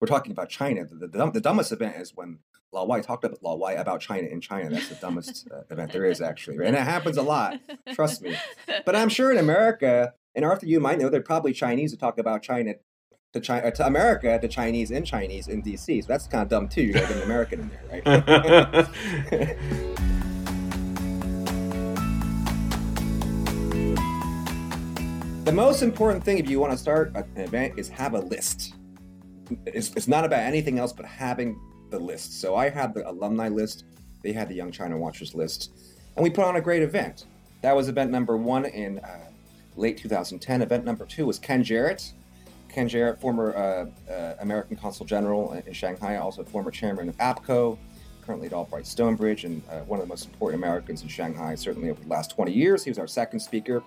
we're 0.00 0.08
talking 0.08 0.32
about 0.32 0.48
China. 0.48 0.84
The, 0.84 1.08
the, 1.08 1.30
the 1.30 1.40
dumbest 1.40 1.72
event 1.72 1.96
is 1.96 2.14
when 2.14 2.38
Lao 2.72 2.84
Wai 2.84 3.00
talked 3.00 3.24
about 3.24 3.42
Lao 3.42 3.56
Wai 3.56 3.72
about 3.72 4.00
China 4.00 4.28
in 4.28 4.40
China. 4.40 4.70
That's 4.70 4.88
the 4.88 4.94
dumbest 4.96 5.48
uh, 5.50 5.62
event 5.70 5.92
there 5.92 6.04
is, 6.04 6.20
actually. 6.20 6.58
Right? 6.58 6.68
And 6.68 6.76
it 6.76 6.82
happens 6.82 7.16
a 7.16 7.22
lot, 7.22 7.58
trust 7.92 8.22
me. 8.22 8.36
But 8.84 8.94
I'm 8.94 9.08
sure 9.08 9.32
in 9.32 9.38
America, 9.38 10.12
and 10.34 10.44
Arthur, 10.44 10.66
you 10.66 10.78
might 10.78 10.98
know, 10.98 11.08
they're 11.08 11.20
probably 11.20 11.52
Chinese 11.52 11.92
to 11.92 11.98
talk 11.98 12.18
about 12.18 12.42
China 12.42 12.74
to 13.34 13.40
China 13.40 13.70
to 13.70 13.86
America 13.86 14.38
to 14.38 14.48
Chinese 14.48 14.90
in 14.90 15.04
Chinese 15.04 15.48
in 15.48 15.62
DC. 15.62 16.02
So 16.02 16.08
that's 16.08 16.26
kind 16.26 16.42
of 16.42 16.48
dumb 16.48 16.68
too. 16.68 16.82
You 16.82 16.94
got 16.94 17.10
an 17.10 17.22
American 17.22 17.60
in 17.60 17.68
there, 17.68 17.82
right? 17.90 18.04
the 25.44 25.52
most 25.52 25.82
important 25.82 26.24
thing 26.24 26.38
if 26.38 26.48
you 26.48 26.58
want 26.58 26.72
to 26.72 26.78
start 26.78 27.14
an 27.14 27.26
event 27.36 27.78
is 27.78 27.90
have 27.90 28.14
a 28.14 28.20
list. 28.20 28.77
It's, 29.66 29.92
it's 29.94 30.08
not 30.08 30.24
about 30.24 30.40
anything 30.40 30.78
else 30.78 30.92
but 30.92 31.06
having 31.06 31.60
the 31.90 31.98
list. 31.98 32.40
So 32.40 32.56
I 32.56 32.68
had 32.68 32.94
the 32.94 33.08
alumni 33.08 33.48
list, 33.48 33.84
they 34.22 34.32
had 34.32 34.48
the 34.48 34.54
Young 34.54 34.70
China 34.70 34.96
Watchers 34.98 35.34
list, 35.34 35.70
and 36.16 36.22
we 36.22 36.30
put 36.30 36.44
on 36.44 36.56
a 36.56 36.60
great 36.60 36.82
event. 36.82 37.26
That 37.62 37.74
was 37.74 37.88
event 37.88 38.10
number 38.10 38.36
one 38.36 38.66
in 38.66 38.98
uh, 39.00 39.30
late 39.76 39.96
2010. 39.98 40.62
Event 40.62 40.84
number 40.84 41.04
two 41.06 41.26
was 41.26 41.38
Ken 41.38 41.62
Jarrett. 41.62 42.12
Ken 42.68 42.88
Jarrett, 42.88 43.20
former 43.20 43.56
uh, 43.56 44.12
uh, 44.12 44.34
American 44.40 44.76
Consul 44.76 45.06
General 45.06 45.52
in 45.52 45.72
Shanghai, 45.72 46.16
also 46.16 46.44
former 46.44 46.70
chairman 46.70 47.08
of 47.08 47.16
APCO, 47.16 47.78
currently 48.24 48.46
at 48.46 48.52
Albright 48.52 48.86
Stonebridge, 48.86 49.44
and 49.44 49.62
uh, 49.70 49.80
one 49.80 49.98
of 49.98 50.06
the 50.06 50.08
most 50.08 50.26
important 50.26 50.62
Americans 50.62 51.02
in 51.02 51.08
Shanghai, 51.08 51.54
certainly 51.54 51.90
over 51.90 52.00
the 52.00 52.08
last 52.08 52.30
20 52.30 52.52
years. 52.52 52.84
He 52.84 52.90
was 52.90 52.98
our 52.98 53.06
second 53.06 53.40
speaker. 53.40 53.82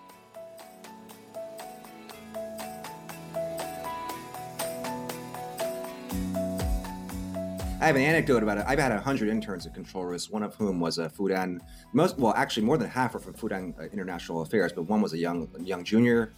I 7.82 7.88
have 7.88 7.96
an 7.96 8.04
anecdote 8.04 8.44
about 8.44 8.60
it. 8.60 8.66
I've 8.68 8.78
had 8.78 8.92
100 8.92 9.28
interns 9.28 9.66
at 9.66 9.74
Control 9.74 10.06
Risk, 10.06 10.32
one 10.32 10.44
of 10.44 10.54
whom 10.54 10.80
was 10.80 11.00
a 11.00 11.10
Fudan, 11.10 11.60
most, 11.94 12.16
well, 12.20 12.32
actually 12.36 12.64
more 12.68 12.78
than 12.78 12.88
half 12.88 13.16
are 13.16 13.20
from 13.20 13.34
Fudan 13.34 13.74
uh, 13.80 13.86
International 13.86 14.42
Affairs, 14.42 14.72
but 14.72 14.84
one 14.84 15.02
was 15.02 15.14
a 15.14 15.18
young, 15.18 15.50
young 15.60 15.84
junior. 15.84 16.32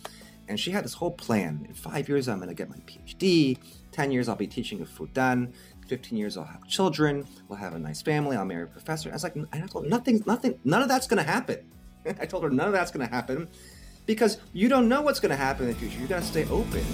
And 0.48 0.58
she 0.58 0.72
had 0.72 0.86
this 0.86 0.94
whole 0.94 1.12
plan. 1.12 1.66
In 1.68 1.74
five 1.74 2.08
years, 2.08 2.30
I'm 2.30 2.38
going 2.38 2.48
to 2.48 2.56
get 2.56 2.70
my 2.70 2.78
PhD. 2.88 3.58
10 3.92 4.12
years, 4.14 4.30
I'll 4.30 4.38
be 4.38 4.48
teaching 4.48 4.82
at 4.82 4.88
Fudan. 4.88 5.52
15 5.90 6.18
years, 6.18 6.38
I'll 6.38 6.46
have 6.46 6.66
children. 6.66 7.28
We'll 7.50 7.60
have 7.60 7.74
a 7.74 7.80
nice 7.80 8.02
family. 8.02 8.38
I'll 8.38 8.46
marry 8.46 8.64
a 8.64 8.68
professor. 8.68 9.10
I 9.10 9.14
was 9.14 9.24
like, 9.24 9.36
I 9.52 9.60
told 9.68 9.84
her, 9.84 9.90
nothing, 9.90 10.24
nothing, 10.26 10.58
none 10.64 10.82
of 10.82 10.88
that's 10.88 11.08
going 11.08 11.22
to 11.22 11.30
happen. 11.30 11.58
I 12.22 12.26
told 12.26 12.44
her 12.46 12.52
none 12.52 12.68
of 12.68 12.74
that's 12.74 12.92
going 12.92 13.06
to 13.06 13.14
happen 13.14 13.50
because 14.06 14.38
you 14.54 14.70
don't 14.70 14.88
know 14.88 15.02
what's 15.02 15.20
going 15.20 15.32
to 15.32 15.36
happen 15.36 15.68
in 15.68 15.74
the 15.74 15.78
future. 15.78 16.00
You 16.00 16.08
got 16.08 16.22
to 16.22 16.26
stay 16.26 16.46
open. 16.46 16.86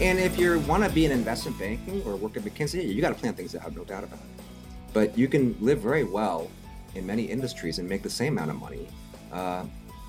And 0.00 0.18
if 0.18 0.38
you 0.38 0.60
want 0.60 0.82
to 0.82 0.88
be 0.88 1.04
in 1.04 1.12
investment 1.12 1.58
banking 1.58 2.02
or 2.06 2.16
work 2.16 2.34
at 2.34 2.42
McKinsey, 2.42 2.94
you 2.94 3.02
got 3.02 3.10
to 3.10 3.14
plan 3.14 3.34
things 3.34 3.54
out, 3.54 3.76
no 3.76 3.84
doubt 3.84 4.02
about 4.02 4.18
it. 4.18 4.42
But 4.94 5.16
you 5.16 5.28
can 5.28 5.54
live 5.60 5.80
very 5.80 6.04
well 6.04 6.50
in 6.94 7.06
many 7.06 7.24
industries 7.24 7.78
and 7.78 7.86
make 7.86 8.02
the 8.02 8.08
same 8.08 8.38
amount 8.38 8.50
of 8.50 8.56
money 8.56 8.88
uh, 9.30 9.64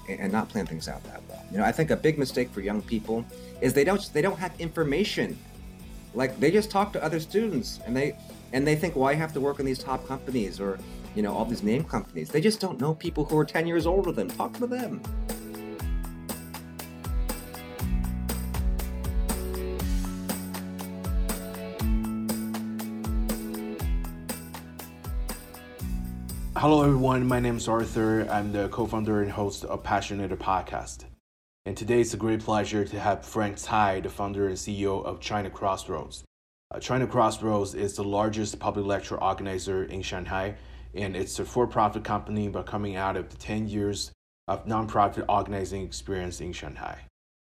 and 0.08 0.32
not 0.32 0.48
plan 0.48 0.66
things 0.66 0.88
out 0.88 1.04
that 1.04 1.22
well. 1.28 1.44
You 1.52 1.58
know, 1.58 1.66
I 1.66 1.74
think 1.74 1.92
a 1.92 1.98
big 1.98 2.18
mistake 2.18 2.50
for 2.52 2.62
young 2.62 2.82
people 2.82 3.26
is 3.60 3.74
they 3.74 3.84
don't 3.84 4.10
they 4.14 4.22
don't 4.22 4.40
have 4.40 4.58
information. 4.62 5.38
Like 6.14 6.40
they 6.40 6.52
just 6.52 6.72
talk 6.72 6.94
to 6.94 7.04
other 7.04 7.20
students 7.20 7.82
and 7.86 7.96
they 7.96 8.18
and 8.54 8.66
they 8.66 8.78
think, 8.78 8.96
well, 8.96 9.10
I 9.10 9.16
have 9.16 9.34
to 9.34 9.42
work 9.42 9.60
in 9.60 9.66
these 9.66 9.80
top 9.80 10.08
companies 10.08 10.62
or 10.62 10.80
you 11.16 11.22
know 11.22 11.34
all 11.34 11.44
these 11.44 11.64
name 11.64 11.84
companies. 11.84 12.30
They 12.30 12.40
just 12.40 12.62
don't 12.62 12.80
know 12.80 12.94
people 12.94 13.26
who 13.26 13.38
are 13.38 13.46
10 13.46 13.68
years 13.68 13.86
older 13.86 14.14
than. 14.14 14.30
Talk 14.30 14.54
to 14.54 14.68
them. 14.68 15.02
Hello, 26.62 26.84
everyone. 26.84 27.26
My 27.26 27.40
name 27.40 27.58
is 27.58 27.68
Arthur. 27.68 28.28
I'm 28.30 28.52
the 28.52 28.70
co 28.70 28.86
founder 28.86 29.24
and 29.24 29.32
host 29.32 29.66
of 29.66 29.82
Passionator 29.82 30.38
Podcast. 30.38 31.06
And 31.66 31.76
today 31.76 32.02
it's 32.02 32.14
a 32.14 32.18
great 32.18 32.42
pleasure 32.42 32.86
to 32.86 33.00
have 33.00 33.26
Frank 33.26 33.58
Tsai, 33.58 34.00
the 34.00 34.10
founder 34.10 34.48
and 34.48 34.56
CEO 34.56 35.04
of 35.04 35.20
China 35.20 35.50
Crossroads. 35.50 36.24
Uh, 36.70 36.80
China 36.80 37.08
Crossroads 37.08 37.74
is 37.74 37.96
the 37.96 38.04
largest 38.04 38.60
public 38.60 38.86
lecture 38.86 39.20
organizer 39.20 39.86
in 39.86 40.04
Shanghai, 40.04 40.54
and 40.94 41.16
it's 41.16 41.40
a 41.40 41.46
for 41.46 41.66
profit 41.66 42.04
company 42.04 42.48
but 42.48 42.68
coming 42.68 42.96
out 42.96 43.18
of 43.18 43.30
the 43.30 43.38
10 43.38 43.68
years 43.68 44.12
of 44.48 44.68
nonprofit 44.68 45.26
organizing 45.28 45.82
experience 45.82 46.42
in 46.42 46.54
Shanghai. 46.54 47.00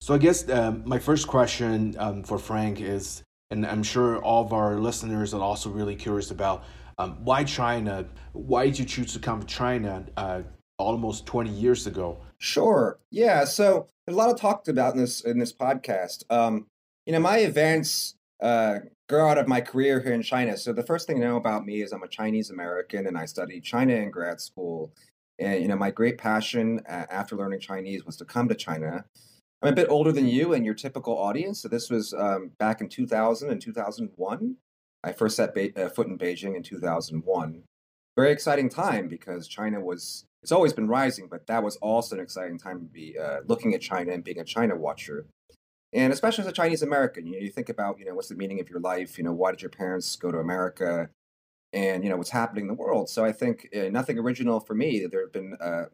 So, 0.02 0.14
I 0.14 0.20
guess 0.20 0.48
um, 0.52 0.84
my 0.86 1.00
first 1.00 1.28
question 1.28 1.96
um, 1.98 2.22
for 2.22 2.38
Frank 2.38 2.80
is, 2.80 3.24
and 3.50 3.66
I'm 3.66 3.82
sure 3.82 4.20
all 4.20 4.46
of 4.46 4.54
our 4.54 4.76
listeners 4.76 5.34
are 5.34 5.42
also 5.42 5.72
really 5.72 5.96
curious 5.96 6.30
about 6.30 6.64
um, 7.00 7.18
why 7.24 7.46
China? 7.46 8.06
Why 8.34 8.66
did 8.66 8.78
you 8.78 8.86
choose 8.86 9.14
to 9.14 9.20
come 9.20 9.40
to 9.40 9.48
China 9.48 10.06
uh, 10.18 10.42
almost 10.78 11.26
20 11.26 11.50
years 11.50 11.88
ago? 11.88 12.18
Sure. 12.40 13.00
Yeah. 13.10 13.46
So 13.46 13.88
a 14.08 14.12
lot 14.12 14.30
of 14.30 14.40
talked 14.40 14.68
about 14.68 14.96
in 14.96 15.00
this 15.00 15.22
in 15.22 15.40
this 15.40 15.54
podcast. 15.54 16.24
Um, 16.30 16.68
you 17.06 17.14
know, 17.14 17.20
my 17.20 17.38
events 17.38 18.16
uh, 18.44 18.80
grow 19.08 19.30
out 19.30 19.38
of 19.38 19.48
my 19.48 19.62
career 19.62 20.02
here 20.02 20.12
in 20.12 20.22
China. 20.22 20.58
So 20.58 20.74
the 20.74 20.84
first 20.84 21.08
thing 21.08 21.18
you 21.18 21.24
know 21.24 21.38
about 21.38 21.66
me 21.66 21.82
is 21.82 21.94
I'm 21.94 22.04
a 22.04 22.08
Chinese 22.08 22.50
American 22.50 23.08
and 23.08 23.18
I 23.18 23.26
studied 23.26 23.64
China 23.64 23.94
in 23.94 24.12
grad 24.12 24.42
school. 24.42 24.92
And 25.40 25.62
you 25.62 25.70
know, 25.70 25.78
my 25.78 25.92
great 25.92 26.18
passion 26.18 26.82
uh, 26.88 27.06
after 27.10 27.38
learning 27.38 27.62
Chinese 27.62 28.06
was 28.06 28.18
to 28.18 28.26
come 28.26 28.50
to 28.50 28.56
China. 28.56 29.06
I'm 29.62 29.72
a 29.72 29.76
bit 29.76 29.90
older 29.90 30.12
than 30.12 30.28
you 30.28 30.54
and 30.54 30.66
your 30.66 30.74
typical 30.74 31.18
audience. 31.18 31.62
So 31.62 31.70
this 31.70 31.90
was 31.90 32.14
um, 32.14 32.52
back 32.60 32.82
in 32.82 32.90
2000 32.90 33.50
and 33.50 33.62
2001. 33.62 34.56
I 35.04 35.14
first 35.14 35.36
set 35.36 35.56
uh, 35.78 35.90
foot 35.90 36.08
in 36.08 36.18
Beijing 36.18 36.56
in 36.56 36.64
2001. 36.64 37.64
Very 38.18 38.32
exciting 38.32 38.70
time 38.70 39.08
because 39.08 39.48
China 39.48 39.80
was, 39.80 40.26
it's 40.44 40.52
always 40.52 40.74
been 40.74 40.88
rising, 40.88 41.28
but 41.30 41.48
that 41.48 41.64
was 41.64 41.78
also 41.78 42.16
an 42.16 42.22
exciting 42.22 42.58
time 42.58 42.80
to 42.80 42.86
be 42.86 43.18
uh, 43.18 43.40
looking 43.48 43.74
at 43.74 43.82
China 43.82 44.12
and 44.12 44.24
being 44.24 44.40
a 44.40 44.44
China 44.44 44.76
watcher. 44.76 45.26
And 45.94 46.14
especially 46.14 46.44
as 46.44 46.50
a 46.50 46.54
Chinese 46.54 46.84
American, 46.84 47.26
you 47.26 47.34
know, 47.34 47.40
you 47.40 47.50
think 47.50 47.70
about, 47.70 47.98
you 47.98 48.06
know, 48.06 48.14
what's 48.14 48.28
the 48.30 48.36
meaning 48.36 48.60
of 48.60 48.70
your 48.70 48.80
life? 48.80 49.18
You 49.18 49.24
know, 49.24 49.32
why 49.32 49.52
did 49.52 49.62
your 49.62 49.72
parents 49.72 50.16
go 50.16 50.32
to 50.32 50.38
America? 50.38 51.10
And, 51.72 52.04
you 52.04 52.10
know, 52.10 52.18
what's 52.18 52.30
happening 52.30 52.64
in 52.64 52.68
the 52.68 52.74
world. 52.74 53.10
So 53.10 53.24
I 53.24 53.32
think 53.32 53.70
uh, 53.76 53.90
nothing 53.90 54.20
original 54.20 54.60
for 54.60 54.74
me. 54.74 55.06
There 55.06 55.22
have 55.22 55.32
been 55.32 55.56
uh, 55.62 55.86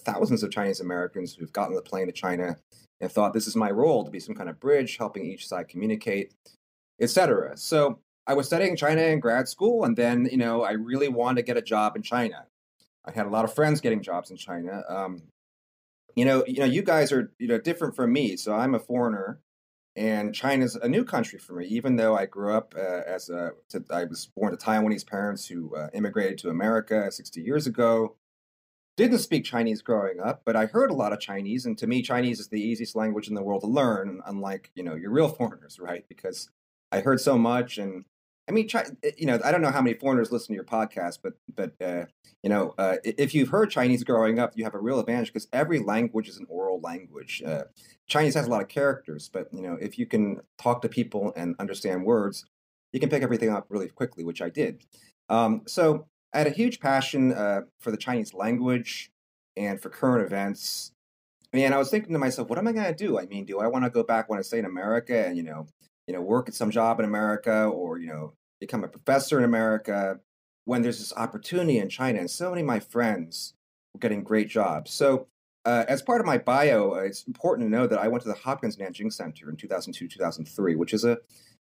thousands 0.00 0.42
of 0.42 0.50
Chinese 0.50 0.80
Americans 0.80 1.34
who've 1.34 1.52
gotten 1.52 1.74
the 1.74 1.82
plane 1.82 2.06
to 2.06 2.12
China 2.12 2.56
and 3.00 3.10
thought 3.10 3.32
this 3.34 3.46
is 3.46 3.56
my 3.56 3.70
role 3.70 4.04
to 4.04 4.10
be 4.10 4.20
some 4.20 4.34
kind 4.34 4.48
of 4.48 4.60
bridge, 4.60 4.96
helping 4.96 5.24
each 5.24 5.46
side 5.46 5.68
communicate, 5.68 6.32
etc. 7.00 7.56
So 7.56 7.98
I 8.26 8.34
was 8.34 8.46
studying 8.46 8.76
China 8.76 9.02
in 9.02 9.20
grad 9.20 9.48
school, 9.48 9.84
and 9.84 9.96
then 9.96 10.28
you 10.30 10.38
know 10.38 10.62
I 10.62 10.72
really 10.72 11.08
wanted 11.08 11.42
to 11.42 11.46
get 11.46 11.56
a 11.56 11.62
job 11.62 11.96
in 11.96 12.02
China. 12.02 12.46
I 13.04 13.12
had 13.12 13.26
a 13.26 13.30
lot 13.30 13.44
of 13.44 13.54
friends 13.54 13.80
getting 13.80 14.02
jobs 14.02 14.30
in 14.30 14.36
China. 14.36 14.82
Um, 14.88 15.22
you 16.16 16.24
know, 16.24 16.44
you 16.46 16.60
know, 16.60 16.64
you 16.64 16.82
guys 16.82 17.12
are 17.12 17.32
you 17.38 17.48
know 17.48 17.58
different 17.58 17.96
from 17.96 18.12
me. 18.12 18.36
So 18.36 18.54
I'm 18.54 18.74
a 18.74 18.78
foreigner, 18.78 19.40
and 19.96 20.34
China's 20.34 20.76
a 20.76 20.88
new 20.88 21.04
country 21.04 21.38
for 21.38 21.54
me. 21.54 21.66
Even 21.66 21.96
though 21.96 22.16
I 22.16 22.26
grew 22.26 22.54
up 22.54 22.74
uh, 22.76 23.02
as 23.06 23.28
a, 23.28 23.52
to, 23.70 23.84
I 23.90 24.04
was 24.04 24.26
born 24.26 24.56
to 24.56 24.64
Taiwanese 24.64 25.06
parents 25.06 25.46
who 25.46 25.74
uh, 25.76 25.88
immigrated 25.92 26.38
to 26.38 26.50
America 26.50 27.10
60 27.10 27.40
years 27.40 27.66
ago. 27.66 28.16
Didn't 28.96 29.18
speak 29.18 29.44
Chinese 29.44 29.82
growing 29.82 30.20
up, 30.20 30.42
but 30.46 30.54
I 30.54 30.66
heard 30.66 30.92
a 30.92 30.94
lot 30.94 31.12
of 31.12 31.18
Chinese, 31.18 31.66
and 31.66 31.76
to 31.78 31.88
me, 31.88 32.00
Chinese 32.00 32.38
is 32.38 32.46
the 32.46 32.62
easiest 32.62 32.94
language 32.94 33.26
in 33.26 33.34
the 33.34 33.42
world 33.42 33.62
to 33.62 33.66
learn. 33.66 34.20
Unlike 34.24 34.70
you 34.76 34.84
know 34.84 34.94
your 34.94 35.10
real 35.10 35.28
foreigners, 35.40 35.80
right? 35.80 36.04
Because 36.08 36.48
I 36.92 37.00
heard 37.00 37.20
so 37.20 37.36
much, 37.36 37.76
and 37.76 38.04
I 38.48 38.52
mean, 38.52 38.68
try, 38.68 38.84
eh, 39.02 39.12
you 39.16 39.26
know, 39.26 39.38
I 39.44 39.50
don't 39.50 39.62
know 39.62 39.70
how 39.70 39.80
many 39.80 39.96
foreigners 39.96 40.30
listen 40.30 40.48
to 40.48 40.54
your 40.54 40.64
podcast, 40.64 41.18
but 41.22 41.34
but 41.54 41.72
uh, 41.82 42.06
you 42.42 42.50
know, 42.50 42.74
uh, 42.78 42.96
if 43.04 43.34
you've 43.34 43.48
heard 43.48 43.70
Chinese 43.70 44.04
growing 44.04 44.38
up, 44.38 44.52
you 44.54 44.64
have 44.64 44.74
a 44.74 44.80
real 44.80 45.00
advantage 45.00 45.28
because 45.28 45.48
every 45.52 45.78
language 45.78 46.28
is 46.28 46.36
an 46.36 46.46
oral 46.48 46.80
language. 46.80 47.42
Uh, 47.44 47.64
Chinese 48.06 48.34
has 48.34 48.46
a 48.46 48.50
lot 48.50 48.62
of 48.62 48.68
characters, 48.68 49.30
but 49.32 49.48
you 49.52 49.62
know, 49.62 49.78
if 49.80 49.98
you 49.98 50.06
can 50.06 50.40
talk 50.58 50.82
to 50.82 50.88
people 50.88 51.32
and 51.36 51.54
understand 51.58 52.04
words, 52.04 52.44
you 52.92 53.00
can 53.00 53.08
pick 53.08 53.22
everything 53.22 53.50
up 53.50 53.66
really 53.70 53.88
quickly, 53.88 54.24
which 54.24 54.42
I 54.42 54.50
did. 54.50 54.84
Um, 55.28 55.62
so 55.66 56.06
I 56.34 56.38
had 56.38 56.46
a 56.46 56.50
huge 56.50 56.80
passion 56.80 57.32
uh, 57.32 57.62
for 57.80 57.90
the 57.90 57.96
Chinese 57.96 58.34
language 58.34 59.10
and 59.56 59.80
for 59.80 59.88
current 59.88 60.26
events. 60.26 60.92
And 61.54 61.72
I 61.72 61.78
was 61.78 61.88
thinking 61.88 62.12
to 62.12 62.18
myself, 62.18 62.48
what 62.48 62.58
am 62.58 62.66
I 62.66 62.72
going 62.72 62.92
to 62.92 62.94
do? 62.94 63.18
I 63.18 63.26
mean, 63.26 63.46
do 63.46 63.60
I 63.60 63.68
want 63.68 63.84
to 63.84 63.90
go 63.90 64.02
back 64.02 64.28
when 64.28 64.40
I 64.40 64.42
stay 64.42 64.58
in 64.58 64.64
America 64.64 65.26
and 65.26 65.36
you 65.36 65.44
know 65.44 65.66
you 66.06 66.14
know, 66.14 66.20
work 66.20 66.48
at 66.48 66.54
some 66.54 66.70
job 66.70 66.98
in 66.98 67.06
America 67.06 67.64
or, 67.64 67.98
you 67.98 68.08
know, 68.08 68.34
become 68.66 68.84
a 68.84 68.88
professor 68.88 69.38
in 69.38 69.44
America 69.44 70.18
when 70.64 70.82
there's 70.82 70.98
this 70.98 71.12
opportunity 71.16 71.78
in 71.78 71.88
China. 71.88 72.18
And 72.18 72.30
so 72.30 72.50
many 72.50 72.62
of 72.62 72.66
my 72.66 72.80
friends 72.80 73.54
were 73.92 74.00
getting 74.00 74.22
great 74.22 74.48
jobs. 74.48 74.92
So, 74.92 75.26
uh, 75.66 75.84
as 75.88 76.02
part 76.02 76.20
of 76.20 76.26
my 76.26 76.36
bio, 76.36 76.92
uh, 76.92 76.98
it's 76.98 77.24
important 77.24 77.66
to 77.66 77.70
know 77.70 77.86
that 77.86 77.98
I 77.98 78.08
went 78.08 78.22
to 78.22 78.28
the 78.28 78.34
Hopkins 78.34 78.76
Nanjing 78.76 79.10
Center 79.10 79.48
in 79.48 79.56
2002, 79.56 80.08
2003, 80.08 80.74
which 80.74 80.92
is 80.92 81.04
a, 81.04 81.18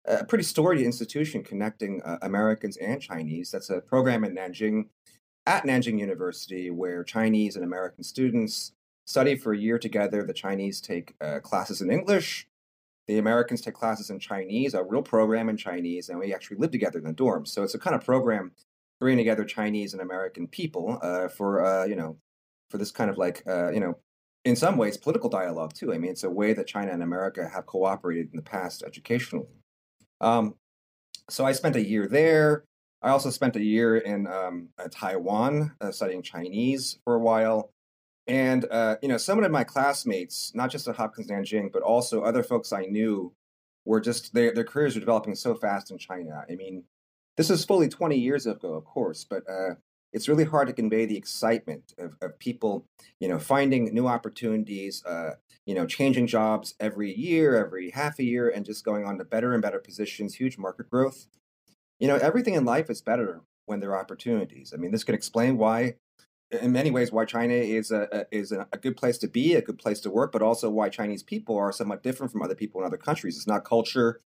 a 0.07 0.25
pretty 0.25 0.45
storied 0.45 0.81
institution 0.81 1.43
connecting 1.43 2.01
uh, 2.03 2.19
Americans 2.23 2.77
and 2.77 3.03
Chinese. 3.03 3.51
That's 3.51 3.71
a 3.71 3.81
program 3.81 4.23
in 4.23 4.37
Nanjing 4.37 4.87
at 5.47 5.65
Nanjing 5.65 5.99
University 5.99 6.71
where 6.71 7.03
Chinese 7.03 7.57
and 7.57 7.65
American 7.65 8.05
students 8.05 8.73
study 9.05 9.35
for 9.35 9.53
a 9.53 9.59
year 9.59 9.79
together. 9.79 10.23
The 10.23 10.33
Chinese 10.33 10.81
take 10.81 11.15
uh, 11.21 11.41
classes 11.41 11.81
in 11.81 11.91
English. 11.91 12.47
The 13.09 13.19
Americans 13.19 13.63
take 13.63 13.75
classes 13.75 14.11
in 14.11 14.19
Chinese, 14.19 14.75
a 14.75 14.85
real 14.85 15.03
program 15.03 15.49
in 15.49 15.57
Chinese, 15.57 16.11
and 16.11 16.19
we 16.19 16.35
actually 16.35 16.59
live 16.59 16.71
together 16.71 16.99
in 16.99 17.05
the 17.05 17.15
dorms. 17.15 17.49
So 17.49 17.63
it's 17.63 17.75
a 17.75 17.79
kind 17.79 17.97
of 17.97 18.05
program 18.05 18.53
bringing 19.01 19.19
together 19.19 19.45
Chinese 19.45 19.95
and 19.95 20.03
American 20.03 20.47
people 20.47 20.99
uh, 21.03 21.29
for 21.29 21.65
uh, 21.65 21.85
you 21.87 21.97
know 21.97 22.19
for 22.71 22.79
this 22.79 22.91
kind 22.91 23.11
of 23.11 23.17
like 23.17 23.43
uh, 23.47 23.71
you 23.71 23.81
know 23.81 23.99
in 24.45 24.57
some 24.57 24.77
ways 24.77 24.97
political 24.97 25.31
dialogue 25.31 25.73
too. 25.75 25.93
I 25.93 25.99
mean, 25.99 26.11
it's 26.11 26.25
a 26.25 26.31
way 26.31 26.53
that 26.53 26.67
China 26.67 26.93
and 26.93 27.03
America 27.03 27.49
have 27.49 27.67
cooperated 27.67 28.29
in 28.31 28.37
the 28.37 28.43
past 28.43 28.83
educationally. 28.87 29.47
Um, 30.21 30.55
so 31.31 31.45
I 31.45 31.53
spent 31.53 31.77
a 31.77 31.85
year 31.85 32.09
there. 32.09 32.65
I 33.03 33.11
also 33.11 33.31
spent 33.31 33.57
a 33.57 33.63
year 33.63 33.99
in 33.99 34.27
um, 34.27 34.69
uh, 34.79 34.89
Taiwan 34.91 35.73
uh, 35.81 35.93
studying 35.93 36.23
Chinese 36.23 36.99
for 37.05 37.15
a 37.15 37.21
while. 37.21 37.71
And 38.29 38.67
uh, 38.71 38.97
you 39.03 39.09
know, 39.09 39.17
some 39.17 39.43
of 39.43 39.51
my 39.51 39.65
classmates, 39.65 40.53
not 40.55 40.71
just 40.71 40.87
at 40.87 40.97
Hopkins 40.97 41.29
Nanjing, 41.29 41.73
but 41.73 41.83
also 41.83 42.23
other 42.23 42.43
folks 42.43 42.73
I 42.73 42.83
knew, 42.83 43.33
were 43.87 44.01
just 44.01 44.35
their 44.35 44.53
their 44.53 44.65
careers 44.65 44.95
were 44.95 45.01
developing 45.01 45.35
so 45.35 45.55
fast 45.55 45.91
in 45.91 45.97
China. 45.97 46.45
I 46.49 46.55
mean, 46.55 46.85
this 47.39 47.49
is 47.49 47.65
fully 47.65 47.89
20 47.89 48.19
years 48.19 48.47
ago, 48.47 48.75
of 48.75 48.85
course, 48.85 49.25
but 49.25 49.45
uh, 49.49 49.75
it's 50.13 50.29
really 50.29 50.45
hard 50.45 50.69
to 50.69 50.75
convey 50.75 51.07
the 51.07 51.17
excitement 51.17 51.95
of, 51.99 52.17
of 52.21 52.39
people, 52.39 52.85
you 53.19 53.29
know, 53.29 53.39
finding 53.39 53.95
new 53.95 54.07
opportunities, 54.07 55.05
uh, 55.07 55.37
you 55.65 55.75
know, 55.75 55.87
changing 55.87 56.27
jobs 56.27 56.75
every 56.81 57.15
year, 57.15 57.57
every 57.57 57.91
half 57.91 58.19
a 58.19 58.25
year, 58.25 58.51
and 58.51 58.67
just 58.67 58.85
going 58.85 59.07
on 59.07 59.17
to 59.19 59.25
better 59.25 59.55
and 59.55 59.63
better 59.63 59.79
positions, 59.79 60.35
huge 60.35 60.59
market 60.59 60.91
growth. 60.91 61.27
You 61.99 62.09
know, 62.09 62.17
everything 62.17 62.55
in 62.55 62.65
life 62.65 62.91
is 62.91 63.01
better 63.01 63.43
when 63.67 63.81
there 63.81 63.93
are 63.93 64.01
opportunities. 64.01 64.73
I 64.75 64.77
mean, 64.77 64.93
this 64.93 65.05
can 65.05 65.15
explain 65.15 65.57
why 65.57 65.95
in 66.51 66.73
many 66.73 66.91
ways 66.91 67.13
why 67.13 67.25
China 67.25 67.55
is 67.55 67.91
a, 67.91 68.09
a 68.13 68.25
is 68.31 68.53
a, 68.53 68.67
a, 68.73 68.79
good 68.79 68.97
place 68.97 69.19
to 69.19 69.29
be, 69.29 69.55
a 69.55 69.63
good 69.63 69.79
place 69.79 70.01
to 70.01 70.11
work, 70.11 70.33
but 70.33 70.43
also 70.43 70.71
why 70.71 70.89
Chinese 70.89 71.23
people 71.23 71.57
are 71.57 71.73
somewhat 71.73 72.03
different 72.03 72.33
from 72.33 72.43
other 72.43 72.55
people 72.55 72.81
in 72.81 72.87
other 72.87 72.97
countries. 72.97 73.37
It's 73.37 73.47
not 73.47 73.65
culture, 73.65 74.21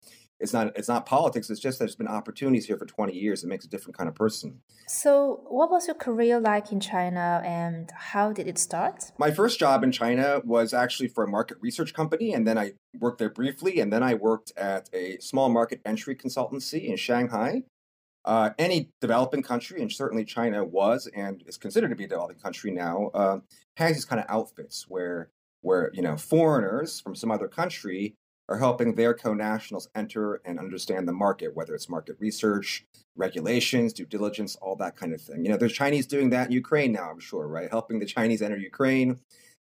it's 0.40 0.52
not 0.52 0.76
it's 0.76 0.88
not 0.88 1.06
politics. 1.06 1.50
It's 1.50 1.60
just 1.60 1.78
there's 1.78 1.96
been 1.96 2.08
opportunities 2.08 2.66
here 2.66 2.76
for 2.76 2.86
20 2.86 3.12
years. 3.12 3.42
It 3.44 3.48
makes 3.48 3.64
a 3.64 3.68
different 3.68 3.96
kind 3.96 4.08
of 4.08 4.14
person. 4.14 4.60
So, 4.86 5.42
what 5.48 5.70
was 5.70 5.86
your 5.86 5.96
career 5.96 6.40
like 6.40 6.72
in 6.72 6.80
China, 6.80 7.42
and 7.44 7.90
how 7.94 8.32
did 8.32 8.48
it 8.48 8.58
start? 8.58 9.12
My 9.18 9.30
first 9.30 9.58
job 9.58 9.84
in 9.84 9.92
China 9.92 10.40
was 10.44 10.72
actually 10.72 11.08
for 11.08 11.24
a 11.24 11.28
market 11.28 11.58
research 11.60 11.92
company, 11.92 12.32
and 12.32 12.46
then 12.46 12.56
I 12.56 12.72
worked 12.98 13.18
there 13.18 13.30
briefly, 13.30 13.80
and 13.80 13.92
then 13.92 14.02
I 14.02 14.14
worked 14.14 14.52
at 14.56 14.88
a 14.92 15.18
small 15.18 15.48
market 15.50 15.80
entry 15.84 16.16
consultancy 16.16 16.86
in 16.86 16.96
Shanghai. 16.96 17.64
Uh, 18.28 18.50
any 18.58 18.90
developing 19.00 19.42
country, 19.42 19.80
and 19.80 19.90
certainly 19.90 20.22
China 20.22 20.62
was 20.62 21.08
and 21.16 21.42
is 21.46 21.56
considered 21.56 21.88
to 21.88 21.96
be 21.96 22.04
a 22.04 22.08
developing 22.08 22.38
country 22.38 22.70
now, 22.70 23.10
uh, 23.14 23.38
has 23.78 23.94
these 23.94 24.04
kind 24.04 24.20
of 24.20 24.26
outfits 24.28 24.84
where 24.86 25.30
where 25.62 25.90
you 25.94 26.02
know 26.02 26.14
foreigners 26.14 27.00
from 27.00 27.14
some 27.14 27.30
other 27.30 27.48
country 27.48 28.14
are 28.50 28.58
helping 28.58 28.94
their 28.94 29.14
co-nationals 29.14 29.88
enter 29.94 30.42
and 30.44 30.58
understand 30.58 31.08
the 31.08 31.12
market, 31.12 31.56
whether 31.56 31.74
it's 31.74 31.88
market 31.88 32.16
research, 32.18 32.84
regulations, 33.16 33.94
due 33.94 34.04
diligence, 34.04 34.56
all 34.56 34.76
that 34.76 34.94
kind 34.94 35.14
of 35.14 35.22
thing. 35.22 35.42
You 35.42 35.50
know, 35.50 35.56
there's 35.56 35.72
Chinese 35.72 36.06
doing 36.06 36.28
that 36.28 36.48
in 36.48 36.52
Ukraine 36.52 36.92
now, 36.92 37.10
I'm 37.10 37.20
sure, 37.20 37.48
right? 37.48 37.70
Helping 37.70 37.98
the 37.98 38.04
Chinese 38.04 38.42
enter 38.42 38.58
Ukraine. 38.58 39.20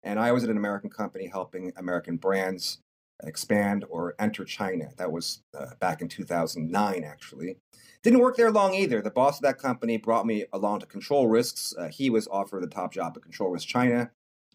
And 0.04 0.20
I 0.20 0.32
was 0.32 0.44
at 0.44 0.52
an 0.52 0.58
American 0.58 0.92
company 0.92 1.26
helping 1.28 1.74
American 1.78 2.18
brands 2.18 2.80
expand 3.24 3.86
or 3.90 4.14
enter 4.20 4.46
China. 4.46 4.90
That 4.98 5.12
was 5.12 5.42
uh, 5.58 5.74
back 5.80 6.02
in 6.02 6.08
2009, 6.08 7.04
actually. 7.04 7.58
Didn't 8.04 8.20
work 8.20 8.36
there 8.36 8.52
long 8.52 8.74
either. 8.74 9.02
The 9.02 9.12
boss 9.12 9.38
of 9.38 9.44
that 9.44 9.60
company 9.60 9.98
brought 9.98 10.26
me 10.26 10.46
along 10.54 10.80
to 10.80 10.86
Control 10.88 11.28
Risks. 11.28 11.74
Uh, 11.78 11.88
he 11.88 12.10
was 12.10 12.28
offered 12.28 12.64
the 12.64 12.68
top 12.68 12.94
job 12.94 13.14
at 13.16 13.22
Control 13.22 13.52
Risk 13.52 13.68
China. 13.68 14.10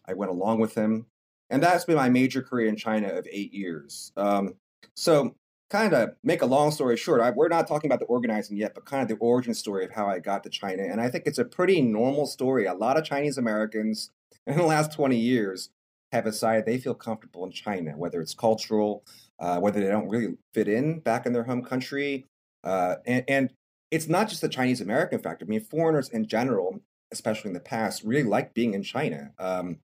I 0.05 0.13
went 0.13 0.31
along 0.31 0.59
with 0.59 0.75
him. 0.75 1.05
And 1.49 1.63
that's 1.63 1.85
been 1.85 1.95
my 1.95 2.09
major 2.09 2.41
career 2.41 2.67
in 2.67 2.75
China 2.75 3.07
of 3.07 3.25
eight 3.31 3.53
years. 3.53 4.11
Um, 4.17 4.55
so, 4.95 5.35
kind 5.69 5.93
of 5.93 6.11
make 6.23 6.41
a 6.41 6.45
long 6.45 6.71
story 6.71 6.97
short, 6.97 7.21
I, 7.21 7.29
we're 7.31 7.47
not 7.47 7.67
talking 7.67 7.89
about 7.89 7.99
the 7.99 8.05
organizing 8.05 8.57
yet, 8.57 8.73
but 8.73 8.85
kind 8.85 9.01
of 9.01 9.09
the 9.09 9.15
origin 9.23 9.53
story 9.53 9.83
of 9.83 9.91
how 9.91 10.07
I 10.07 10.19
got 10.19 10.43
to 10.43 10.49
China. 10.49 10.83
And 10.83 11.01
I 11.01 11.09
think 11.09 11.25
it's 11.25 11.39
a 11.39 11.45
pretty 11.45 11.81
normal 11.81 12.25
story. 12.25 12.65
A 12.65 12.73
lot 12.73 12.97
of 12.97 13.03
Chinese 13.03 13.37
Americans 13.37 14.11
in 14.47 14.57
the 14.57 14.63
last 14.63 14.91
20 14.93 15.17
years 15.17 15.69
have 16.11 16.23
decided 16.23 16.65
they 16.65 16.77
feel 16.77 16.93
comfortable 16.93 17.45
in 17.45 17.51
China, 17.51 17.97
whether 17.97 18.21
it's 18.21 18.33
cultural, 18.33 19.03
uh, 19.39 19.59
whether 19.59 19.79
they 19.79 19.89
don't 19.89 20.09
really 20.09 20.37
fit 20.53 20.67
in 20.67 20.99
back 20.99 21.25
in 21.25 21.33
their 21.33 21.43
home 21.43 21.63
country, 21.63 22.25
uh, 22.63 22.95
and, 23.05 23.23
and 23.27 23.53
it's 23.91 24.07
not 24.07 24.29
just 24.29 24.41
the 24.41 24.49
Chinese 24.49 24.81
American 24.81 25.19
factor. 25.19 25.45
I 25.45 25.47
mean, 25.47 25.61
foreigners 25.61 26.09
in 26.09 26.27
general, 26.27 26.79
especially 27.11 27.49
in 27.49 27.53
the 27.53 27.59
past, 27.59 28.03
really 28.03 28.27
like 28.27 28.53
being 28.53 28.73
in 28.73 28.83
China. 28.83 29.31
Um, 29.39 29.77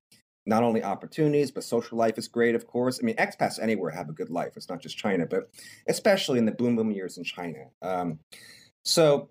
not 0.46 0.62
only 0.62 0.82
opportunities, 0.82 1.50
but 1.50 1.64
social 1.64 1.96
life 1.96 2.18
is 2.18 2.28
great, 2.28 2.54
of 2.54 2.66
course. 2.66 3.00
I 3.00 3.06
mean, 3.06 3.16
expats 3.16 3.58
anywhere 3.60 3.90
have 3.90 4.10
a 4.10 4.12
good 4.12 4.28
life. 4.28 4.52
It's 4.56 4.68
not 4.68 4.82
just 4.82 4.98
China, 4.98 5.26
but 5.26 5.48
especially 5.86 6.38
in 6.38 6.44
the 6.44 6.52
boom 6.52 6.76
boom 6.76 6.90
years 6.90 7.16
in 7.16 7.24
China. 7.24 7.66
Um, 7.80 8.18
so 8.84 9.30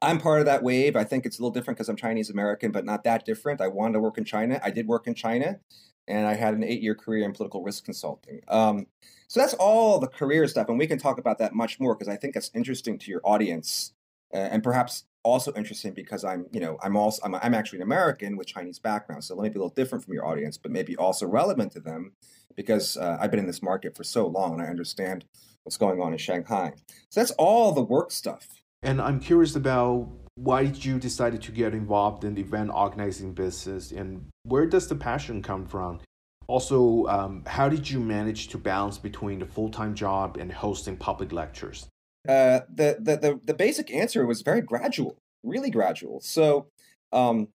I'm 0.00 0.18
part 0.18 0.40
of 0.40 0.46
that 0.46 0.62
wave. 0.62 0.96
I 0.96 1.04
think 1.04 1.26
it's 1.26 1.38
a 1.38 1.42
little 1.42 1.52
different 1.52 1.78
because 1.78 1.88
I'm 1.88 1.96
Chinese 1.96 2.30
American, 2.30 2.70
but 2.70 2.84
not 2.84 3.04
that 3.04 3.24
different. 3.24 3.60
I 3.60 3.68
wanted 3.68 3.94
to 3.94 4.00
work 4.00 4.18
in 4.18 4.24
China. 4.24 4.60
I 4.62 4.70
did 4.70 4.86
work 4.86 5.06
in 5.08 5.14
China, 5.14 5.58
and 6.06 6.26
I 6.26 6.34
had 6.34 6.54
an 6.54 6.62
eight 6.62 6.82
year 6.82 6.94
career 6.94 7.24
in 7.24 7.32
political 7.32 7.62
risk 7.62 7.84
consulting. 7.84 8.40
Um, 8.48 8.86
so 9.32 9.40
that's 9.40 9.54
all 9.54 9.98
the 9.98 10.08
career 10.08 10.46
stuff, 10.46 10.68
and 10.68 10.78
we 10.78 10.86
can 10.86 10.98
talk 10.98 11.16
about 11.16 11.38
that 11.38 11.54
much 11.54 11.80
more 11.80 11.94
because 11.94 12.06
I 12.06 12.16
think 12.16 12.36
it's 12.36 12.50
interesting 12.52 12.98
to 12.98 13.10
your 13.10 13.22
audience, 13.24 13.94
uh, 14.34 14.36
and 14.36 14.62
perhaps 14.62 15.04
also 15.22 15.54
interesting 15.54 15.94
because 15.94 16.22
I'm, 16.22 16.44
you 16.52 16.60
know, 16.60 16.76
I'm 16.82 16.98
also 16.98 17.22
I'm, 17.24 17.36
I'm 17.36 17.54
actually 17.54 17.78
an 17.78 17.84
American 17.84 18.36
with 18.36 18.46
Chinese 18.46 18.78
background, 18.78 19.24
so 19.24 19.34
let 19.34 19.44
me 19.44 19.48
be 19.48 19.54
a 19.54 19.62
little 19.62 19.74
different 19.74 20.04
from 20.04 20.12
your 20.12 20.26
audience, 20.26 20.58
but 20.58 20.70
maybe 20.70 20.96
also 20.96 21.26
relevant 21.26 21.72
to 21.72 21.80
them 21.80 22.12
because 22.56 22.98
uh, 22.98 23.16
I've 23.18 23.30
been 23.30 23.40
in 23.40 23.46
this 23.46 23.62
market 23.62 23.96
for 23.96 24.04
so 24.04 24.26
long 24.26 24.52
and 24.52 24.60
I 24.60 24.66
understand 24.66 25.24
what's 25.62 25.78
going 25.78 26.02
on 26.02 26.12
in 26.12 26.18
Shanghai. 26.18 26.72
So 27.08 27.20
that's 27.20 27.30
all 27.38 27.72
the 27.72 27.80
work 27.80 28.10
stuff. 28.10 28.46
And 28.82 29.00
I'm 29.00 29.18
curious 29.18 29.56
about 29.56 30.10
why 30.34 30.66
did 30.66 30.84
you 30.84 30.98
decide 30.98 31.40
to 31.40 31.52
get 31.52 31.72
involved 31.72 32.22
in 32.24 32.34
the 32.34 32.42
event 32.42 32.70
organizing 32.74 33.32
business, 33.32 33.92
and 33.92 34.26
where 34.42 34.66
does 34.66 34.88
the 34.88 34.94
passion 34.94 35.40
come 35.40 35.64
from? 35.64 36.00
Also, 36.46 37.06
um, 37.06 37.42
how 37.46 37.68
did 37.68 37.88
you 37.88 38.00
manage 38.00 38.48
to 38.48 38.58
balance 38.58 38.98
between 38.98 39.38
the 39.38 39.46
full 39.46 39.70
time 39.70 39.94
job 39.94 40.36
and 40.36 40.52
hosting 40.52 40.96
public 40.96 41.32
lectures? 41.32 41.88
Uh, 42.28 42.60
the, 42.72 42.96
the, 43.00 43.16
the, 43.16 43.40
the 43.44 43.54
basic 43.54 43.90
answer 43.90 44.26
was 44.26 44.42
very 44.42 44.60
gradual, 44.60 45.16
really 45.42 45.70
gradual. 45.70 46.20
So, 46.20 46.68
um, 47.12 47.48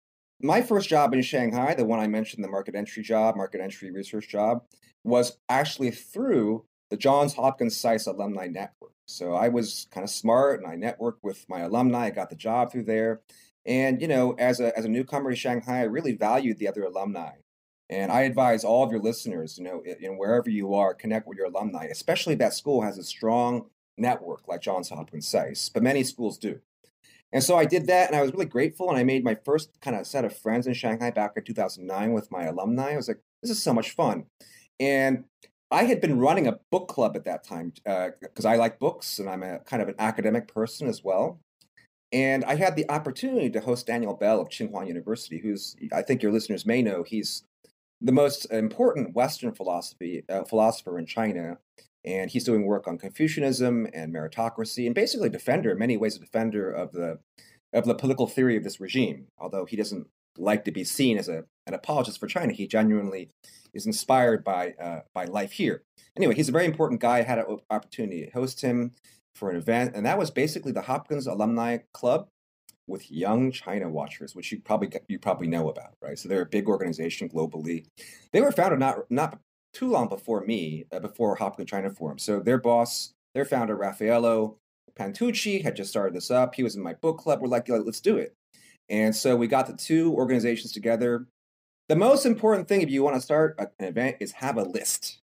my 0.42 0.62
first 0.62 0.90
job 0.90 1.14
in 1.14 1.22
Shanghai, 1.22 1.74
the 1.76 1.86
one 1.86 2.00
I 2.00 2.08
mentioned, 2.08 2.44
the 2.44 2.50
market 2.50 2.76
entry 2.76 3.04
job, 3.04 3.36
market 3.36 3.62
entry 3.62 3.92
research 3.92 4.28
job, 4.28 4.64
was 5.04 5.38
actually 5.50 5.92
through 5.92 6.66
the 6.90 6.98
Johns 6.98 7.34
Hopkins 7.34 7.78
SAIS 7.78 8.08
Alumni 8.08 8.48
Network. 8.48 8.92
So 9.08 9.34
I 9.34 9.50
was 9.50 9.88
kind 9.92 10.04
of 10.04 10.10
smart 10.10 10.62
and 10.62 10.68
I 10.68 10.76
networked 10.76 11.20
with 11.22 11.46
my 11.48 11.62
alumni. 11.62 12.06
I 12.06 12.10
got 12.10 12.30
the 12.30 12.36
job 12.36 12.72
through 12.72 12.86
there. 12.86 13.22
And, 13.66 14.02
you 14.02 14.08
know, 14.08 14.34
as 14.34 14.60
a, 14.60 14.78
as 14.78 14.86
a 14.86 14.90
newcomer 14.90 15.30
to 15.30 15.36
Shanghai, 15.36 15.80
I 15.80 15.84
really 15.84 16.16
valued 16.16 16.58
the 16.58 16.68
other 16.68 16.84
alumni. 16.84 17.32
And 17.90 18.12
I 18.12 18.22
advise 18.22 18.64
all 18.64 18.84
of 18.84 18.92
your 18.92 19.02
listeners, 19.02 19.58
you 19.58 19.64
know, 19.64 19.84
know, 20.02 20.14
wherever 20.14 20.50
you 20.50 20.74
are, 20.74 20.94
connect 20.94 21.28
with 21.28 21.38
your 21.38 21.48
alumni, 21.48 21.86
especially 21.86 22.34
if 22.34 22.40
that 22.40 22.54
school 22.54 22.82
has 22.82 22.98
a 22.98 23.04
strong 23.04 23.66
network 23.98 24.48
like 24.48 24.62
Johns 24.62 24.90
Hopkins 24.90 25.28
SAIS, 25.28 25.70
but 25.70 25.84
many 25.84 26.04
schools 26.04 26.38
do. 26.38 26.60
And 27.32 27.44
so 27.44 27.58
I 27.58 27.66
did 27.66 27.88
that, 27.88 28.08
and 28.08 28.16
I 28.16 28.22
was 28.22 28.32
really 28.32 28.46
grateful. 28.46 28.90
And 28.90 28.98
I 28.98 29.04
made 29.04 29.24
my 29.24 29.36
first 29.46 29.70
kind 29.82 29.96
of 29.96 30.08
set 30.08 30.26
of 30.26 30.36
friends 30.36 30.68
in 30.68 30.74
Shanghai 30.74 31.12
back 31.12 31.34
in 31.36 31.44
2009 31.44 32.14
with 32.14 32.32
my 32.32 32.46
alumni. 32.46 32.94
I 32.94 32.96
was 32.96 33.08
like, 33.08 33.20
this 33.42 33.52
is 33.52 33.62
so 33.62 33.74
much 33.74 33.92
fun. 33.92 34.26
And 34.80 35.26
I 35.72 35.84
had 35.84 36.00
been 36.00 36.20
running 36.20 36.48
a 36.48 36.60
book 36.72 36.88
club 36.88 37.16
at 37.16 37.26
that 37.26 37.44
time 37.44 37.74
because 37.76 38.46
uh, 38.46 38.50
I 38.50 38.56
like 38.56 38.80
books 38.80 39.20
and 39.20 39.30
I'm 39.30 39.44
a 39.44 39.60
kind 39.60 39.82
of 39.82 39.90
an 39.90 39.96
academic 40.00 40.48
person 40.48 40.88
as 40.88 41.04
well. 41.04 41.40
And 42.12 42.46
I 42.46 42.56
had 42.56 42.76
the 42.76 42.90
opportunity 42.90 43.50
to 43.50 43.60
host 43.60 43.88
Daniel 43.88 44.14
Bell 44.14 44.40
of 44.40 44.50
Tsinghua 44.50 44.88
University, 44.88 45.38
who's, 45.38 45.76
I 45.92 46.02
think 46.02 46.22
your 46.22 46.32
listeners 46.32 46.66
may 46.66 46.82
know, 46.82 47.04
he's 47.04 47.44
the 48.02 48.12
most 48.12 48.46
important 48.52 49.16
Western 49.16 49.54
philosophy 49.54 50.24
uh, 50.30 50.44
philosopher 50.44 51.00
in 51.00 51.06
China, 51.06 51.58
and 52.04 52.30
he's 52.30 52.44
doing 52.44 52.66
work 52.66 52.88
on 52.88 52.98
Confucianism 52.98 53.88
and 53.94 54.14
meritocracy, 54.14 54.86
and 54.86 54.94
basically 54.94 55.30
defender, 55.30 55.72
in 55.72 55.80
many 55.80 55.98
ways, 55.98 56.16
a 56.16 56.20
defender 56.20 56.72
of 56.72 56.92
the 56.92 57.20
of 57.74 57.86
the 57.86 57.96
political 57.96 58.28
theory 58.28 58.58
of 58.58 58.64
this 58.64 58.80
regime. 58.80 59.28
Although 59.38 59.66
he 59.66 59.76
doesn't 59.76 60.08
like 60.38 60.66
to 60.66 60.72
be 60.72 60.84
seen 60.84 61.18
as 61.18 61.30
a, 61.30 61.46
an 61.66 61.74
apologist 61.74 62.20
for 62.20 62.28
China, 62.28 62.54
he 62.54 62.68
genuinely 62.68 63.30
is 63.74 63.86
inspired 63.86 64.44
by 64.44 64.74
uh, 64.80 65.02
by 65.14 65.26
life 65.26 65.54
here. 65.54 65.84
Anyway, 66.18 66.36
he's 66.36 66.50
a 66.50 66.54
very 66.54 66.66
important 66.66 67.02
guy. 67.02 67.20
I 67.20 67.24
had 67.24 67.40
an 67.40 67.58
opportunity 67.70 68.26
to 68.26 68.32
host 68.32 68.62
him 68.62 68.92
for 69.34 69.50
an 69.50 69.58
event, 69.58 69.96
and 69.96 70.06
that 70.06 70.18
was 70.18 70.32
basically 70.32 70.72
the 70.72 70.82
Hopkins 70.82 71.28
Alumni 71.28 71.80
Club 71.94 72.28
with 72.88 73.10
Young 73.12 73.52
China 73.52 73.90
Watchers, 73.90 74.36
which 74.36 74.52
you 74.52 74.60
probably 74.60 74.92
you 75.08 75.20
probably 75.20 75.48
know 75.48 75.70
about, 75.70 75.96
right? 76.02 76.18
So 76.18 76.30
they're 76.30 76.42
a 76.42 76.46
big 76.46 76.68
organization 76.68 77.30
globally. 77.30 77.86
They 78.32 78.42
were 78.42 78.52
founded 78.52 78.80
not 78.80 79.10
not 79.10 79.40
too 79.74 79.90
long 79.90 80.08
before 80.08 80.46
me, 80.46 80.86
uh, 80.92 81.00
before 81.00 81.36
Hopkins 81.36 81.70
China 81.70 81.90
Forum. 81.90 82.18
So 82.18 82.40
their 82.40 82.58
boss, 82.58 83.14
their 83.34 83.46
founder 83.46 83.76
Raffaello 83.76 84.58
Pantucci 84.98 85.62
had 85.62 85.76
just 85.76 85.90
started 85.90 86.16
this 86.16 86.32
up. 86.32 86.56
He 86.56 86.64
was 86.64 86.76
in 86.76 86.82
my 86.82 86.94
book 86.94 87.18
club. 87.18 87.42
We're 87.42 87.50
like, 87.50 87.68
let's 87.68 88.00
do 88.00 88.18
it. 88.18 88.34
And 88.90 89.16
so 89.16 89.36
we 89.36 89.48
got 89.48 89.68
the 89.68 89.74
two 89.74 90.14
organizations 90.14 90.72
together. 90.72 91.28
the 91.90 91.96
most 91.96 92.26
important 92.26 92.68
thing 92.68 92.82
if 92.82 92.90
you 92.90 93.04
want 93.04 93.16
to 93.16 93.22
start 93.22 93.60
an 93.60 93.86
event 93.86 94.18
is 94.20 94.32
have 94.32 94.58
a 94.58 94.64
list. 94.64 95.20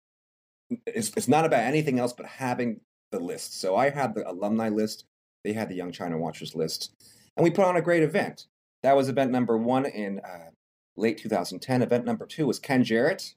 It's, 0.86 1.12
it's 1.16 1.28
not 1.28 1.44
about 1.44 1.60
anything 1.60 1.98
else 1.98 2.12
but 2.12 2.26
having 2.26 2.80
the 3.10 3.18
list. 3.18 3.60
So 3.60 3.76
I 3.76 3.90
had 3.90 4.14
the 4.14 4.28
alumni 4.30 4.68
list, 4.68 5.04
they 5.44 5.52
had 5.52 5.68
the 5.68 5.74
Young 5.74 5.92
China 5.92 6.18
Watchers 6.18 6.54
list, 6.54 6.92
and 7.36 7.44
we 7.44 7.50
put 7.50 7.64
on 7.64 7.76
a 7.76 7.82
great 7.82 8.02
event. 8.02 8.46
That 8.82 8.96
was 8.96 9.08
event 9.08 9.30
number 9.30 9.56
one 9.56 9.86
in 9.86 10.20
uh, 10.20 10.50
late 10.96 11.18
2010. 11.18 11.82
Event 11.82 12.04
number 12.04 12.26
two 12.26 12.46
was 12.46 12.58
Ken 12.58 12.84
Jarrett. 12.84 13.34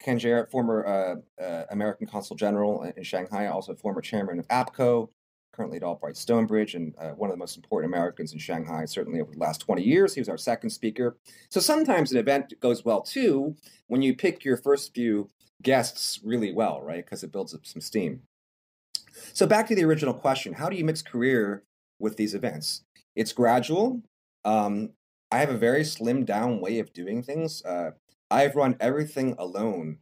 Ken 0.00 0.18
Jarrett, 0.18 0.50
former 0.50 0.84
uh, 0.86 1.42
uh, 1.42 1.64
American 1.70 2.06
Consul 2.06 2.36
General 2.36 2.82
in 2.96 3.02
Shanghai, 3.04 3.46
also 3.46 3.74
former 3.74 4.00
chairman 4.00 4.38
of 4.38 4.48
APCO, 4.48 5.08
currently 5.52 5.76
at 5.76 5.84
Albright 5.84 6.16
Stonebridge, 6.16 6.74
and 6.74 6.94
uh, 6.98 7.10
one 7.10 7.30
of 7.30 7.34
the 7.34 7.38
most 7.38 7.56
important 7.56 7.92
Americans 7.92 8.32
in 8.32 8.38
Shanghai, 8.38 8.84
certainly 8.84 9.20
over 9.20 9.32
the 9.32 9.38
last 9.38 9.58
20 9.58 9.82
years. 9.82 10.14
He 10.14 10.20
was 10.20 10.28
our 10.28 10.38
second 10.38 10.70
speaker. 10.70 11.16
So 11.50 11.60
sometimes 11.60 12.10
an 12.10 12.18
event 12.18 12.54
goes 12.60 12.84
well 12.84 13.00
too 13.00 13.54
when 13.86 14.02
you 14.02 14.16
pick 14.16 14.44
your 14.44 14.56
first 14.56 14.94
few 14.94 15.28
guests 15.62 16.20
really 16.24 16.52
well, 16.52 16.80
right? 16.80 17.04
Because 17.04 17.22
it 17.22 17.32
builds 17.32 17.54
up 17.54 17.64
some 17.64 17.80
steam. 17.80 18.22
So 19.32 19.46
back 19.46 19.68
to 19.68 19.74
the 19.74 19.84
original 19.84 20.14
question 20.14 20.54
how 20.54 20.68
do 20.68 20.76
you 20.76 20.84
mix 20.84 21.02
career 21.02 21.62
with 21.98 22.16
these 22.16 22.34
events? 22.34 22.82
It's 23.14 23.32
gradual. 23.32 24.02
Um, 24.44 24.90
I 25.30 25.38
have 25.38 25.50
a 25.50 25.58
very 25.58 25.82
slimmed 25.82 26.26
down 26.26 26.60
way 26.60 26.78
of 26.78 26.92
doing 26.92 27.22
things. 27.22 27.64
Uh, 27.64 27.92
I've 28.30 28.56
run 28.56 28.76
everything 28.80 29.34
alone 29.38 29.98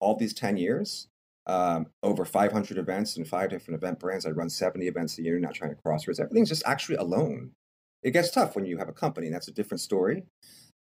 all 0.00 0.16
these 0.16 0.34
10 0.34 0.56
years 0.56 1.08
um, 1.46 1.86
over 2.02 2.24
500 2.24 2.78
events 2.78 3.16
and 3.16 3.26
five 3.26 3.50
different 3.50 3.76
event 3.76 4.00
brands. 4.00 4.26
I 4.26 4.30
run 4.30 4.48
70 4.48 4.86
events 4.86 5.18
a 5.18 5.22
year, 5.22 5.38
not 5.38 5.54
China 5.54 5.74
Crossroads. 5.74 6.20
Everything's 6.20 6.48
just 6.48 6.62
actually 6.66 6.96
alone. 6.96 7.52
It 8.02 8.12
gets 8.12 8.30
tough 8.30 8.54
when 8.54 8.66
you 8.66 8.78
have 8.78 8.88
a 8.88 8.92
company, 8.92 9.26
and 9.26 9.34
that's 9.34 9.48
a 9.48 9.52
different 9.52 9.80
story. 9.80 10.24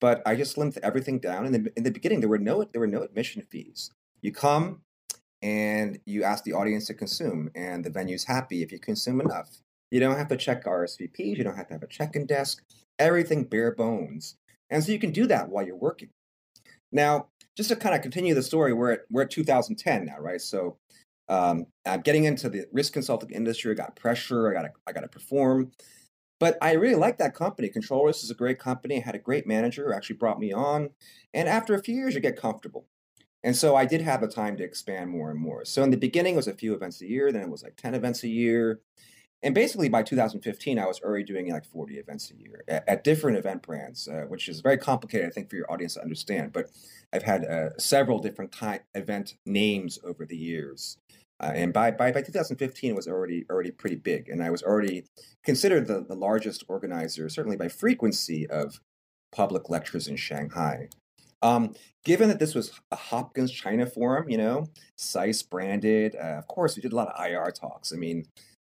But 0.00 0.22
I 0.26 0.34
just 0.34 0.56
slimmed 0.56 0.78
everything 0.82 1.18
down. 1.18 1.46
And 1.46 1.54
in, 1.54 1.70
in 1.76 1.82
the 1.82 1.90
beginning, 1.90 2.20
there 2.20 2.28
were 2.28 2.38
no 2.38 2.64
there 2.64 2.80
were 2.80 2.86
no 2.86 3.02
admission 3.02 3.42
fees. 3.42 3.90
You 4.20 4.32
come 4.32 4.82
and 5.42 5.98
you 6.04 6.24
ask 6.24 6.44
the 6.44 6.52
audience 6.52 6.86
to 6.86 6.94
consume, 6.94 7.50
and 7.54 7.84
the 7.84 7.90
venue's 7.90 8.24
happy 8.24 8.62
if 8.62 8.72
you 8.72 8.78
consume 8.78 9.20
enough. 9.20 9.62
You 9.90 10.00
don't 10.00 10.16
have 10.16 10.28
to 10.28 10.36
check 10.36 10.64
RSVPs. 10.64 11.36
You 11.36 11.44
don't 11.44 11.56
have 11.56 11.68
to 11.68 11.74
have 11.74 11.82
a 11.82 11.88
check-in 11.88 12.26
desk. 12.26 12.62
Everything 12.98 13.44
bare 13.44 13.74
bones, 13.74 14.36
and 14.70 14.82
so 14.82 14.92
you 14.92 14.98
can 14.98 15.12
do 15.12 15.26
that 15.26 15.48
while 15.48 15.66
you're 15.66 15.76
working. 15.76 16.08
Now, 16.92 17.28
just 17.56 17.68
to 17.68 17.76
kind 17.76 17.94
of 17.94 18.02
continue 18.02 18.34
the 18.34 18.42
story, 18.42 18.72
we're 18.72 18.92
at 18.92 19.00
we're 19.10 19.22
at 19.22 19.30
2010 19.30 20.06
now, 20.06 20.18
right? 20.18 20.40
So 20.40 20.78
um, 21.28 21.66
I'm 21.84 22.00
getting 22.00 22.24
into 22.24 22.48
the 22.48 22.66
risk 22.72 22.92
consulting 22.92 23.30
industry. 23.30 23.72
I 23.72 23.74
got 23.74 23.96
pressure. 23.96 24.50
I 24.50 24.54
got 24.54 24.62
to 24.62 24.70
I 24.86 24.92
got 24.92 25.02
to 25.02 25.08
perform. 25.08 25.72
But 26.38 26.58
I 26.60 26.72
really 26.72 26.96
like 26.96 27.18
that 27.18 27.34
company. 27.34 27.68
Control 27.68 28.04
Risk 28.04 28.22
is 28.22 28.30
a 28.30 28.34
great 28.34 28.58
company. 28.58 28.98
I 28.98 29.06
had 29.06 29.14
a 29.14 29.18
great 29.18 29.46
manager 29.46 29.86
who 29.86 29.94
actually 29.94 30.16
brought 30.16 30.38
me 30.38 30.52
on. 30.52 30.90
And 31.32 31.48
after 31.48 31.74
a 31.74 31.82
few 31.82 31.94
years, 31.94 32.14
you 32.14 32.20
get 32.20 32.36
comfortable. 32.36 32.86
And 33.42 33.56
so 33.56 33.74
I 33.74 33.86
did 33.86 34.02
have 34.02 34.20
the 34.20 34.28
time 34.28 34.56
to 34.58 34.64
expand 34.64 35.10
more 35.10 35.30
and 35.30 35.40
more. 35.40 35.64
So 35.64 35.82
in 35.82 35.90
the 35.90 35.96
beginning, 35.96 36.34
it 36.34 36.36
was 36.36 36.48
a 36.48 36.54
few 36.54 36.74
events 36.74 37.00
a 37.00 37.06
year. 37.06 37.32
Then 37.32 37.42
it 37.42 37.48
was 37.48 37.62
like 37.62 37.76
10 37.76 37.94
events 37.94 38.22
a 38.24 38.28
year. 38.28 38.80
And 39.42 39.54
basically 39.54 39.88
by 39.88 40.02
2015, 40.02 40.78
I 40.78 40.86
was 40.86 41.00
already 41.00 41.24
doing 41.24 41.52
like 41.52 41.64
40 41.64 41.98
events 41.98 42.30
a 42.30 42.36
year 42.36 42.64
at, 42.68 42.88
at 42.88 43.04
different 43.04 43.38
event 43.38 43.62
brands, 43.62 44.08
uh, 44.08 44.24
which 44.28 44.48
is 44.48 44.60
very 44.60 44.78
complicated, 44.78 45.26
I 45.26 45.30
think, 45.30 45.50
for 45.50 45.56
your 45.56 45.70
audience 45.70 45.94
to 45.94 46.02
understand. 46.02 46.52
But 46.52 46.70
I've 47.12 47.22
had 47.22 47.44
uh, 47.44 47.76
several 47.78 48.18
different 48.18 48.52
kind 48.52 48.80
event 48.94 49.34
names 49.44 49.98
over 50.04 50.24
the 50.24 50.36
years. 50.36 50.96
Uh, 51.38 51.52
and 51.54 51.72
by, 51.72 51.90
by, 51.90 52.12
by 52.12 52.22
2015, 52.22 52.90
it 52.90 52.96
was 52.96 53.06
already 53.06 53.44
already 53.50 53.70
pretty 53.70 53.96
big, 53.96 54.30
and 54.30 54.42
I 54.42 54.48
was 54.48 54.62
already 54.62 55.04
considered 55.44 55.86
the, 55.86 56.02
the 56.02 56.14
largest 56.14 56.64
organizer, 56.66 57.28
certainly 57.28 57.58
by 57.58 57.68
frequency, 57.68 58.48
of 58.48 58.80
public 59.32 59.68
lectures 59.68 60.08
in 60.08 60.16
Shanghai. 60.16 60.88
Um, 61.42 61.74
given 62.04 62.28
that 62.28 62.38
this 62.38 62.54
was 62.54 62.80
a 62.90 62.96
Hopkins 62.96 63.52
China 63.52 63.84
Forum, 63.84 64.30
you 64.30 64.38
know, 64.38 64.68
SAIS 64.96 65.42
branded, 65.42 66.16
uh, 66.16 66.38
of 66.38 66.48
course, 66.48 66.74
we 66.74 66.80
did 66.80 66.92
a 66.92 66.96
lot 66.96 67.08
of 67.08 67.26
IR 67.26 67.50
talks. 67.50 67.92
I 67.92 67.96
mean, 67.96 68.24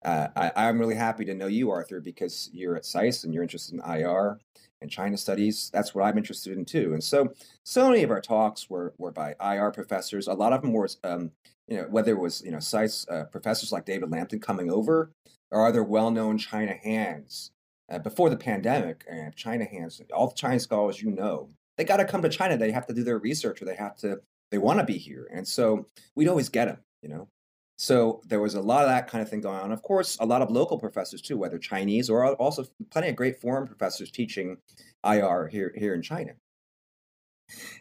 uh, 0.04 0.28
I, 0.36 0.70
am 0.70 0.80
really 0.80 0.96
happy 0.96 1.26
to 1.26 1.34
know 1.34 1.48
you, 1.48 1.70
Arthur, 1.70 2.00
because 2.00 2.50
you're 2.54 2.76
at 2.76 2.86
SAIS 2.86 3.24
and 3.24 3.34
you're 3.34 3.44
interested 3.44 3.76
in 3.76 3.82
IR 3.82 4.40
and 4.82 4.92
China 4.92 5.18
studies. 5.18 5.70
That's 5.74 5.96
what 5.96 6.04
I'm 6.04 6.18
interested 6.18 6.58
in 6.58 6.66
too. 6.66 6.94
And 6.94 7.04
so, 7.04 7.34
so 7.64 7.90
many 7.90 8.04
of 8.04 8.12
our 8.12 8.22
talks 8.22 8.70
were 8.70 8.94
were 8.98 9.12
by 9.12 9.36
IR 9.42 9.72
professors. 9.72 10.28
A 10.28 10.34
lot 10.34 10.54
of 10.54 10.62
them 10.62 10.74
were, 10.74 10.90
um, 11.04 11.32
you 11.68 11.78
know, 11.78 11.88
whether 11.90 12.12
it 12.12 12.20
was 12.20 12.42
you 12.44 12.52
know 12.52 12.60
SAIS 12.60 13.08
uh, 13.10 13.24
professors 13.26 13.72
like 13.72 13.86
David 13.86 14.12
Lampton 14.12 14.40
coming 14.40 14.72
over, 14.72 15.12
or 15.52 15.66
other 15.66 15.84
well-known 15.84 16.38
China 16.38 16.74
hands. 16.74 17.52
Uh, 17.92 18.00
before 18.00 18.30
the 18.30 18.38
pandemic, 18.38 19.04
and 19.10 19.36
China 19.36 19.66
hands, 19.66 20.02
all 20.14 20.28
the 20.28 20.36
China 20.36 20.58
scholars 20.58 21.02
you 21.02 21.12
know, 21.12 21.50
they 21.78 21.84
got 21.84 21.98
to 21.98 22.06
come 22.06 22.22
to 22.22 22.30
China. 22.30 22.58
They 22.58 22.72
have 22.72 22.88
to 22.88 22.94
do 22.94 23.04
their 23.04 23.20
research, 23.20 23.62
or 23.62 23.66
they 23.66 23.76
have 23.76 23.98
to, 23.98 24.22
they 24.52 24.58
want 24.58 24.80
to 24.80 24.86
be 24.86 24.98
here. 24.98 25.28
And 25.32 25.48
so 25.48 25.88
we'd 26.16 26.30
always 26.30 26.50
get 26.50 26.66
them, 26.66 26.78
you 27.02 27.10
know. 27.10 27.28
So 27.76 28.22
there 28.28 28.40
was 28.40 28.54
a 28.56 28.62
lot 28.62 28.84
of 28.84 28.90
that 28.90 29.08
kind 29.10 29.22
of 29.22 29.30
thing 29.30 29.42
going 29.42 29.60
on. 29.60 29.72
Of 29.72 29.82
course, 29.82 30.18
a 30.20 30.26
lot 30.26 30.42
of 30.42 30.52
local 30.52 30.78
professors 30.78 31.22
too, 31.22 31.38
whether 31.38 31.58
Chinese 31.58 32.10
or 32.10 32.36
also 32.36 32.66
plenty 32.92 33.10
of 33.10 33.16
great 33.16 33.42
foreign 33.42 33.68
professors 33.68 34.12
teaching 34.12 34.58
IR 35.04 35.48
here 35.48 35.74
here 35.76 35.94
in 35.94 36.02
China. 36.02 36.34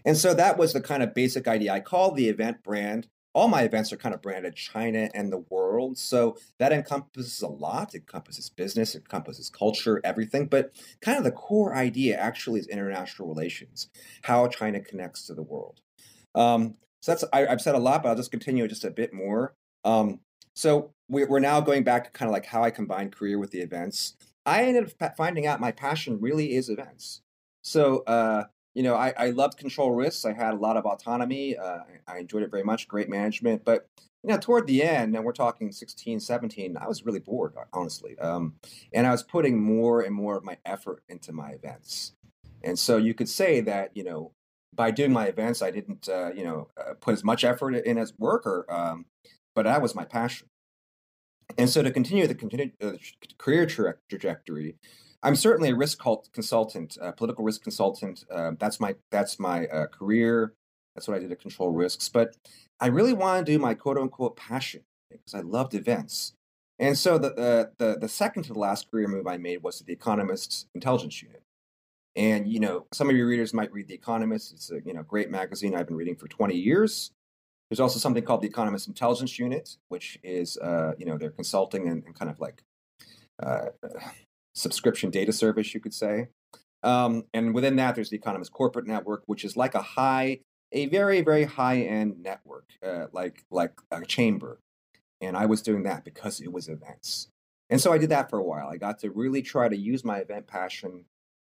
And 0.05 0.17
so 0.17 0.35
that 0.35 0.59
was 0.59 0.73
the 0.73 0.81
kind 0.81 1.03
of 1.03 1.15
basic 1.15 1.47
idea. 1.47 1.73
I 1.73 1.81
call 1.81 2.13
the 2.13 2.29
event 2.29 2.63
brand. 2.63 3.09
All 3.35 3.49
my 3.49 3.63
events 3.63 3.93
are 3.93 3.97
kind 3.97 4.15
of 4.15 4.21
branded 4.21 4.57
China 4.57 5.09
and 5.15 5.33
the 5.33 5.45
world. 5.49 5.97
So 5.97 6.37
that 6.59 6.73
encompasses 6.73 7.41
a 7.41 7.49
lot. 7.49 7.95
It 7.95 8.03
encompasses 8.03 8.51
business, 8.51 8.95
it 8.95 8.99
encompasses 8.99 9.49
culture, 9.49 10.01
everything. 10.05 10.47
But 10.47 10.77
kind 11.01 11.17
of 11.17 11.25
the 11.25 11.31
core 11.31 11.75
idea 11.75 12.19
actually 12.19 12.61
is 12.61 12.67
international 12.67 13.29
relations, 13.29 13.89
how 14.23 14.49
China 14.49 14.81
connects 14.81 15.27
to 15.27 15.35
the 15.35 15.43
world. 15.43 15.81
Um, 16.35 16.75
so 17.01 17.13
that's 17.13 17.25
I, 17.33 17.47
have 17.47 17.61
said 17.61 17.75
a 17.75 17.79
lot, 17.79 18.03
but 18.03 18.11
I'll 18.11 18.17
just 18.17 18.31
continue 18.31 18.69
just 18.69 18.85
a 18.85 18.91
bit 18.91 19.15
more. 19.15 19.55
Um, 19.85 20.21
so 20.55 20.93
we're 21.09 21.41
now 21.41 21.61
going 21.61 21.85
back 21.85 22.05
to 22.05 22.11
kind 22.11 22.29
of 22.29 22.33
like 22.33 22.47
how 22.47 22.62
I 22.62 22.71
combine 22.71 23.11
career 23.11 23.39
with 23.39 23.51
the 23.51 23.61
events. 23.61 24.17
I 24.47 24.65
ended 24.65 24.93
up 25.01 25.17
finding 25.17 25.47
out 25.47 25.61
my 25.61 25.73
passion 25.73 26.21
really 26.21 26.55
is 26.55 26.69
events. 26.69 27.23
So, 27.62 27.99
uh, 28.07 28.45
you 28.75 28.83
know, 28.83 28.95
I, 28.95 29.12
I 29.17 29.31
loved 29.31 29.59
control 29.59 29.93
risks. 29.93 30.25
I 30.25 30.33
had 30.33 30.55
a 30.55 30.57
lot 30.57 30.77
of 30.77 30.87
autonomy. 30.87 31.57
Uh, 31.57 31.81
I 32.07 32.19
enjoyed 32.19 32.43
it 32.43 32.51
very 32.51 32.65
much, 32.65 32.89
great 32.89 33.09
management. 33.09 33.65
But, 33.65 33.87
you 34.23 34.31
know, 34.31 34.39
toward 34.39 34.67
the 34.67 34.83
end, 34.83 35.15
and 35.15 35.25
we're 35.25 35.33
talking 35.33 35.71
16, 35.71 36.21
17, 36.21 36.77
I 36.77 36.89
was 36.89 37.05
really 37.05 37.21
bored, 37.21 37.55
honestly. 37.73 38.19
Um, 38.19 38.55
and 38.95 39.07
I 39.07 39.11
was 39.11 39.23
putting 39.23 39.62
more 39.62 40.01
and 40.01 40.15
more 40.15 40.37
of 40.37 40.45
my 40.45 40.57
effort 40.65 41.03
into 41.09 41.33
my 41.33 41.51
events. 41.51 42.15
And 42.65 42.79
so 42.79 42.97
you 42.97 43.15
could 43.15 43.29
say 43.29 43.61
that, 43.61 43.91
you 43.95 44.05
know, 44.05 44.33
by 44.75 44.91
doing 44.91 45.12
my 45.12 45.27
events, 45.27 45.61
I 45.61 45.71
didn't, 45.71 46.09
uh, 46.09 46.33
you 46.35 46.45
know, 46.45 46.69
uh, 46.79 46.95
put 46.95 47.12
as 47.12 47.23
much 47.23 47.45
effort 47.45 47.75
in 47.75 47.99
as 47.99 48.15
work 48.19 48.47
or, 48.47 48.65
um, 48.73 49.05
but 49.54 49.64
that 49.64 49.82
was 49.82 49.94
my 49.94 50.04
passion. 50.04 50.49
And 51.59 51.68
so 51.68 51.82
to 51.82 51.90
continue 51.90 52.26
the 52.26 52.35
continue, 52.35 52.71
uh, 52.82 52.92
career 53.38 53.66
tra- 53.66 53.97
trajectory, 54.09 54.76
I'm 55.23 55.37
certainly 55.37 55.71
a 55.71 55.75
risk 55.75 56.00
consultant, 56.32 56.99
a 57.00 57.12
political 57.12 57.44
risk 57.44 57.62
consultant. 57.62 58.25
Uh, 58.30 58.52
that's 58.59 58.80
my 58.80 58.97
that's 59.11 59.38
my 59.38 59.66
uh, 59.66 59.87
career. 59.87 60.54
That's 60.94 61.09
what 61.09 61.16
I 61.16 61.21
did 61.21 61.32
at 61.32 61.40
Control 61.40 61.71
Risks. 61.71 62.09
But 62.09 62.37
I 62.80 62.88
really 62.88 63.12
want 63.12 63.47
to 63.47 63.52
do 63.52 63.59
my 63.59 63.75
quote 63.75 63.99
unquote 63.99 64.37
passion 64.37 64.82
because 65.11 65.35
I 65.35 65.40
loved 65.40 65.75
events. 65.75 66.32
And 66.78 66.99
so 66.99 67.18
the, 67.18 67.30
the, 67.30 67.71
the 67.78 67.99
the 68.00 68.09
second 68.09 68.44
to 68.44 68.52
the 68.52 68.59
last 68.59 68.90
career 68.90 69.06
move 69.06 69.26
I 69.26 69.37
made 69.37 69.62
was 69.62 69.78
to 69.78 69.85
the 69.85 69.92
Economist's 69.92 70.66
Intelligence 70.75 71.23
Unit. 71.23 71.42
And 72.16 72.49
you 72.49 72.59
know, 72.59 72.87
some 72.92 73.09
of 73.09 73.16
your 73.16 73.26
readers 73.26 73.54
might 73.54 73.73
read 73.73 73.87
The 73.88 73.94
Economist. 73.94 74.52
It's 74.52 74.71
a 74.73 74.80
you 74.85 74.92
know 74.92 75.02
great 75.02 75.30
magazine 75.30 75.75
I've 75.75 75.87
been 75.87 75.97
reading 75.97 76.16
for 76.16 76.26
20 76.26 76.56
years. 76.56 77.12
There's 77.73 77.81
also 77.81 77.99
something 77.99 78.23
called 78.23 78.43
the 78.43 78.49
Economist 78.49 78.87
Intelligence 78.87 79.38
Unit, 79.38 79.79
which 79.88 80.19
is, 80.23 80.59
uh, 80.59 80.93
you 80.99 81.07
know, 81.07 81.17
they're 81.17 81.31
consulting 81.31 81.88
and, 81.88 82.05
and 82.05 82.14
kind 82.14 82.31
of 82.31 82.38
like 82.38 82.62
uh, 83.43 83.69
subscription 84.55 85.09
data 85.09 85.33
service, 85.33 85.73
you 85.73 85.81
could 85.81 85.95
say. 85.95 86.29
Um, 86.83 87.25
and 87.33 87.55
within 87.55 87.76
that, 87.76 87.95
there's 87.95 88.11
the 88.11 88.19
Economist 88.19 88.52
Corporate 88.52 88.87
Network, 88.87 89.23
which 89.25 89.43
is 89.43 89.57
like 89.57 89.75
a 89.75 89.81
high, 89.81 90.41
a 90.73 90.85
very, 90.85 91.23
very 91.23 91.45
high-end 91.45 92.23
network, 92.23 92.67
uh, 92.87 93.07
like 93.12 93.43
like 93.50 93.73
a 93.91 94.05
chamber. 94.05 94.59
And 95.23 95.35
I 95.35 95.47
was 95.47 95.62
doing 95.62 95.85
that 95.85 96.05
because 96.05 96.43
it 96.43 96.52
was 96.52 96.69
events. 96.69 97.29
And 97.71 97.81
so 97.81 97.91
I 97.91 97.97
did 97.97 98.11
that 98.11 98.29
for 98.29 98.38
a 98.38 98.45
while. 98.45 98.69
I 98.69 98.76
got 98.76 98.99
to 98.99 99.11
really 99.11 99.41
try 99.41 99.71
to 99.71 99.76
use 99.79 100.05
my 100.05 100.19
event 100.19 100.47
passion 100.47 101.07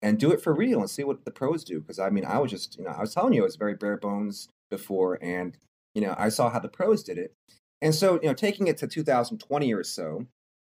and 0.02 0.18
do 0.18 0.32
it 0.32 0.42
for 0.42 0.52
real 0.52 0.80
and 0.80 0.90
see 0.90 1.04
what 1.04 1.26
the 1.26 1.32
pros 1.32 1.64
do. 1.64 1.80
Because 1.80 2.00
I 2.00 2.10
mean, 2.10 2.26
I 2.26 2.40
was 2.40 2.50
just, 2.50 2.76
you 2.80 2.86
know, 2.86 2.90
I 2.90 3.02
was 3.02 3.14
telling 3.14 3.34
you, 3.34 3.44
I 3.44 3.46
was 3.46 3.56
very 3.56 3.76
bare 3.76 3.98
bones 3.98 4.50
before, 4.72 5.20
and 5.22 5.56
you 5.98 6.06
know, 6.06 6.14
I 6.16 6.30
saw 6.30 6.52
how 6.52 6.60
the 6.60 6.70
pros 6.70 7.02
did 7.02 7.18
it. 7.18 7.34
And 7.82 7.94
so, 7.94 8.20
you 8.22 8.28
know, 8.28 8.36
taking 8.36 8.68
it 8.68 8.78
to 8.78 8.88
2020 8.88 9.74
or 9.74 9.84
so, 9.84 10.28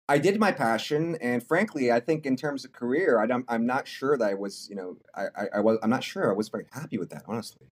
I 0.08 0.18
did 0.18 0.38
my 0.38 0.52
passion, 0.52 1.16
and 1.20 1.42
frankly, 1.42 1.90
I 1.90 1.98
think 1.98 2.26
in 2.26 2.36
terms 2.36 2.64
of 2.64 2.72
career, 2.72 3.18
I 3.18 3.24
am 3.34 3.44
I'm 3.48 3.66
not 3.66 3.88
sure 3.88 4.16
that 4.16 4.30
I 4.30 4.34
was, 4.34 4.68
you 4.70 4.76
know, 4.76 4.98
I, 5.16 5.24
I, 5.36 5.46
I, 5.56 5.60
was, 5.60 5.78
I'm 5.82 5.90
not 5.90 6.04
sure 6.04 6.30
I 6.30 6.32
was 6.32 6.48
very 6.48 6.66
happy 6.70 6.96
with 6.96 7.10
that, 7.10 7.24
honestly. 7.26 7.66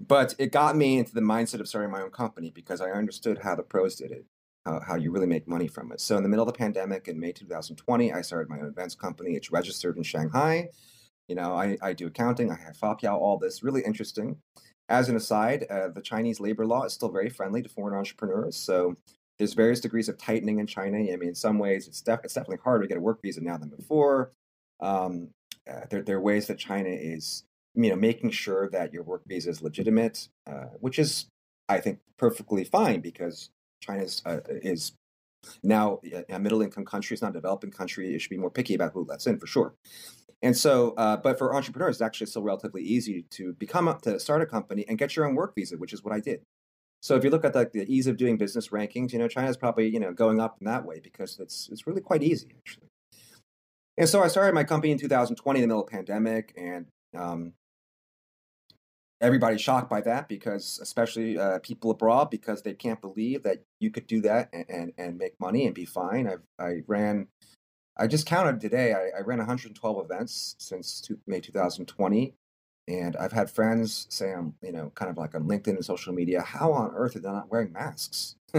But 0.00 0.34
it 0.40 0.50
got 0.50 0.76
me 0.76 0.98
into 0.98 1.14
the 1.14 1.20
mindset 1.20 1.60
of 1.60 1.68
starting 1.68 1.92
my 1.92 2.02
own 2.02 2.10
company 2.10 2.50
because 2.52 2.80
I 2.80 2.90
understood 2.90 3.38
how 3.44 3.54
the 3.54 3.62
pros 3.62 3.94
did 3.94 4.10
it, 4.10 4.26
how, 4.66 4.80
how 4.80 4.96
you 4.96 5.12
really 5.12 5.28
make 5.28 5.46
money 5.46 5.68
from 5.68 5.92
it. 5.92 6.00
So 6.00 6.16
in 6.16 6.24
the 6.24 6.28
middle 6.28 6.44
of 6.44 6.52
the 6.52 6.58
pandemic 6.58 7.06
in 7.06 7.20
May 7.20 7.30
2020, 7.30 8.12
I 8.12 8.22
started 8.22 8.50
my 8.50 8.58
own 8.58 8.66
events 8.66 8.96
company. 8.96 9.36
It's 9.36 9.52
registered 9.52 9.96
in 9.96 10.02
Shanghai. 10.02 10.70
You 11.28 11.36
know, 11.36 11.54
I, 11.54 11.78
I 11.80 11.92
do 11.92 12.08
accounting, 12.08 12.50
I 12.50 12.56
have 12.56 12.76
Fapiao, 12.76 13.12
all 13.12 13.38
this 13.38 13.62
really 13.62 13.82
interesting. 13.82 14.38
As 14.92 15.08
an 15.08 15.16
aside, 15.16 15.64
uh, 15.70 15.88
the 15.88 16.02
Chinese 16.02 16.38
labor 16.38 16.66
law 16.66 16.84
is 16.84 16.92
still 16.92 17.10
very 17.10 17.30
friendly 17.30 17.62
to 17.62 17.68
foreign 17.68 17.96
entrepreneurs. 17.96 18.56
So 18.56 18.94
there's 19.38 19.54
various 19.54 19.80
degrees 19.80 20.10
of 20.10 20.18
tightening 20.18 20.58
in 20.58 20.66
China. 20.66 20.98
I 20.98 21.16
mean, 21.16 21.30
in 21.30 21.34
some 21.34 21.58
ways, 21.58 21.88
it's, 21.88 22.02
def- 22.02 22.20
it's 22.24 22.34
definitely 22.34 22.58
harder 22.62 22.84
to 22.84 22.88
get 22.88 22.98
a 22.98 23.00
work 23.00 23.22
visa 23.22 23.40
now 23.40 23.56
than 23.56 23.70
before. 23.70 24.32
Um, 24.80 25.28
uh, 25.66 25.86
there, 25.88 26.02
there 26.02 26.18
are 26.18 26.20
ways 26.20 26.46
that 26.48 26.58
China 26.58 26.90
is, 26.90 27.44
you 27.74 27.88
know, 27.88 27.96
making 27.96 28.32
sure 28.32 28.68
that 28.68 28.92
your 28.92 29.02
work 29.02 29.22
visa 29.26 29.48
is 29.48 29.62
legitimate, 29.62 30.28
uh, 30.46 30.66
which 30.80 30.98
is, 30.98 31.24
I 31.70 31.80
think, 31.80 31.98
perfectly 32.18 32.62
fine 32.62 33.00
because 33.00 33.48
China 33.80 34.04
uh, 34.26 34.40
is 34.46 34.92
now 35.62 36.00
a 36.28 36.38
middle 36.38 36.62
income 36.62 36.84
country. 36.84 37.14
It's 37.14 37.22
not 37.22 37.30
a 37.30 37.34
developing 37.34 37.70
country. 37.70 38.14
It 38.14 38.20
should 38.20 38.30
be 38.30 38.38
more 38.38 38.50
picky 38.50 38.74
about 38.74 38.92
who 38.92 39.04
lets 39.04 39.26
in 39.26 39.38
for 39.38 39.46
sure. 39.46 39.74
And 40.42 40.56
so, 40.56 40.94
uh, 40.96 41.16
but 41.16 41.38
for 41.38 41.54
entrepreneurs, 41.54 41.96
it's 41.96 42.02
actually 42.02 42.26
still 42.26 42.42
relatively 42.42 42.82
easy 42.82 43.26
to 43.30 43.52
become 43.54 43.86
a, 43.86 43.98
to 44.02 44.18
start 44.18 44.42
a 44.42 44.46
company 44.46 44.84
and 44.88 44.98
get 44.98 45.14
your 45.14 45.26
own 45.26 45.36
work 45.36 45.54
visa, 45.54 45.76
which 45.76 45.92
is 45.92 46.02
what 46.02 46.12
I 46.12 46.20
did. 46.20 46.42
So 47.00 47.16
if 47.16 47.24
you 47.24 47.30
look 47.30 47.44
at 47.44 47.54
like 47.54 47.72
the 47.72 47.84
ease 47.92 48.06
of 48.06 48.16
doing 48.16 48.38
business 48.38 48.68
rankings, 48.68 49.12
you 49.12 49.18
know, 49.18 49.28
China's 49.28 49.56
probably 49.56 49.88
you 49.88 50.00
know 50.00 50.12
going 50.12 50.40
up 50.40 50.56
in 50.60 50.66
that 50.66 50.84
way 50.84 51.00
because 51.00 51.38
it's 51.38 51.68
it's 51.70 51.86
really 51.86 52.00
quite 52.00 52.22
easy 52.22 52.48
actually. 52.58 52.88
And 53.98 54.08
so 54.08 54.22
I 54.22 54.28
started 54.28 54.54
my 54.54 54.64
company 54.64 54.92
in 54.92 54.98
2020 54.98 55.58
in 55.58 55.62
the 55.62 55.66
middle 55.66 55.82
of 55.82 55.88
pandemic, 55.90 56.54
and 56.56 56.86
um, 57.16 57.52
everybody's 59.22 59.60
shocked 59.60 59.88
by 59.88 60.00
that 60.02 60.28
because, 60.28 60.78
especially 60.82 61.38
uh, 61.38 61.60
people 61.60 61.90
abroad, 61.90 62.28
because 62.30 62.62
they 62.62 62.74
can't 62.74 63.00
believe 63.00 63.44
that 63.44 63.62
you 63.80 63.90
could 63.90 64.06
do 64.06 64.20
that 64.22 64.50
and, 64.52 64.66
and, 64.68 64.92
and 64.98 65.18
make 65.18 65.38
money 65.40 65.64
and 65.66 65.74
be 65.74 65.84
fine. 65.84 66.26
I've, 66.26 66.42
I 66.58 66.82
ran, 66.86 67.28
I 67.96 68.08
just 68.08 68.26
counted 68.26 68.60
today. 68.60 68.92
I, 68.92 69.18
I 69.18 69.20
ran 69.22 69.38
112 69.38 70.04
events 70.04 70.56
since 70.58 71.00
two, 71.00 71.18
May 71.26 71.40
2020, 71.40 72.34
and 72.88 73.16
I've 73.16 73.32
had 73.32 73.50
friends 73.50 74.06
say 74.10 74.32
I'm, 74.32 74.54
you 74.60 74.72
know, 74.72 74.90
kind 74.96 75.10
of 75.10 75.16
like 75.16 75.34
on 75.34 75.44
LinkedIn 75.44 75.68
and 75.68 75.84
social 75.84 76.12
media, 76.12 76.42
how 76.42 76.72
on 76.72 76.90
earth 76.94 77.14
are 77.14 77.20
they 77.20 77.30
not 77.30 77.50
wearing 77.50 77.72
masks? 77.72 78.34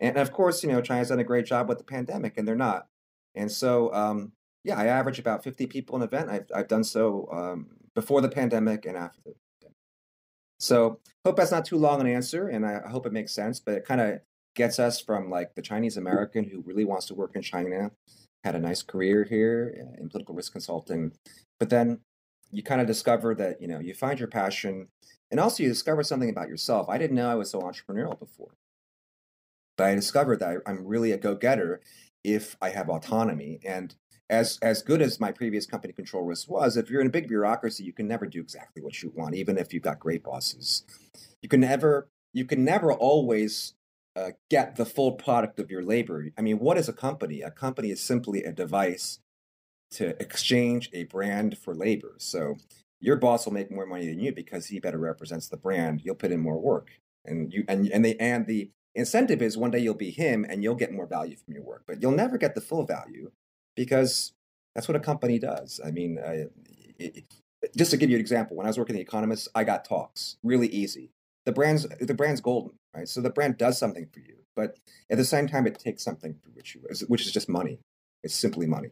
and 0.00 0.16
of 0.16 0.32
course, 0.32 0.62
you 0.62 0.68
know, 0.68 0.82
China's 0.82 1.08
done 1.08 1.20
a 1.20 1.24
great 1.24 1.46
job 1.46 1.68
with 1.68 1.78
the 1.78 1.84
pandemic, 1.84 2.36
and 2.36 2.46
they're 2.46 2.54
not. 2.54 2.86
And 3.34 3.50
so, 3.50 3.92
um, 3.94 4.32
yeah, 4.62 4.78
I 4.78 4.86
average 4.86 5.18
about 5.18 5.42
50 5.42 5.66
people 5.68 5.96
an 5.96 6.02
event. 6.02 6.28
I've, 6.28 6.46
I've 6.54 6.68
done 6.68 6.84
so 6.84 7.28
um, 7.32 7.68
before 7.94 8.20
the 8.20 8.28
pandemic 8.28 8.84
and 8.84 8.96
after 8.96 9.20
the. 9.24 9.34
So, 10.60 11.00
hope 11.24 11.36
that's 11.36 11.50
not 11.50 11.64
too 11.64 11.78
long 11.78 12.00
an 12.00 12.06
answer, 12.06 12.48
and 12.48 12.66
I 12.66 12.86
hope 12.88 13.06
it 13.06 13.12
makes 13.12 13.32
sense. 13.32 13.58
But 13.60 13.74
it 13.74 13.84
kind 13.86 14.00
of 14.00 14.20
gets 14.54 14.78
us 14.78 15.00
from 15.00 15.30
like 15.30 15.54
the 15.54 15.62
Chinese 15.62 15.96
American 15.96 16.44
who 16.44 16.60
really 16.60 16.84
wants 16.84 17.06
to 17.06 17.14
work 17.14 17.34
in 17.34 17.42
China, 17.42 17.90
had 18.44 18.54
a 18.54 18.60
nice 18.60 18.82
career 18.82 19.24
here 19.24 19.74
uh, 19.78 20.00
in 20.00 20.08
political 20.08 20.34
risk 20.34 20.52
consulting, 20.52 21.12
but 21.58 21.70
then 21.70 22.00
you 22.50 22.62
kind 22.62 22.80
of 22.80 22.86
discover 22.86 23.34
that 23.34 23.60
you 23.60 23.68
know 23.68 23.80
you 23.80 23.94
find 23.94 24.18
your 24.18 24.28
passion, 24.28 24.88
and 25.30 25.40
also 25.40 25.62
you 25.62 25.68
discover 25.68 26.02
something 26.02 26.30
about 26.30 26.48
yourself. 26.48 26.88
I 26.88 26.98
didn't 26.98 27.16
know 27.16 27.30
I 27.30 27.36
was 27.36 27.50
so 27.50 27.60
entrepreneurial 27.60 28.18
before, 28.18 28.54
but 29.78 29.86
I 29.86 29.94
discovered 29.94 30.40
that 30.40 30.58
I'm 30.66 30.86
really 30.86 31.12
a 31.12 31.18
go-getter 31.18 31.80
if 32.22 32.56
I 32.60 32.68
have 32.70 32.90
autonomy 32.90 33.60
and 33.64 33.94
as 34.30 34.58
as 34.62 34.82
good 34.82 35.02
as 35.02 35.20
my 35.20 35.32
previous 35.32 35.66
company 35.66 35.92
control 35.92 36.22
risk 36.22 36.48
was, 36.48 36.76
if 36.76 36.88
you're 36.88 37.00
in 37.00 37.08
a 37.08 37.10
big 37.10 37.28
bureaucracy, 37.28 37.84
you 37.84 37.92
can 37.92 38.08
never 38.08 38.26
do 38.26 38.40
exactly 38.40 38.80
what 38.80 39.02
you 39.02 39.12
want, 39.14 39.34
even 39.34 39.58
if 39.58 39.74
you've 39.74 39.82
got 39.82 39.98
great 39.98 40.22
bosses. 40.22 40.84
You 41.42 41.48
can 41.48 41.60
never 41.60 42.08
you 42.32 42.44
can 42.44 42.64
never 42.64 42.92
always 42.92 43.74
uh, 44.16 44.30
get 44.48 44.76
the 44.76 44.86
full 44.86 45.12
product 45.12 45.58
of 45.58 45.70
your 45.70 45.82
labor. 45.82 46.30
I 46.38 46.42
mean, 46.42 46.60
what 46.60 46.78
is 46.78 46.88
a 46.88 46.92
company? 46.92 47.42
A 47.42 47.50
company 47.50 47.90
is 47.90 48.00
simply 48.00 48.44
a 48.44 48.52
device 48.52 49.18
to 49.92 50.20
exchange 50.22 50.88
a 50.92 51.04
brand 51.04 51.58
for 51.58 51.74
labor. 51.74 52.14
So 52.18 52.56
your 53.00 53.16
boss 53.16 53.46
will 53.46 53.52
make 53.52 53.70
more 53.70 53.86
money 53.86 54.06
than 54.06 54.20
you 54.20 54.32
because 54.32 54.66
he 54.66 54.78
better 54.78 54.98
represents 54.98 55.48
the 55.48 55.56
brand. 55.56 56.02
You'll 56.04 56.14
put 56.14 56.30
in 56.30 56.40
more 56.40 56.60
work, 56.60 56.92
and 57.24 57.52
you 57.52 57.64
and 57.66 57.88
and 57.88 58.04
they 58.04 58.14
and 58.16 58.46
the 58.46 58.70
incentive 58.94 59.42
is 59.42 59.56
one 59.56 59.72
day 59.72 59.80
you'll 59.80 59.94
be 59.94 60.10
him 60.10 60.46
and 60.48 60.62
you'll 60.62 60.74
get 60.76 60.92
more 60.92 61.06
value 61.06 61.36
from 61.36 61.54
your 61.54 61.64
work, 61.64 61.82
but 61.86 62.00
you'll 62.00 62.12
never 62.12 62.38
get 62.38 62.54
the 62.54 62.60
full 62.60 62.84
value 62.84 63.30
because 63.76 64.32
that's 64.74 64.88
what 64.88 64.96
a 64.96 65.00
company 65.00 65.38
does. 65.38 65.80
I 65.84 65.90
mean, 65.90 66.18
uh, 66.18 66.44
it, 66.98 67.24
just 67.76 67.90
to 67.90 67.96
give 67.96 68.10
you 68.10 68.16
an 68.16 68.20
example, 68.20 68.56
when 68.56 68.66
I 68.66 68.70
was 68.70 68.78
working 68.78 68.96
at 68.96 68.98
The 68.98 69.02
Economist, 69.02 69.48
I 69.54 69.64
got 69.64 69.84
talks 69.84 70.36
really 70.42 70.68
easy. 70.68 71.10
The 71.46 71.52
brand's 71.52 71.86
the 72.00 72.14
brand's 72.14 72.40
golden, 72.40 72.72
right? 72.94 73.08
So 73.08 73.20
the 73.20 73.30
brand 73.30 73.58
does 73.58 73.78
something 73.78 74.06
for 74.12 74.20
you, 74.20 74.36
but 74.54 74.76
at 75.10 75.16
the 75.16 75.24
same 75.24 75.46
time, 75.48 75.66
it 75.66 75.78
takes 75.78 76.02
something 76.02 76.34
for 76.34 76.50
which 76.50 76.74
you, 76.74 76.82
which 77.08 77.26
is 77.26 77.32
just 77.32 77.48
money. 77.48 77.78
It's 78.22 78.34
simply 78.34 78.66
money. 78.66 78.90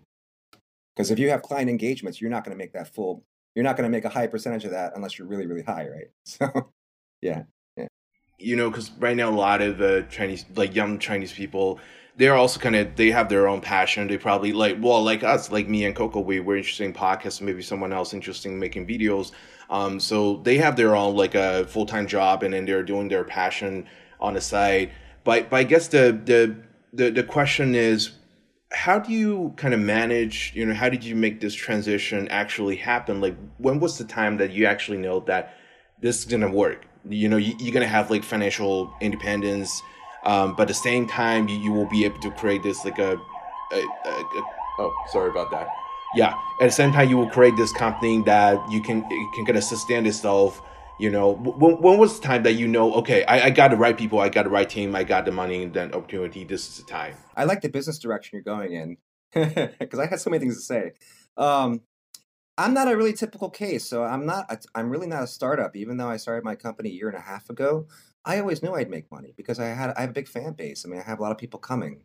Because 0.96 1.10
if 1.10 1.18
you 1.18 1.30
have 1.30 1.42
client 1.42 1.70
engagements, 1.70 2.20
you're 2.20 2.30
not 2.30 2.44
going 2.44 2.56
to 2.56 2.58
make 2.58 2.72
that 2.72 2.92
full. 2.92 3.22
You're 3.54 3.64
not 3.64 3.76
going 3.76 3.84
to 3.84 3.90
make 3.90 4.04
a 4.04 4.08
high 4.08 4.26
percentage 4.26 4.64
of 4.64 4.72
that 4.72 4.92
unless 4.96 5.18
you're 5.18 5.28
really, 5.28 5.46
really 5.46 5.62
high, 5.62 5.86
right? 5.88 6.08
So, 6.24 6.72
yeah, 7.20 7.42
yeah. 7.76 7.86
You 8.38 8.56
know, 8.56 8.70
because 8.70 8.90
right 8.98 9.16
now 9.16 9.30
a 9.30 9.30
lot 9.30 9.62
of 9.62 9.78
the 9.78 10.06
Chinese, 10.10 10.44
like 10.56 10.74
young 10.74 10.98
Chinese 10.98 11.32
people, 11.32 11.80
they're 12.18 12.34
also 12.34 12.58
kind 12.58 12.74
of 12.74 12.96
they 12.96 13.10
have 13.10 13.28
their 13.28 13.46
own 13.46 13.60
passion. 13.60 14.08
They 14.08 14.18
probably 14.18 14.52
like 14.52 14.76
well, 14.80 15.02
like 15.02 15.22
us, 15.22 15.50
like 15.50 15.68
me 15.68 15.84
and 15.84 15.94
Coco, 15.94 16.20
we 16.20 16.40
were 16.40 16.56
interested 16.56 16.84
in 16.84 16.92
podcasts. 16.92 17.40
Maybe 17.40 17.62
someone 17.62 17.92
else 17.92 18.12
interested 18.12 18.50
in 18.50 18.58
making 18.58 18.86
videos. 18.86 19.30
Um, 19.70 20.00
so 20.00 20.38
they 20.38 20.58
have 20.58 20.76
their 20.76 20.96
own 20.96 21.14
like 21.16 21.36
a 21.36 21.64
full 21.66 21.86
time 21.86 22.08
job, 22.08 22.42
and 22.42 22.52
then 22.52 22.66
they're 22.66 22.82
doing 22.82 23.08
their 23.08 23.24
passion 23.24 23.86
on 24.20 24.34
the 24.34 24.40
side. 24.40 24.90
But 25.22 25.48
but 25.48 25.56
I 25.56 25.62
guess 25.62 25.88
the 25.88 26.20
the 26.24 26.56
the, 26.92 27.10
the 27.10 27.22
question 27.22 27.74
is 27.74 28.10
how 28.72 28.98
do 28.98 29.12
you 29.12 29.54
kind 29.56 29.72
of 29.72 29.80
manage 29.80 30.52
you 30.54 30.66
know 30.66 30.74
how 30.74 30.88
did 30.88 31.04
you 31.04 31.14
make 31.14 31.40
this 31.40 31.54
transition 31.54 32.28
actually 32.28 32.76
happen 32.76 33.20
like 33.20 33.34
when 33.58 33.80
was 33.80 33.96
the 33.96 34.04
time 34.04 34.36
that 34.36 34.50
you 34.50 34.66
actually 34.66 34.98
know 34.98 35.20
that 35.20 35.54
this 36.00 36.18
is 36.18 36.24
gonna 36.26 36.50
work 36.50 36.86
you 37.08 37.28
know 37.28 37.38
you, 37.38 37.54
are 37.68 37.72
gonna 37.72 37.86
have 37.86 38.10
like 38.10 38.22
financial 38.22 38.92
independence 39.00 39.82
um, 40.24 40.54
but 40.54 40.62
at 40.62 40.68
the 40.68 40.74
same 40.74 41.06
time 41.06 41.48
you, 41.48 41.56
you 41.56 41.72
will 41.72 41.88
be 41.88 42.04
able 42.04 42.18
to 42.20 42.30
create 42.32 42.62
this 42.62 42.84
like 42.84 42.98
a, 42.98 43.16
a, 43.72 43.76
a, 43.76 44.10
a 44.10 44.42
oh 44.80 44.92
sorry 45.12 45.30
about 45.30 45.50
that. 45.50 45.68
Yeah 46.14 46.34
at 46.60 46.66
the 46.66 46.70
same 46.70 46.92
time 46.92 47.08
you 47.08 47.16
will 47.16 47.30
create 47.30 47.56
this 47.56 47.72
company 47.72 48.22
that 48.22 48.58
you 48.70 48.82
can 48.82 49.02
can 49.34 49.44
kind 49.46 49.56
of 49.56 49.64
sustain 49.64 50.06
itself 50.06 50.60
you 50.98 51.10
know. 51.10 51.34
When, 51.34 51.80
when 51.80 51.98
was 51.98 52.18
the 52.18 52.26
time 52.26 52.42
that 52.42 52.54
you 52.54 52.66
know 52.66 52.92
okay 52.94 53.24
I, 53.24 53.46
I 53.46 53.50
got 53.50 53.70
the 53.70 53.76
right 53.76 53.96
people 53.96 54.18
i 54.18 54.28
got 54.28 54.44
the 54.44 54.50
right 54.50 54.68
team 54.68 54.94
i 54.96 55.04
got 55.04 55.24
the 55.24 55.32
money 55.32 55.62
and 55.62 55.72
then 55.72 55.94
opportunity 55.94 56.44
this 56.44 56.68
is 56.68 56.78
the 56.78 56.90
time? 56.90 57.14
I 57.36 57.44
like 57.44 57.60
the 57.60 57.68
business 57.68 57.98
direction 57.98 58.36
you're 58.36 58.56
going 58.56 58.72
in 58.72 58.96
because 59.78 59.98
i 59.98 60.06
had 60.06 60.20
so 60.20 60.30
many 60.30 60.40
things 60.40 60.56
to 60.56 60.62
say. 60.62 60.92
Um, 61.36 61.82
i'm 62.56 62.74
not 62.74 62.90
a 62.90 62.96
really 62.96 63.12
typical 63.12 63.48
case 63.48 63.84
so 63.84 64.02
i'm 64.02 64.26
not 64.26 64.66
i'm 64.74 64.90
really 64.90 65.06
not 65.06 65.22
a 65.22 65.28
startup 65.28 65.76
even 65.76 65.96
though 65.96 66.08
i 66.08 66.16
started 66.16 66.44
my 66.44 66.56
company 66.56 66.90
a 66.90 66.92
year 66.92 67.08
and 67.08 67.16
a 67.16 67.20
half 67.20 67.48
ago 67.48 67.86
i 68.28 68.38
always 68.38 68.62
knew 68.62 68.74
i'd 68.74 68.90
make 68.90 69.10
money 69.10 69.34
because 69.36 69.58
i 69.58 69.66
had 69.66 69.90
i 69.96 70.02
have 70.02 70.10
a 70.10 70.12
big 70.12 70.28
fan 70.28 70.52
base 70.52 70.84
i 70.84 70.88
mean 70.88 71.00
i 71.00 71.02
have 71.02 71.18
a 71.18 71.22
lot 71.22 71.32
of 71.32 71.38
people 71.38 71.58
coming 71.58 72.02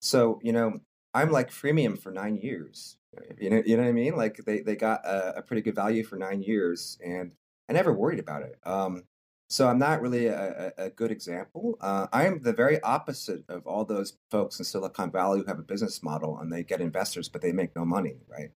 so 0.00 0.40
you 0.42 0.52
know 0.52 0.80
i'm 1.14 1.30
like 1.30 1.50
freemium 1.50 1.96
for 1.96 2.10
nine 2.10 2.36
years 2.36 2.98
you 3.38 3.50
know, 3.50 3.62
you 3.64 3.76
know 3.76 3.82
what 3.82 3.88
I 3.88 3.92
mean? 3.92 4.16
Like 4.16 4.36
they, 4.44 4.60
they 4.60 4.76
got 4.76 5.04
a, 5.04 5.38
a 5.38 5.42
pretty 5.42 5.62
good 5.62 5.74
value 5.74 6.04
for 6.04 6.16
nine 6.16 6.42
years, 6.42 6.98
and 7.04 7.32
I 7.68 7.72
never 7.72 7.92
worried 7.92 8.18
about 8.18 8.42
it. 8.42 8.58
Um, 8.64 9.04
so 9.50 9.66
I'm 9.66 9.78
not 9.78 10.02
really 10.02 10.26
a, 10.26 10.72
a, 10.76 10.90
good 10.90 11.10
example. 11.10 11.78
Uh, 11.80 12.06
I 12.12 12.26
am 12.26 12.42
the 12.42 12.52
very 12.52 12.82
opposite 12.82 13.44
of 13.48 13.66
all 13.66 13.86
those 13.86 14.18
folks 14.30 14.58
in 14.58 14.64
Silicon 14.66 15.10
Valley 15.10 15.38
who 15.38 15.46
have 15.46 15.58
a 15.58 15.62
business 15.62 16.02
model 16.02 16.38
and 16.38 16.52
they 16.52 16.62
get 16.62 16.82
investors, 16.82 17.30
but 17.30 17.40
they 17.40 17.52
make 17.52 17.74
no 17.74 17.86
money, 17.86 18.16
right? 18.28 18.50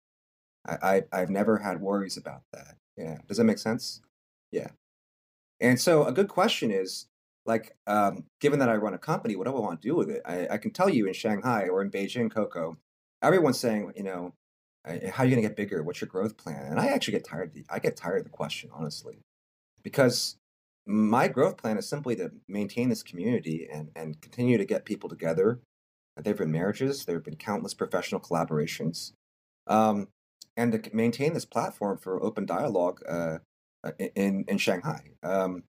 I, 0.67 1.03
I, 1.11 1.19
have 1.19 1.31
never 1.31 1.57
had 1.57 1.81
worries 1.81 2.19
about 2.19 2.43
that. 2.53 2.77
Yeah. 2.99 3.19
Does 3.27 3.39
that 3.39 3.45
make 3.45 3.59
sense? 3.59 4.03
Yeah. 4.51 4.69
And 5.63 5.81
so 5.81 6.05
a 6.05 6.13
good 6.13 6.29
question 6.29 6.73
is 6.73 7.07
like, 7.47 7.77
um, 7.87 8.25
given 8.41 8.59
that 8.59 8.69
I 8.69 8.75
run 8.75 8.95
a 8.95 8.99
company, 8.99 9.37
what 9.37 9.47
do 9.47 9.57
I 9.57 9.61
want 9.61 9.81
to 9.81 9.89
do 9.89 9.95
with 9.95 10.11
it? 10.11 10.21
I, 10.27 10.49
I 10.49 10.59
can 10.59 10.73
tell 10.73 10.91
you 10.91 11.07
in 11.07 11.15
Shanghai 11.15 11.69
or 11.69 11.81
in 11.81 11.91
Beijing, 11.91 12.31
Coco, 12.31 12.77
everyone's 13.23 13.61
saying, 13.61 13.93
you 13.97 14.03
know, 14.03 14.35
how 14.85 14.93
are 15.23 15.27
you 15.27 15.31
going 15.31 15.43
to 15.43 15.49
get 15.49 15.57
bigger? 15.57 15.83
What's 15.83 16.01
your 16.01 16.09
growth 16.09 16.37
plan? 16.37 16.67
And 16.67 16.81
I 16.81 16.89
actually 16.89 17.13
get 17.13 17.25
tired. 17.25 17.51
Of 17.51 17.55
the, 17.55 17.65
I 17.71 17.79
get 17.79 17.97
tired 17.97 18.19
of 18.19 18.25
the 18.25 18.31
question, 18.31 18.71
honestly, 18.73 19.23
because 19.85 20.37
my 20.85 21.29
growth 21.29 21.57
plan 21.57 21.79
is 21.79 21.89
simply 21.89 22.17
to 22.17 22.33
maintain 22.49 22.89
this 22.89 23.05
community 23.05 23.69
and, 23.73 23.91
and 23.95 24.21
continue 24.21 24.59
to 24.59 24.65
get 24.65 24.85
people 24.85 25.09
together. 25.09 25.61
There 26.17 26.33
have 26.33 26.39
been 26.39 26.51
marriages. 26.51 27.05
There 27.05 27.15
have 27.15 27.25
been 27.25 27.37
countless 27.37 27.75
professional 27.75 28.21
collaborations, 28.21 29.13
um, 29.69 30.09
and 30.57 30.73
to 30.73 30.95
maintain 30.95 31.33
this 31.33 31.47
platform 31.47 31.97
for 31.97 32.23
open 32.23 32.45
dialogue 32.45 33.01
uh, 33.09 33.13
uh 33.13 33.39
in 34.15 34.45
in 34.49 34.59
Shanghai. 34.59 35.03
Um, 35.23 35.65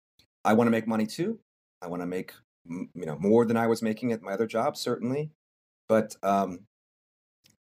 I 0.45 0.53
want 0.53 0.67
to 0.67 0.71
make 0.71 0.87
money 0.87 1.05
too. 1.05 1.39
I 1.81 1.87
want 1.87 2.01
to 2.01 2.05
make 2.05 2.33
you 2.65 3.05
know 3.05 3.17
more 3.19 3.45
than 3.45 3.57
I 3.57 3.67
was 3.67 3.81
making 3.81 4.11
at 4.11 4.21
my 4.21 4.33
other 4.33 4.47
job, 4.47 4.77
certainly. 4.77 5.31
But 5.89 6.15
um, 6.23 6.61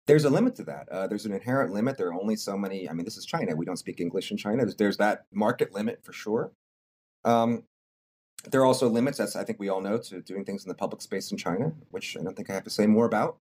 there's 0.08 0.24
a 0.24 0.30
limit 0.30 0.56
to 0.56 0.64
that. 0.64 0.90
Uh, 0.90 1.08
there's 1.08 1.26
an 1.26 1.34
inherent 1.34 1.74
limit. 1.74 1.98
There 1.98 2.08
are 2.08 2.14
only 2.14 2.38
so 2.38 2.58
many. 2.58 2.90
I 2.90 2.94
mean, 2.94 3.06
this 3.06 3.18
is 3.18 3.26
China. 3.26 3.56
We 3.56 3.66
don't 3.66 3.78
speak 3.78 4.00
English 4.00 4.32
in 4.32 4.38
China. 4.38 4.64
There's, 4.64 4.76
there's 4.76 4.98
that 4.98 5.26
market 5.34 5.74
limit 5.74 6.00
for 6.04 6.14
sure. 6.14 6.52
Um, 7.26 7.64
there 8.50 8.62
are 8.62 8.66
also 8.66 8.88
limits, 8.88 9.20
as 9.20 9.36
I 9.36 9.44
think 9.44 9.60
we 9.60 9.68
all 9.68 9.82
know, 9.82 9.98
to 9.98 10.22
doing 10.22 10.46
things 10.46 10.64
in 10.64 10.70
the 10.70 10.76
public 10.76 11.02
space 11.02 11.32
in 11.32 11.38
China, 11.38 11.74
which 11.92 12.16
I 12.18 12.24
don't 12.24 12.36
think 12.36 12.50
I 12.50 12.54
have 12.54 12.64
to 12.64 12.70
say 12.70 12.88
more 12.88 13.06
about. 13.06 13.38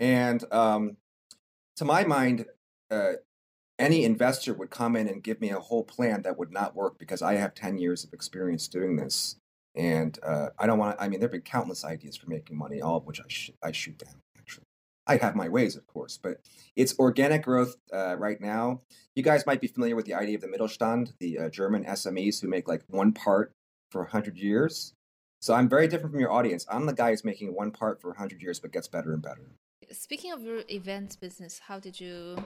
And 0.00 0.44
um, 0.52 0.96
to 1.76 1.84
my 1.84 2.04
mind, 2.04 2.46
uh, 2.90 3.12
any 3.78 4.04
investor 4.04 4.52
would 4.54 4.70
come 4.70 4.96
in 4.96 5.06
and 5.08 5.22
give 5.22 5.40
me 5.40 5.50
a 5.50 5.60
whole 5.60 5.84
plan 5.84 6.22
that 6.22 6.38
would 6.38 6.52
not 6.52 6.74
work 6.74 6.98
because 6.98 7.22
I 7.22 7.34
have 7.34 7.54
10 7.54 7.78
years 7.78 8.04
of 8.04 8.12
experience 8.12 8.66
doing 8.66 8.96
this. 8.96 9.36
And 9.74 10.18
uh, 10.26 10.48
I 10.58 10.66
don't 10.66 10.78
want 10.78 10.98
to, 10.98 11.04
I 11.04 11.08
mean, 11.08 11.20
there 11.20 11.28
have 11.28 11.32
been 11.32 11.42
countless 11.42 11.84
ideas 11.84 12.16
for 12.16 12.28
making 12.28 12.58
money, 12.58 12.80
all 12.80 12.96
of 12.96 13.06
which 13.06 13.20
I, 13.20 13.24
sh- 13.28 13.52
I 13.62 13.70
shoot 13.70 13.98
down, 13.98 14.16
actually. 14.36 14.64
I 15.06 15.16
have 15.18 15.36
my 15.36 15.48
ways, 15.48 15.76
of 15.76 15.86
course, 15.86 16.18
but 16.20 16.40
it's 16.74 16.98
organic 16.98 17.42
growth 17.44 17.76
uh, 17.92 18.16
right 18.18 18.40
now. 18.40 18.80
You 19.14 19.22
guys 19.22 19.46
might 19.46 19.60
be 19.60 19.68
familiar 19.68 19.94
with 19.94 20.06
the 20.06 20.14
idea 20.14 20.34
of 20.34 20.40
the 20.40 20.48
Mittelstand, 20.48 21.12
the 21.20 21.38
uh, 21.38 21.48
German 21.48 21.84
SMEs 21.84 22.40
who 22.40 22.48
make 22.48 22.66
like 22.66 22.82
one 22.88 23.12
part 23.12 23.52
for 23.90 24.02
100 24.02 24.36
years. 24.36 24.94
So 25.40 25.54
I'm 25.54 25.68
very 25.68 25.86
different 25.86 26.12
from 26.12 26.20
your 26.20 26.32
audience. 26.32 26.66
I'm 26.68 26.86
the 26.86 26.92
guy 26.92 27.10
who's 27.10 27.24
making 27.24 27.54
one 27.54 27.70
part 27.70 28.00
for 28.00 28.08
100 28.08 28.42
years, 28.42 28.58
but 28.58 28.72
gets 28.72 28.88
better 28.88 29.12
and 29.12 29.22
better. 29.22 29.52
Speaking 29.92 30.32
of 30.32 30.42
your 30.42 30.62
events 30.68 31.14
business, 31.14 31.60
how 31.68 31.78
did 31.78 32.00
you 32.00 32.36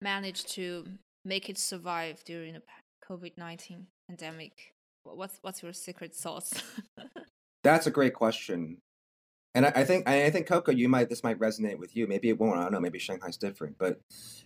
manage 0.00 0.44
to 0.44 0.86
make 1.24 1.48
it 1.48 1.58
survive 1.58 2.22
during 2.24 2.54
the 2.54 2.62
COVID 3.08 3.32
19 3.36 3.86
pandemic? 4.08 4.74
What's, 5.04 5.38
what's 5.42 5.62
your 5.62 5.72
secret 5.72 6.14
sauce? 6.14 6.52
That's 7.64 7.86
a 7.86 7.90
great 7.90 8.14
question. 8.14 8.78
And 9.54 9.64
I, 9.64 9.72
I 9.76 9.84
think 9.84 10.06
I 10.06 10.28
think 10.28 10.46
Coco, 10.46 10.70
you 10.70 10.88
might 10.88 11.08
this 11.08 11.24
might 11.24 11.40
resonate 11.40 11.78
with 11.78 11.96
you. 11.96 12.06
Maybe 12.06 12.28
it 12.28 12.38
won't. 12.38 12.58
I 12.58 12.64
don't 12.64 12.72
know. 12.72 12.80
Maybe 12.80 12.98
Shanghai's 12.98 13.38
different, 13.38 13.78
but 13.78 14.00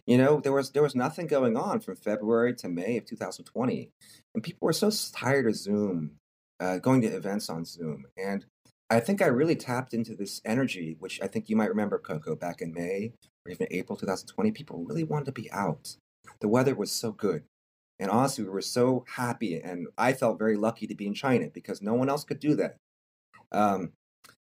you 0.06 0.16
know 0.16 0.38
there 0.38 0.52
was 0.52 0.70
there 0.70 0.84
was 0.84 0.94
nothing 0.94 1.26
going 1.26 1.56
on 1.56 1.80
from 1.80 1.96
February 1.96 2.54
to 2.56 2.68
May 2.68 2.96
of 2.96 3.06
2020, 3.06 3.90
and 4.34 4.44
people 4.44 4.66
were 4.66 4.72
so 4.72 4.90
tired 5.12 5.48
of 5.48 5.56
Zoom, 5.56 6.12
uh, 6.60 6.78
going 6.78 7.00
to 7.00 7.08
events 7.08 7.50
on 7.50 7.64
Zoom, 7.64 8.04
and 8.16 8.44
I 8.88 9.00
think 9.00 9.20
I 9.20 9.26
really 9.26 9.56
tapped 9.56 9.94
into 9.94 10.14
this 10.14 10.40
energy, 10.44 10.96
which 11.00 11.20
I 11.20 11.26
think 11.26 11.48
you 11.48 11.56
might 11.56 11.70
remember, 11.70 11.98
Coco, 11.98 12.36
back 12.36 12.60
in 12.60 12.72
May 12.72 13.12
or 13.44 13.53
even 13.53 13.66
April 13.70 13.96
2020. 13.96 14.50
People 14.53 14.85
really 14.85 15.05
wanted 15.05 15.26
to 15.26 15.33
be 15.33 15.50
out. 15.50 15.96
The 16.40 16.48
weather 16.48 16.74
was 16.74 16.92
so 16.92 17.12
good. 17.12 17.44
And 17.98 18.11
honestly, 18.11 18.44
we 18.44 18.50
were 18.50 18.62
so 18.62 19.05
happy. 19.16 19.61
And 19.61 19.88
I 19.98 20.12
felt 20.12 20.38
very 20.38 20.57
lucky 20.57 20.87
to 20.87 20.94
be 20.94 21.07
in 21.07 21.14
China 21.14 21.48
because 21.53 21.83
no 21.83 21.94
one 21.94 22.09
else 22.09 22.24
could 22.24 22.40
do 22.40 22.55
that. 22.57 22.76
Um, 23.53 23.92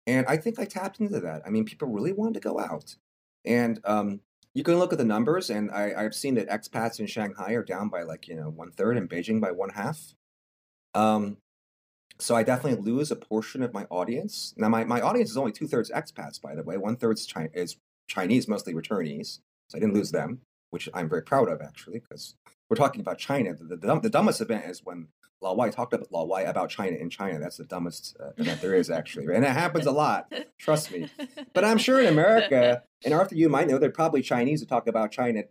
and 0.06 0.26
I 0.26 0.36
think 0.36 0.58
I 0.58 0.64
tapped 0.64 1.00
into 1.00 1.20
that. 1.20 1.42
I 1.46 1.50
mean, 1.50 1.64
people 1.64 1.88
really 1.88 2.12
wanted 2.12 2.34
to 2.34 2.40
go 2.40 2.58
out. 2.58 2.96
And 3.44 3.80
um, 3.84 4.20
you 4.54 4.64
can 4.64 4.78
look 4.78 4.92
at 4.92 4.98
the 4.98 5.04
numbers, 5.04 5.50
and 5.50 5.70
I, 5.70 5.92
I've 5.96 6.14
seen 6.14 6.34
that 6.34 6.48
expats 6.48 6.98
in 6.98 7.06
Shanghai 7.06 7.52
are 7.52 7.62
down 7.62 7.88
by 7.88 8.02
like, 8.02 8.26
you 8.26 8.34
know, 8.34 8.50
one 8.50 8.72
third 8.72 8.96
and 8.96 9.08
Beijing 9.08 9.40
by 9.40 9.52
one 9.52 9.70
half. 9.70 10.14
Um, 10.94 11.36
so 12.18 12.34
I 12.34 12.42
definitely 12.42 12.82
lose 12.82 13.10
a 13.10 13.16
portion 13.16 13.62
of 13.62 13.72
my 13.72 13.84
audience. 13.84 14.54
Now, 14.56 14.68
my, 14.68 14.84
my 14.84 15.00
audience 15.00 15.30
is 15.30 15.36
only 15.36 15.52
two 15.52 15.68
thirds 15.68 15.90
expats, 15.90 16.40
by 16.40 16.54
the 16.54 16.64
way. 16.64 16.76
One 16.76 16.96
third 16.96 17.18
is 17.54 17.76
Chinese, 18.08 18.48
mostly 18.48 18.74
returnees. 18.74 19.40
So 19.68 19.76
I 19.76 19.80
didn't 19.80 19.94
lose 19.94 20.10
them, 20.10 20.40
which 20.70 20.88
I'm 20.94 21.08
very 21.08 21.22
proud 21.22 21.48
of, 21.48 21.60
actually, 21.60 22.00
because 22.00 22.34
we're 22.68 22.76
talking 22.76 23.00
about 23.00 23.18
China. 23.18 23.54
The, 23.54 23.76
the, 23.76 24.00
the 24.00 24.10
dumbest 24.10 24.40
event 24.40 24.64
is 24.66 24.84
when 24.84 25.08
Lao 25.40 25.54
Wai 25.54 25.70
talked 25.70 25.92
about 25.92 26.10
Lao 26.10 26.24
Wai 26.24 26.42
about 26.42 26.70
China 26.70 26.96
in 26.96 27.10
China. 27.10 27.38
That's 27.38 27.58
the 27.58 27.64
dumbest 27.64 28.16
uh, 28.20 28.30
event 28.38 28.60
there 28.60 28.74
is, 28.74 28.90
actually, 28.90 29.26
and 29.34 29.44
it 29.44 29.50
happens 29.50 29.86
a 29.86 29.92
lot. 29.92 30.32
Trust 30.58 30.90
me. 30.90 31.08
But 31.52 31.64
I'm 31.64 31.78
sure 31.78 32.00
in 32.00 32.06
America, 32.06 32.82
and 33.04 33.14
Arthur, 33.14 33.36
you 33.36 33.48
might 33.48 33.68
know, 33.68 33.78
they're 33.78 33.90
probably 33.90 34.22
Chinese 34.22 34.60
who 34.60 34.66
talk 34.66 34.88
about 34.88 35.12
China 35.12 35.44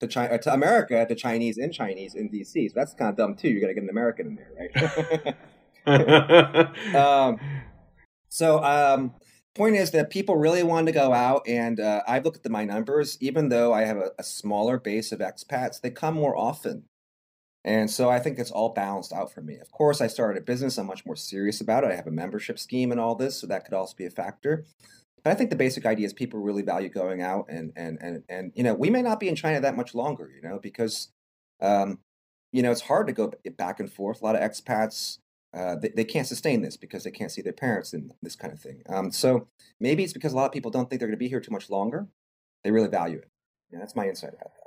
to 0.00 0.06
China 0.06 0.34
uh, 0.34 0.38
to 0.38 0.52
America 0.52 1.06
to 1.06 1.14
Chinese 1.14 1.58
in 1.58 1.72
Chinese 1.72 2.14
in 2.14 2.28
DC. 2.28 2.68
So 2.68 2.72
that's 2.74 2.94
kind 2.94 3.10
of 3.10 3.16
dumb 3.16 3.34
too. 3.34 3.48
You 3.48 3.60
got 3.60 3.68
to 3.68 3.74
get 3.74 3.82
an 3.82 3.90
American 3.90 4.26
in 4.26 4.34
there, 4.36 4.52
right? 4.58 5.36
um, 6.94 7.38
so 8.28 8.62
um, 8.62 9.14
point 9.56 9.76
is 9.76 9.90
that 9.92 10.10
people 10.10 10.36
really 10.36 10.62
want 10.62 10.86
to 10.86 10.92
go 10.92 11.12
out, 11.12 11.42
and 11.48 11.80
uh, 11.80 12.02
I've 12.06 12.24
looked 12.24 12.44
at 12.44 12.52
my 12.52 12.64
numbers. 12.64 13.18
Even 13.20 13.48
though 13.48 13.72
I 13.72 13.82
have 13.82 13.96
a, 13.96 14.10
a 14.18 14.22
smaller 14.22 14.78
base 14.78 15.12
of 15.12 15.20
expats, 15.20 15.80
they 15.80 15.90
come 15.90 16.14
more 16.14 16.36
often. 16.36 16.84
And 17.64 17.90
so 17.90 18.08
I 18.08 18.20
think 18.20 18.38
it's 18.38 18.52
all 18.52 18.68
balanced 18.68 19.12
out 19.12 19.32
for 19.32 19.40
me. 19.40 19.56
Of 19.56 19.72
course, 19.72 20.00
I 20.00 20.06
started 20.06 20.40
a 20.40 20.44
business. 20.44 20.78
I'm 20.78 20.86
much 20.86 21.04
more 21.04 21.16
serious 21.16 21.60
about 21.60 21.82
it. 21.82 21.90
I 21.90 21.96
have 21.96 22.06
a 22.06 22.12
membership 22.12 22.60
scheme 22.60 22.92
and 22.92 23.00
all 23.00 23.16
this, 23.16 23.40
so 23.40 23.48
that 23.48 23.64
could 23.64 23.74
also 23.74 23.96
be 23.96 24.06
a 24.06 24.10
factor. 24.10 24.64
But 25.24 25.32
I 25.32 25.34
think 25.34 25.50
the 25.50 25.56
basic 25.56 25.84
idea 25.84 26.06
is 26.06 26.12
people 26.12 26.38
really 26.38 26.62
value 26.62 26.88
going 26.88 27.22
out, 27.22 27.46
and 27.48 27.72
and 27.74 27.98
and 28.00 28.22
and 28.28 28.52
you 28.54 28.62
know 28.62 28.74
we 28.74 28.90
may 28.90 29.02
not 29.02 29.18
be 29.18 29.28
in 29.28 29.34
China 29.34 29.60
that 29.60 29.76
much 29.76 29.94
longer, 29.94 30.30
you 30.32 30.48
know, 30.48 30.60
because 30.60 31.08
um, 31.60 31.98
you 32.52 32.62
know 32.62 32.70
it's 32.70 32.82
hard 32.82 33.08
to 33.08 33.12
go 33.12 33.32
back 33.56 33.80
and 33.80 33.92
forth. 33.92 34.22
A 34.22 34.24
lot 34.24 34.36
of 34.36 34.42
expats 34.42 35.18
uh, 35.56 35.76
they, 35.76 35.88
they 35.88 36.04
can't 36.04 36.26
sustain 36.26 36.62
this 36.62 36.76
because 36.76 37.04
they 37.04 37.10
can't 37.10 37.32
see 37.32 37.42
their 37.42 37.52
parents 37.52 37.92
and 37.92 38.12
this 38.22 38.36
kind 38.36 38.52
of 38.52 38.60
thing. 38.60 38.82
Um, 38.88 39.10
so 39.10 39.48
maybe 39.80 40.04
it's 40.04 40.12
because 40.12 40.32
a 40.32 40.36
lot 40.36 40.46
of 40.46 40.52
people 40.52 40.70
don't 40.70 40.90
think 40.90 41.00
they're 41.00 41.08
going 41.08 41.18
to 41.18 41.24
be 41.24 41.28
here 41.28 41.40
too 41.40 41.52
much 41.52 41.70
longer. 41.70 42.08
They 42.62 42.70
really 42.70 42.88
value 42.88 43.18
it. 43.18 43.30
That's 43.72 43.96
my 43.96 44.06
insight 44.08 44.30
about 44.30 44.54
that. 44.54 44.66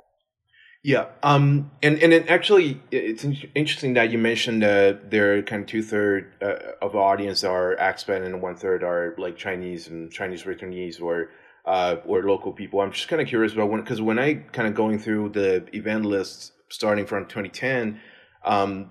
Yeah, 0.82 1.08
um, 1.22 1.70
and 1.82 2.02
and 2.02 2.12
it 2.14 2.30
actually, 2.30 2.80
it's 2.90 3.22
interesting 3.54 3.94
that 3.94 4.10
you 4.10 4.16
mentioned 4.16 4.62
that 4.62 5.10
there 5.10 5.36
are 5.36 5.42
kind 5.42 5.62
of 5.62 5.68
two 5.68 5.82
third 5.82 6.32
uh, 6.40 6.54
of 6.80 6.96
audience 6.96 7.44
are 7.44 7.76
expat 7.76 8.24
and 8.24 8.40
one 8.40 8.56
third 8.56 8.82
are 8.82 9.14
like 9.18 9.36
Chinese 9.36 9.88
and 9.88 10.10
Chinese 10.10 10.44
returnees 10.44 11.00
or 11.02 11.30
uh, 11.66 11.96
or 12.06 12.22
local 12.22 12.52
people. 12.52 12.80
I'm 12.80 12.92
just 12.92 13.08
kind 13.08 13.20
of 13.20 13.28
curious 13.28 13.52
about 13.52 13.68
when 13.68 13.82
because 13.82 14.00
when 14.00 14.18
I 14.18 14.34
kind 14.34 14.66
of 14.68 14.74
going 14.74 14.98
through 14.98 15.30
the 15.30 15.66
event 15.76 16.06
lists 16.06 16.52
starting 16.70 17.04
from 17.04 17.26
2010, 17.26 18.00
um, 18.46 18.90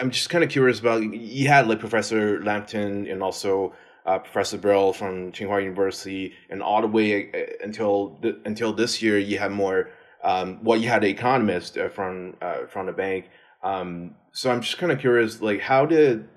I'm 0.00 0.10
just 0.10 0.30
kind 0.30 0.44
of 0.44 0.50
curious 0.50 0.80
about 0.80 1.02
you 1.02 1.48
had 1.48 1.68
like 1.68 1.80
Professor 1.80 2.42
Lampton 2.42 3.06
and 3.06 3.22
also 3.22 3.74
uh, 4.06 4.18
Professor 4.18 4.58
Brill 4.58 4.92
from 4.92 5.32
Tsinghua 5.32 5.62
University, 5.62 6.34
and 6.50 6.62
all 6.62 6.80
the 6.80 6.88
way 6.88 7.30
uh, 7.32 7.64
until 7.64 8.20
until 8.44 8.72
this 8.72 9.02
year, 9.02 9.18
you 9.18 9.38
had 9.38 9.52
more 9.52 9.90
um, 10.22 10.60
well, 10.62 10.78
you 10.78 10.88
had 10.88 11.02
an 11.04 11.10
economist 11.10 11.76
uh, 11.76 11.88
from 11.88 12.36
uh, 12.40 12.66
from 12.66 12.86
the 12.86 12.92
bank. 12.92 13.28
Um, 13.62 14.14
so 14.32 14.50
I'm 14.50 14.60
just 14.60 14.78
kind 14.78 14.92
of 14.92 14.98
curious, 14.98 15.40
like 15.40 15.60
how 15.60 15.86
did 15.86 16.28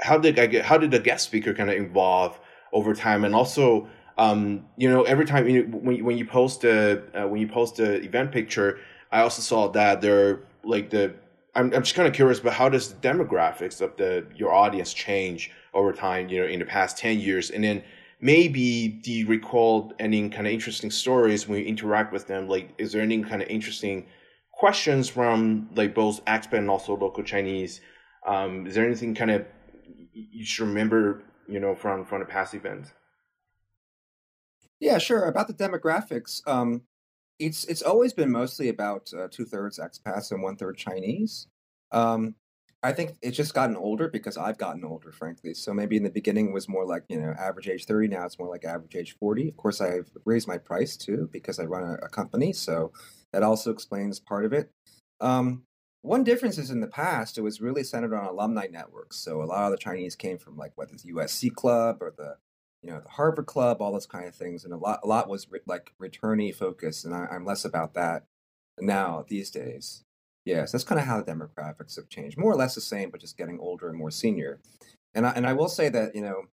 how 0.00 0.18
did 0.18 0.38
I 0.38 0.46
get 0.46 0.64
how 0.64 0.78
did 0.78 0.90
the 0.90 1.00
guest 1.00 1.24
speaker 1.26 1.54
kind 1.54 1.70
of 1.70 1.76
evolve 1.76 2.38
over 2.72 2.94
time, 2.94 3.24
and 3.24 3.34
also 3.34 3.88
um, 4.18 4.66
you 4.76 4.88
know 4.88 5.02
every 5.04 5.24
time 5.24 5.48
you 5.48 5.62
when 5.64 6.04
when 6.04 6.18
you 6.18 6.26
post 6.26 6.64
a 6.64 7.02
uh, 7.14 7.26
when 7.26 7.40
you 7.40 7.48
post 7.48 7.78
a 7.80 8.02
event 8.02 8.32
picture, 8.32 8.78
I 9.10 9.20
also 9.20 9.42
saw 9.42 9.68
that 9.68 10.00
there 10.02 10.40
like 10.64 10.90
the 10.90 11.14
I'm 11.54 11.72
I'm 11.74 11.82
just 11.82 11.94
kind 11.94 12.08
of 12.08 12.14
curious 12.14 12.40
about 12.40 12.54
how 12.54 12.68
does 12.68 12.92
the 12.92 13.08
demographics 13.08 13.80
of 13.80 13.96
the 13.96 14.26
your 14.34 14.52
audience 14.52 14.92
change 14.92 15.50
over 15.74 15.92
time, 15.92 16.28
you 16.28 16.40
know, 16.40 16.46
in 16.46 16.58
the 16.60 16.64
past 16.64 16.96
ten 16.98 17.18
years, 17.20 17.50
and 17.50 17.62
then 17.62 17.82
maybe 18.20 18.88
do 18.88 19.12
you 19.12 19.26
recall 19.26 19.92
any 19.98 20.28
kind 20.28 20.46
of 20.46 20.52
interesting 20.52 20.90
stories 20.90 21.46
when 21.46 21.58
you 21.58 21.66
interact 21.66 22.12
with 22.12 22.26
them? 22.26 22.48
Like, 22.48 22.72
is 22.78 22.92
there 22.92 23.02
any 23.02 23.22
kind 23.22 23.42
of 23.42 23.48
interesting 23.48 24.06
questions 24.52 25.08
from 25.08 25.68
like 25.74 25.94
both 25.94 26.24
expat 26.24 26.58
and 26.58 26.70
also 26.70 26.96
local 26.96 27.22
Chinese? 27.24 27.80
Um, 28.26 28.66
is 28.66 28.74
there 28.74 28.86
anything 28.86 29.14
kind 29.14 29.30
of 29.30 29.44
you 30.12 30.44
should 30.44 30.68
remember, 30.68 31.22
you 31.48 31.60
know, 31.60 31.74
from 31.74 32.04
from 32.04 32.20
the 32.20 32.26
past 32.26 32.54
event? 32.54 32.92
Yeah, 34.80 34.98
sure. 34.98 35.24
About 35.26 35.48
the 35.48 35.54
demographics, 35.54 36.46
um, 36.46 36.82
it's 37.46 37.64
it's 37.64 37.82
always 37.82 38.12
been 38.12 38.30
mostly 38.30 38.68
about 38.68 39.10
uh, 39.16 39.28
two 39.30 39.44
thirds 39.44 39.78
expats 39.78 40.30
and 40.30 40.42
one 40.42 40.56
third 40.56 40.76
Chinese. 40.76 41.46
Um, 41.90 42.36
I 42.84 42.92
think 42.92 43.12
it's 43.22 43.36
just 43.36 43.54
gotten 43.54 43.76
older 43.76 44.08
because 44.08 44.36
I've 44.36 44.58
gotten 44.58 44.84
older, 44.84 45.12
frankly. 45.12 45.54
So 45.54 45.72
maybe 45.72 45.96
in 45.96 46.02
the 46.02 46.10
beginning 46.10 46.48
it 46.48 46.52
was 46.52 46.68
more 46.68 46.84
like, 46.84 47.04
you 47.08 47.20
know, 47.20 47.32
average 47.38 47.68
age 47.68 47.84
30. 47.84 48.08
Now 48.08 48.26
it's 48.26 48.40
more 48.40 48.48
like 48.48 48.64
average 48.64 48.96
age 48.96 49.16
40. 49.20 49.48
Of 49.50 49.56
course, 49.56 49.80
I've 49.80 50.10
raised 50.24 50.48
my 50.48 50.58
price 50.58 50.96
too 50.96 51.28
because 51.32 51.60
I 51.60 51.64
run 51.64 51.84
a, 51.84 52.06
a 52.06 52.08
company. 52.08 52.52
So 52.52 52.90
that 53.32 53.44
also 53.44 53.70
explains 53.70 54.18
part 54.18 54.44
of 54.44 54.52
it. 54.52 54.70
Um, 55.20 55.62
one 56.00 56.24
difference 56.24 56.58
is 56.58 56.70
in 56.70 56.80
the 56.80 56.88
past, 56.88 57.38
it 57.38 57.42
was 57.42 57.60
really 57.60 57.84
centered 57.84 58.14
on 58.14 58.26
alumni 58.26 58.66
networks. 58.68 59.18
So 59.18 59.42
a 59.42 59.44
lot 59.44 59.66
of 59.66 59.70
the 59.70 59.76
Chinese 59.76 60.16
came 60.16 60.38
from 60.38 60.56
like 60.56 60.72
whether 60.74 60.92
it's 60.92 61.06
USC 61.06 61.54
Club 61.54 61.98
or 62.00 62.12
the, 62.16 62.36
you 62.82 62.90
know, 62.90 63.00
the 63.00 63.08
Harvard 63.10 63.46
Club, 63.46 63.80
all 63.80 63.92
those 63.92 64.06
kind 64.06 64.26
of 64.26 64.34
things. 64.34 64.64
And 64.64 64.72
a 64.72 64.76
lot, 64.76 65.00
a 65.02 65.06
lot 65.06 65.28
was 65.28 65.50
re- 65.50 65.60
like 65.66 65.92
returnee 66.00 66.54
focused. 66.54 67.04
And 67.04 67.14
I, 67.14 67.26
I'm 67.30 67.44
less 67.44 67.64
about 67.64 67.94
that 67.94 68.24
now 68.80 69.24
these 69.28 69.50
days. 69.50 70.04
Yes, 70.44 70.72
that's 70.72 70.84
kind 70.84 71.00
of 71.00 71.06
how 71.06 71.20
the 71.20 71.32
demographics 71.32 71.96
have 71.96 72.08
changed. 72.08 72.36
More 72.36 72.52
or 72.52 72.56
less 72.56 72.74
the 72.74 72.80
same, 72.80 73.10
but 73.10 73.20
just 73.20 73.38
getting 73.38 73.60
older 73.60 73.88
and 73.88 73.96
more 73.96 74.10
senior. 74.10 74.60
And 75.14 75.26
I, 75.26 75.30
and 75.30 75.46
I 75.46 75.52
will 75.52 75.68
say 75.68 75.88
that 75.90 76.16
you 76.16 76.22
know 76.22 76.46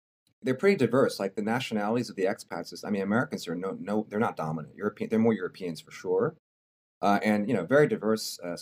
they're 0.43 0.55
pretty 0.55 0.77
diverse. 0.77 1.19
Like 1.19 1.35
the 1.35 1.43
nationalities 1.43 2.11
of 2.11 2.17
the 2.17 2.25
expats, 2.25 2.73
is, 2.73 2.85
I 2.85 2.91
mean, 2.91 3.03
Americans 3.03 3.49
are 3.49 3.55
no 3.55 3.77
no 3.81 4.07
they're 4.11 4.19
not 4.19 4.37
dominant. 4.37 4.75
European, 4.77 5.09
they're 5.09 5.19
more 5.19 5.33
Europeans 5.33 5.81
for 5.81 5.91
sure, 5.91 6.37
uh, 7.01 7.19
and 7.23 7.49
you 7.49 7.55
know 7.55 7.65
very 7.65 7.89
diverse. 7.89 8.39
Uh, 8.45 8.57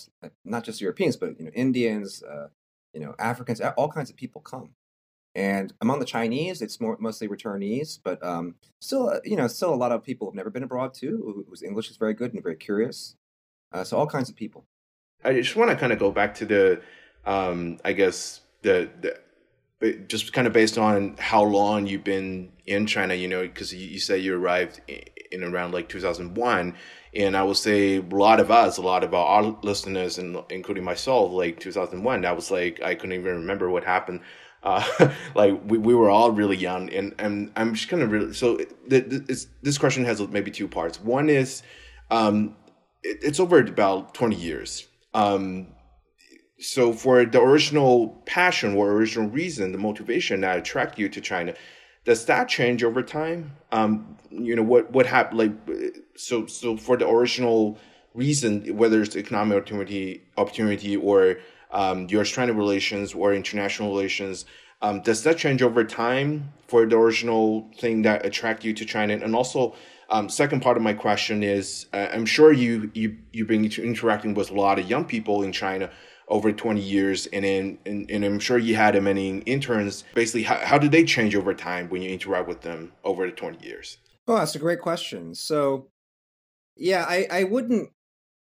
not 0.45 0.63
just 0.63 0.81
Europeans, 0.81 1.17
but 1.17 1.39
you 1.41 1.47
know 1.47 1.51
Indians, 1.55 2.23
uh, 2.23 2.49
you 2.93 3.01
know 3.01 3.17
Africans, 3.19 3.61
all 3.77 3.91
kinds 3.91 4.11
of 4.11 4.17
people 4.17 4.41
come. 4.41 4.71
And 5.37 5.75
among 5.83 5.99
the 6.01 6.07
Chinese, 6.07 6.63
it's 6.63 6.81
more 6.81 6.97
mostly 6.99 7.29
returnees, 7.29 7.99
but 8.03 8.25
um, 8.25 8.55
still, 8.81 9.11
uh, 9.11 9.19
you 9.23 9.37
know, 9.37 9.47
still 9.49 9.73
a 9.73 9.77
lot 9.77 9.93
of 9.93 10.03
people 10.03 10.27
who've 10.27 10.35
never 10.35 10.49
been 10.49 10.63
abroad 10.63 10.95
too, 10.95 11.45
whose 11.47 11.63
English 11.63 11.91
is 11.91 11.99
very 11.99 12.15
good 12.15 12.33
and 12.33 12.43
very 12.43 12.57
curious. 12.57 13.17
Uh, 13.71 13.85
so 13.85 13.99
all 13.99 14.07
kinds 14.07 14.31
of 14.31 14.35
people. 14.35 14.65
I 15.23 15.35
just 15.35 15.55
want 15.55 15.71
to 15.71 15.77
kind 15.77 15.93
of 15.93 15.99
go 15.99 16.11
back 16.11 16.35
to 16.37 16.47
the, 16.47 16.81
um, 17.27 17.79
I 17.85 17.93
guess 17.93 18.41
the, 18.63 18.89
the 19.03 19.99
just 20.09 20.33
kind 20.33 20.47
of 20.47 20.55
based 20.55 20.79
on 20.79 21.17
how 21.19 21.43
long 21.43 21.87
you've 21.87 22.03
been 22.03 22.51
in 22.65 22.87
China, 22.87 23.13
you 23.13 23.29
know, 23.29 23.43
because 23.43 23.75
you, 23.75 23.87
you 23.87 23.99
say 23.99 24.19
you 24.19 24.35
arrived 24.35 24.81
in 25.31 25.45
around 25.45 25.73
like 25.73 25.89
2001 25.89 26.75
and 27.15 27.37
i 27.37 27.43
will 27.43 27.55
say 27.55 27.97
a 27.97 28.01
lot 28.01 28.39
of 28.39 28.51
us 28.51 28.77
a 28.77 28.83
lot 28.83 29.03
of 29.03 29.13
our 29.13 29.43
listeners 29.63 30.19
and 30.19 30.37
including 30.51 30.85
myself 30.85 31.33
like 31.33 31.59
2001 31.59 32.25
i 32.25 32.31
was 32.31 32.51
like 32.51 32.81
i 32.83 32.95
couldn't 32.95 33.19
even 33.19 33.35
remember 33.35 33.69
what 33.69 33.83
happened 33.83 34.21
uh, 34.67 35.13
like 35.35 35.59
we, 35.65 35.79
we 35.79 35.95
were 35.95 36.11
all 36.11 36.31
really 36.31 36.57
young 36.57 36.91
and, 36.91 37.15
and 37.19 37.51
i'm 37.57 37.75
just 37.75 37.89
kind 37.89 38.03
of 38.03 38.11
really 38.11 38.35
so 38.35 38.59
this, 38.89 39.47
this 39.63 39.79
question 39.79 40.05
has 40.05 40.21
maybe 40.29 40.51
two 40.51 40.69
parts. 40.69 41.01
One 41.01 41.29
is 41.29 41.63
um, 42.11 42.57
it, 43.03 43.19
it's 43.23 43.41
over 43.41 43.59
about 43.61 44.15
20 44.15 44.37
years. 44.37 44.87
Um, 45.15 45.69
so 46.59 46.93
for 46.93 47.25
the 47.25 47.41
original 47.41 48.23
passion 48.27 48.75
or 48.75 48.93
original 48.93 49.29
reason 49.29 49.73
the 49.73 49.79
motivation 49.79 50.41
that 50.41 50.57
attract 50.57 50.99
you 50.99 51.07
to 51.07 51.21
china 51.21 51.53
does 52.07 52.25
that 52.27 52.49
change 52.49 52.83
over 52.83 53.03
time? 53.03 53.53
Um, 53.73 54.17
you 54.31 54.57
know 54.57 54.63
what 54.63 54.91
what 54.93 55.07
happened 55.07 55.39
like 55.39 55.53
so 56.17 56.47
so 56.47 56.77
for 56.77 56.97
the 56.97 57.07
original 57.07 57.79
reason 58.15 58.77
whether 58.77 59.03
it's 59.03 59.17
economic 59.17 59.57
opportunity 59.59 60.23
opportunity 60.37 60.97
or 60.97 61.37
um, 61.71 62.07
US-China 62.11 62.53
relations 62.53 63.15
or 63.15 63.35
international 63.35 63.91
relations 63.91 64.45
um, 64.83 65.01
does 65.01 65.23
that 65.23 65.39
change 65.39 65.63
over 65.63 65.85
time 65.85 66.53
for 66.69 66.87
the 66.87 66.97
original 66.97 67.71
thing 67.79 68.03
that 68.03 68.27
attract 68.27 68.65
you 68.65 68.75
to 68.75 68.85
China? 68.85 69.15
And 69.15 69.35
also 69.35 69.75
um, 70.11 70.29
second 70.29 70.61
part 70.61 70.77
of 70.77 70.83
my 70.83 70.93
question 70.93 71.43
is 71.43 71.87
uh, 71.93 72.09
I'm 72.13 72.27
sure 72.27 72.53
you 72.53 72.91
you 72.95 73.17
you've 73.33 73.49
been 73.49 73.65
interacting 73.65 74.35
with 74.35 74.51
a 74.51 74.55
lot 74.55 74.79
of 74.79 74.89
young 74.89 75.05
people 75.05 75.43
in 75.43 75.53
China 75.53 75.91
over 76.29 76.51
20 76.53 76.81
years 76.81 77.27
and 77.27 77.45
in 77.45 77.79
and, 77.87 78.11
and 78.11 78.25
i'm 78.25 78.41
sure 78.41 78.59
you 78.59 78.75
had 78.75 79.01
many 79.03 79.39
interns. 79.41 80.05
Basically 80.15 80.43
how, 80.43 80.57
how 80.57 80.79
did 80.79 80.91
they 80.93 81.05
change 81.05 81.35
over 81.35 81.55
time 81.55 81.89
when 81.89 82.03
you 82.03 82.11
interact 82.11 82.49
with 82.49 82.63
them 82.63 82.93
over 83.05 83.27
the 83.27 83.33
20 83.33 83.65
years? 83.67 83.99
Oh, 84.29 84.37
that's 84.37 84.57
a 84.57 84.59
great 84.59 84.81
question. 84.81 85.35
So, 85.37 85.89
yeah, 86.77 87.05
I, 87.09 87.29
I 87.31 87.45
wouldn't 87.45 87.91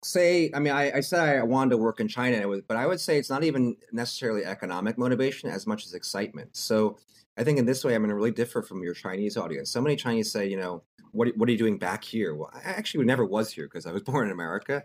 say, 0.03 0.51
I 0.55 0.61
mean, 0.61 0.73
I, 0.73 0.99
I 0.99 1.01
said 1.01 1.21
I 1.21 1.43
wanted 1.43 1.71
to 1.71 1.77
work 1.77 2.01
in 2.01 2.09
China, 2.09 2.47
but 2.67 2.77
I 2.77 2.87
would 2.87 3.01
say 3.01 3.19
it's 3.19 3.31
not 3.31 3.45
even 3.45 3.77
necessarily 3.93 4.45
economic 4.45 4.99
motivation 4.99 5.51
as 5.51 5.67
much 5.67 5.85
as 5.85 5.95
excitement. 5.95 6.57
So, 6.57 6.99
I 7.39 7.45
think 7.45 7.59
in 7.59 7.65
this 7.65 7.85
way, 7.85 7.95
I'm 7.95 8.03
going 8.03 8.11
to 8.11 8.15
really 8.15 8.33
differ 8.33 8.61
from 8.61 8.83
your 8.83 8.93
Chinese 8.93 9.37
audience. 9.37 9.71
So 9.71 9.81
many 9.81 9.97
Chinese 9.97 10.31
say, 10.31 10.47
you 10.47 10.59
know, 10.59 10.83
what, 11.13 11.29
what 11.37 11.49
are 11.49 11.53
you 11.53 11.59
doing 11.59 11.79
back 11.79 12.05
here? 12.05 12.35
Well, 12.35 12.51
I 12.53 12.61
actually 12.71 13.05
never 13.05 13.25
was 13.25 13.53
here 13.53 13.65
because 13.65 13.87
I 13.87 13.93
was 13.93 14.03
born 14.11 14.27
in 14.27 14.33
America. 14.33 14.85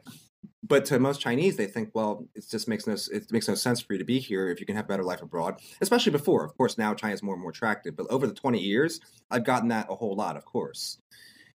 But 0.64 0.86
to 0.86 1.00
most 1.00 1.22
Chinese, 1.22 1.58
they 1.58 1.68
think, 1.68 1.90
well, 1.94 2.28
it 2.36 2.46
just 2.50 2.68
makes 2.68 2.88
no 2.88 2.96
it 3.12 3.32
makes 3.32 3.48
no 3.48 3.56
sense 3.56 3.82
for 3.82 3.94
you 3.94 4.00
to 4.00 4.06
be 4.06 4.20
here 4.20 4.50
if 4.50 4.60
you 4.60 4.66
can 4.66 4.76
have 4.76 4.86
a 4.86 4.88
better 4.88 5.04
life 5.04 5.22
abroad. 5.22 5.60
Especially 5.82 6.12
before, 6.12 6.44
of 6.44 6.56
course, 6.58 6.78
now 6.78 6.94
China 6.94 7.14
is 7.14 7.24
more 7.24 7.34
and 7.34 7.42
more 7.42 7.52
attractive. 7.52 7.96
But 7.96 8.08
over 8.10 8.28
the 8.28 8.34
20 8.34 8.60
years, 8.60 9.00
I've 9.30 9.44
gotten 9.44 9.70
that 9.70 9.88
a 9.90 9.96
whole 9.96 10.16
lot, 10.16 10.38
of 10.38 10.46
course. 10.46 11.00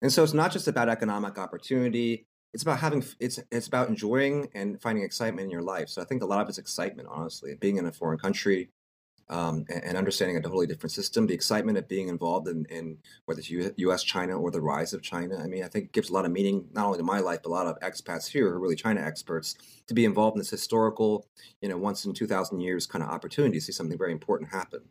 And 0.02 0.12
so 0.12 0.24
it's 0.24 0.34
not 0.34 0.52
just 0.52 0.68
about 0.68 0.90
economic 0.90 1.38
opportunity. 1.38 2.27
It's 2.54 2.64
about 2.64 2.80
having 2.80 3.04
it's 3.20 3.40
it's 3.52 3.68
about 3.68 3.90
enjoying 3.90 4.50
and 4.56 4.82
finding 4.82 5.04
excitement 5.04 5.46
in 5.46 5.52
your 5.52 5.62
life. 5.62 5.90
So 5.90 6.02
I 6.02 6.06
think 6.06 6.24
a 6.24 6.26
lot 6.26 6.42
of 6.42 6.50
it's 6.50 6.58
excitement, 6.58 7.08
honestly, 7.12 7.56
being 7.56 7.78
in 7.78 7.86
a 7.86 7.92
foreign 7.92 8.18
country, 8.18 8.70
um, 9.30 9.66
and, 9.70 9.84
and, 9.84 9.98
understanding 9.98 10.38
a 10.38 10.42
totally 10.42 10.68
different 10.68 10.92
system, 10.92 11.28
the 11.28 11.34
excitement 11.34 11.78
of 11.78 11.88
being 11.88 12.08
involved 12.08 12.48
in, 12.48 12.66
in 12.66 12.98
whether 13.26 13.40
it's 13.40 13.50
U.S., 13.50 14.04
China, 14.04 14.40
or 14.40 14.52
the 14.52 14.62
rise 14.62 14.94
of 14.94 15.02
China. 15.02 15.38
I 15.38 15.48
mean, 15.48 15.64
I 15.64 15.68
think 15.68 15.86
it 15.86 15.92
gives 15.92 16.10
a 16.10 16.14
lot 16.14 16.26
of 16.26 16.32
meaning 16.32 16.66
not 16.72 16.86
only 16.86 16.98
to 16.98 17.04
my 17.04 17.20
life, 17.20 17.42
but 17.44 17.50
a 17.50 17.52
lot 17.52 17.68
of 17.68 17.78
expats 17.82 18.28
here 18.28 18.50
who 18.50 18.56
are 18.56 18.60
really 18.60 18.76
China 18.76 19.02
experts 19.02 19.56
to 19.88 19.94
be 19.94 20.06
involved 20.06 20.36
in 20.36 20.40
this 20.40 20.50
historical, 20.50 21.28
you 21.62 21.68
know, 21.68 21.78
once 21.78 22.06
in 22.06 22.14
two 22.14 22.28
thousand 22.28 22.62
years 22.62 22.86
kind 22.86 23.04
of 23.04 23.10
opportunity 23.10 23.58
to 23.58 23.66
see 23.66 23.74
something 23.74 23.98
very 23.98 24.14
important 24.14 24.50
happen. 24.50 24.82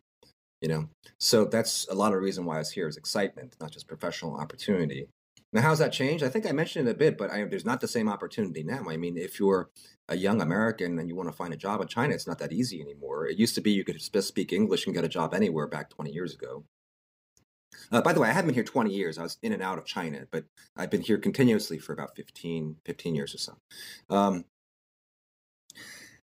You 0.61 0.69
know, 0.69 0.89
so 1.19 1.45
that's 1.45 1.87
a 1.89 1.95
lot 1.95 2.13
of 2.13 2.21
reason 2.21 2.45
why 2.45 2.55
I 2.55 2.59
was 2.59 2.71
here 2.71 2.87
is 2.87 2.97
excitement, 2.97 3.55
not 3.59 3.71
just 3.71 3.87
professional 3.87 4.35
opportunity. 4.35 5.07
Now, 5.53 5.61
how's 5.61 5.79
that 5.79 5.93
changed? 5.93 6.23
I 6.23 6.29
think 6.29 6.45
I 6.45 6.51
mentioned 6.51 6.87
it 6.87 6.91
a 6.91 6.95
bit, 6.95 7.17
but 7.17 7.31
I, 7.31 7.45
there's 7.45 7.65
not 7.65 7.79
the 7.79 7.87
same 7.87 8.09
opportunity 8.09 8.63
now. 8.63 8.83
I 8.89 8.97
mean, 8.97 9.17
if 9.17 9.39
you're 9.39 9.69
a 10.09 10.15
young 10.15 10.41
American 10.41 10.99
and 10.99 11.07
you 11.07 11.15
want 11.15 11.29
to 11.29 11.35
find 11.35 11.53
a 11.53 11.57
job 11.57 11.81
in 11.81 11.87
China, 11.87 12.13
it's 12.13 12.27
not 12.27 12.39
that 12.39 12.51
easy 12.51 12.81
anymore. 12.81 13.27
It 13.27 13.37
used 13.37 13.55
to 13.55 13.61
be 13.61 13.71
you 13.71 13.85
could 13.85 13.97
just 13.97 14.27
speak 14.27 14.51
English 14.51 14.85
and 14.85 14.95
get 14.95 15.05
a 15.05 15.09
job 15.09 15.33
anywhere 15.33 15.67
back 15.67 15.89
20 15.89 16.11
years 16.11 16.33
ago. 16.33 16.65
Uh, 17.91 18.01
by 18.01 18.11
the 18.11 18.19
way, 18.19 18.27
I 18.27 18.33
haven't 18.33 18.47
been 18.47 18.55
here 18.55 18.63
20 18.63 18.93
years. 18.93 19.17
I 19.17 19.23
was 19.23 19.37
in 19.41 19.53
and 19.53 19.61
out 19.61 19.77
of 19.77 19.85
China, 19.85 20.25
but 20.31 20.45
I've 20.75 20.91
been 20.91 21.01
here 21.01 21.17
continuously 21.17 21.79
for 21.79 21.93
about 21.93 22.15
15, 22.15 22.77
15 22.85 23.15
years 23.15 23.33
or 23.33 23.37
so. 23.37 23.57
Um, 24.09 24.45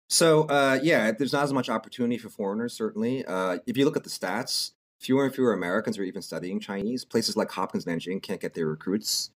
so, 0.07 0.43
uh, 0.43 0.79
yeah, 0.83 1.11
there's 1.11 1.33
not 1.33 1.43
as 1.43 1.53
much 1.53 1.69
opportunity 1.69 2.17
for 2.17 2.29
foreigners, 2.29 2.73
certainly. 2.73 3.25
Uh, 3.25 3.57
if 3.65 3.75
you 3.75 3.85
look 3.85 3.97
at 3.97 4.03
the 4.03 4.09
stats, 4.09 4.71
fewer 4.99 5.25
and 5.25 5.33
fewer 5.33 5.53
Americans 5.53 5.97
are 5.97 6.03
even 6.03 6.21
studying 6.21 6.59
Chinese. 6.59 7.05
Places 7.05 7.35
like 7.35 7.51
Hopkins 7.51 7.85
and 7.85 7.99
Nanjing 7.99 8.21
can't 8.21 8.41
get 8.41 8.53
their 8.53 8.67
recruits. 8.67 9.31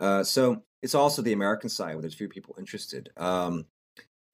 Uh, 0.00 0.24
so 0.24 0.62
it's 0.82 0.94
also 0.94 1.22
the 1.22 1.32
American 1.32 1.68
side 1.68 1.94
where 1.94 2.02
there's 2.02 2.14
few 2.14 2.28
people 2.28 2.54
interested. 2.58 3.10
Um, 3.16 3.66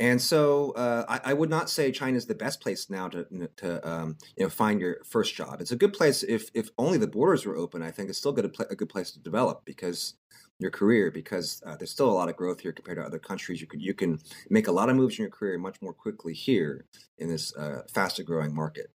and 0.00 0.20
so 0.20 0.72
uh, 0.72 1.04
I, 1.08 1.30
I, 1.30 1.34
would 1.34 1.50
not 1.50 1.68
say 1.68 1.92
China 1.92 2.16
is 2.16 2.24
the 2.24 2.34
best 2.34 2.62
place 2.62 2.88
now 2.88 3.08
to 3.08 3.26
to 3.58 3.88
um, 3.88 4.16
you 4.34 4.44
know 4.44 4.48
find 4.48 4.80
your 4.80 4.96
first 5.04 5.34
job. 5.34 5.60
It's 5.60 5.72
a 5.72 5.76
good 5.76 5.92
place 5.92 6.22
if 6.22 6.50
if 6.54 6.70
only 6.78 6.96
the 6.96 7.06
borders 7.06 7.44
were 7.44 7.56
open. 7.56 7.82
I 7.82 7.90
think 7.90 8.08
it's 8.08 8.18
still 8.18 8.32
good 8.32 8.46
a, 8.46 8.72
a 8.72 8.76
good 8.76 8.88
place 8.88 9.10
to 9.12 9.20
develop 9.20 9.62
because 9.66 10.14
your 10.58 10.70
career 10.70 11.10
because 11.10 11.62
uh, 11.66 11.76
there's 11.76 11.90
still 11.90 12.10
a 12.10 12.12
lot 12.12 12.30
of 12.30 12.36
growth 12.36 12.60
here 12.60 12.72
compared 12.72 12.96
to 12.96 13.04
other 13.04 13.18
countries. 13.18 13.60
You 13.60 13.66
could 13.66 13.82
you 13.82 13.92
can 13.92 14.18
make 14.48 14.68
a 14.68 14.72
lot 14.72 14.88
of 14.88 14.96
moves 14.96 15.18
in 15.18 15.22
your 15.24 15.30
career 15.30 15.58
much 15.58 15.82
more 15.82 15.92
quickly 15.92 16.32
here 16.32 16.86
in 17.18 17.28
this 17.28 17.54
uh, 17.54 17.82
faster 17.92 18.22
growing 18.22 18.54
market. 18.54 18.90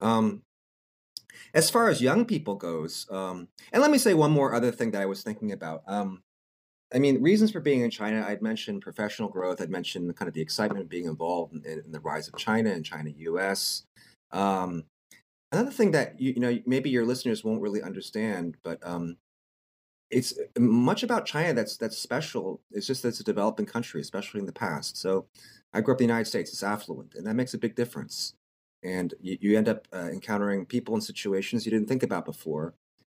Um, 0.00 0.42
as 1.54 1.70
far 1.70 1.88
as 1.88 2.00
young 2.00 2.24
people 2.24 2.54
goes, 2.54 3.06
um, 3.10 3.48
and 3.72 3.82
let 3.82 3.90
me 3.90 3.98
say 3.98 4.14
one 4.14 4.30
more 4.30 4.54
other 4.54 4.72
thing 4.72 4.90
that 4.92 5.02
I 5.02 5.06
was 5.06 5.22
thinking 5.22 5.52
about. 5.52 5.82
Um, 5.86 6.22
I 6.92 6.98
mean, 6.98 7.20
reasons 7.20 7.50
for 7.50 7.60
being 7.60 7.82
in 7.82 7.90
China, 7.90 8.24
I'd 8.26 8.40
mentioned 8.40 8.80
professional 8.82 9.28
growth. 9.28 9.60
I'd 9.60 9.70
mentioned 9.70 10.16
kind 10.16 10.28
of 10.28 10.34
the 10.34 10.40
excitement 10.40 10.80
of 10.80 10.88
being 10.88 11.04
involved 11.04 11.54
in, 11.54 11.64
in 11.64 11.92
the 11.92 12.00
rise 12.00 12.28
of 12.28 12.36
China 12.36 12.70
and 12.70 12.84
China 12.84 13.10
US. 13.10 13.84
Um, 14.32 14.84
another 15.52 15.70
thing 15.70 15.90
that 15.92 16.20
you, 16.20 16.34
you, 16.34 16.40
know 16.40 16.58
maybe 16.66 16.90
your 16.90 17.04
listeners 17.04 17.44
won't 17.44 17.60
really 17.60 17.82
understand, 17.82 18.56
but 18.62 18.78
um, 18.86 19.16
it's 20.10 20.38
uh, 20.38 20.60
much 20.60 21.02
about 21.02 21.26
China 21.26 21.52
that's 21.52 21.76
that's 21.76 21.98
special. 21.98 22.60
It's 22.70 22.86
just 22.86 23.02
that 23.02 23.08
it's 23.08 23.20
a 23.20 23.24
developing 23.24 23.66
country, 23.66 24.00
especially 24.00 24.40
in 24.40 24.46
the 24.46 24.52
past. 24.52 24.96
So, 24.96 25.26
I 25.74 25.82
grew 25.82 25.94
up 25.94 26.00
in 26.00 26.06
the 26.06 26.12
United 26.12 26.28
States. 26.28 26.52
It's 26.52 26.62
affluent, 26.62 27.14
and 27.14 27.26
that 27.26 27.34
makes 27.34 27.54
a 27.54 27.58
big 27.58 27.74
difference. 27.74 28.34
And 28.82 29.14
you, 29.20 29.38
you 29.40 29.58
end 29.58 29.68
up 29.68 29.88
uh, 29.92 30.08
encountering 30.12 30.66
people 30.66 30.94
and 30.94 31.02
situations 31.02 31.64
you 31.64 31.72
didn't 31.72 31.88
think 31.88 32.02
about 32.02 32.24
before, 32.24 32.74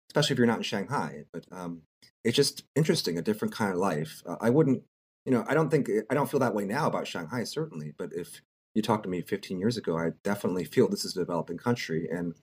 especially 0.09 0.33
if 0.33 0.37
you're 0.37 0.47
not 0.47 0.57
in 0.57 0.63
Shanghai. 0.63 1.23
But 1.31 1.45
um, 1.51 1.83
it's 2.23 2.35
just 2.35 2.63
interesting, 2.75 3.17
a 3.17 3.21
different 3.21 3.53
kind 3.53 3.71
of 3.71 3.77
life. 3.77 4.21
Uh, 4.25 4.37
I 4.41 4.49
wouldn't, 4.49 4.83
you 5.25 5.31
know, 5.31 5.45
I 5.47 5.53
don't 5.53 5.69
think 5.69 5.89
I 6.09 6.13
don't 6.13 6.29
feel 6.29 6.39
that 6.41 6.55
way 6.55 6.65
now 6.65 6.87
about 6.87 7.07
Shanghai 7.07 7.43
certainly, 7.43 7.93
but 7.97 8.11
if 8.13 8.41
you 8.75 8.81
talked 8.81 9.03
to 9.03 9.09
me 9.09 9.21
15 9.21 9.59
years 9.59 9.77
ago, 9.77 9.97
I 9.97 10.11
definitely 10.23 10.65
feel 10.65 10.87
this 10.87 11.05
is 11.05 11.15
a 11.15 11.21
developing 11.21 11.57
country, 11.57 12.09
and 12.11 12.33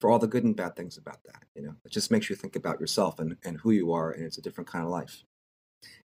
for 0.00 0.10
all 0.10 0.18
the 0.18 0.26
good 0.26 0.44
and 0.44 0.56
bad 0.56 0.76
things 0.76 0.96
about 0.96 1.22
that, 1.24 1.44
you 1.54 1.62
know, 1.62 1.74
it 1.84 1.92
just 1.92 2.10
makes 2.10 2.30
you 2.30 2.36
think 2.36 2.56
about 2.56 2.80
yourself 2.80 3.18
and 3.18 3.36
and 3.44 3.58
who 3.58 3.70
you 3.70 3.92
are, 3.92 4.10
and 4.10 4.24
it's 4.24 4.38
a 4.38 4.42
different 4.42 4.68
kind 4.68 4.84
of 4.84 4.90
life. 4.90 5.24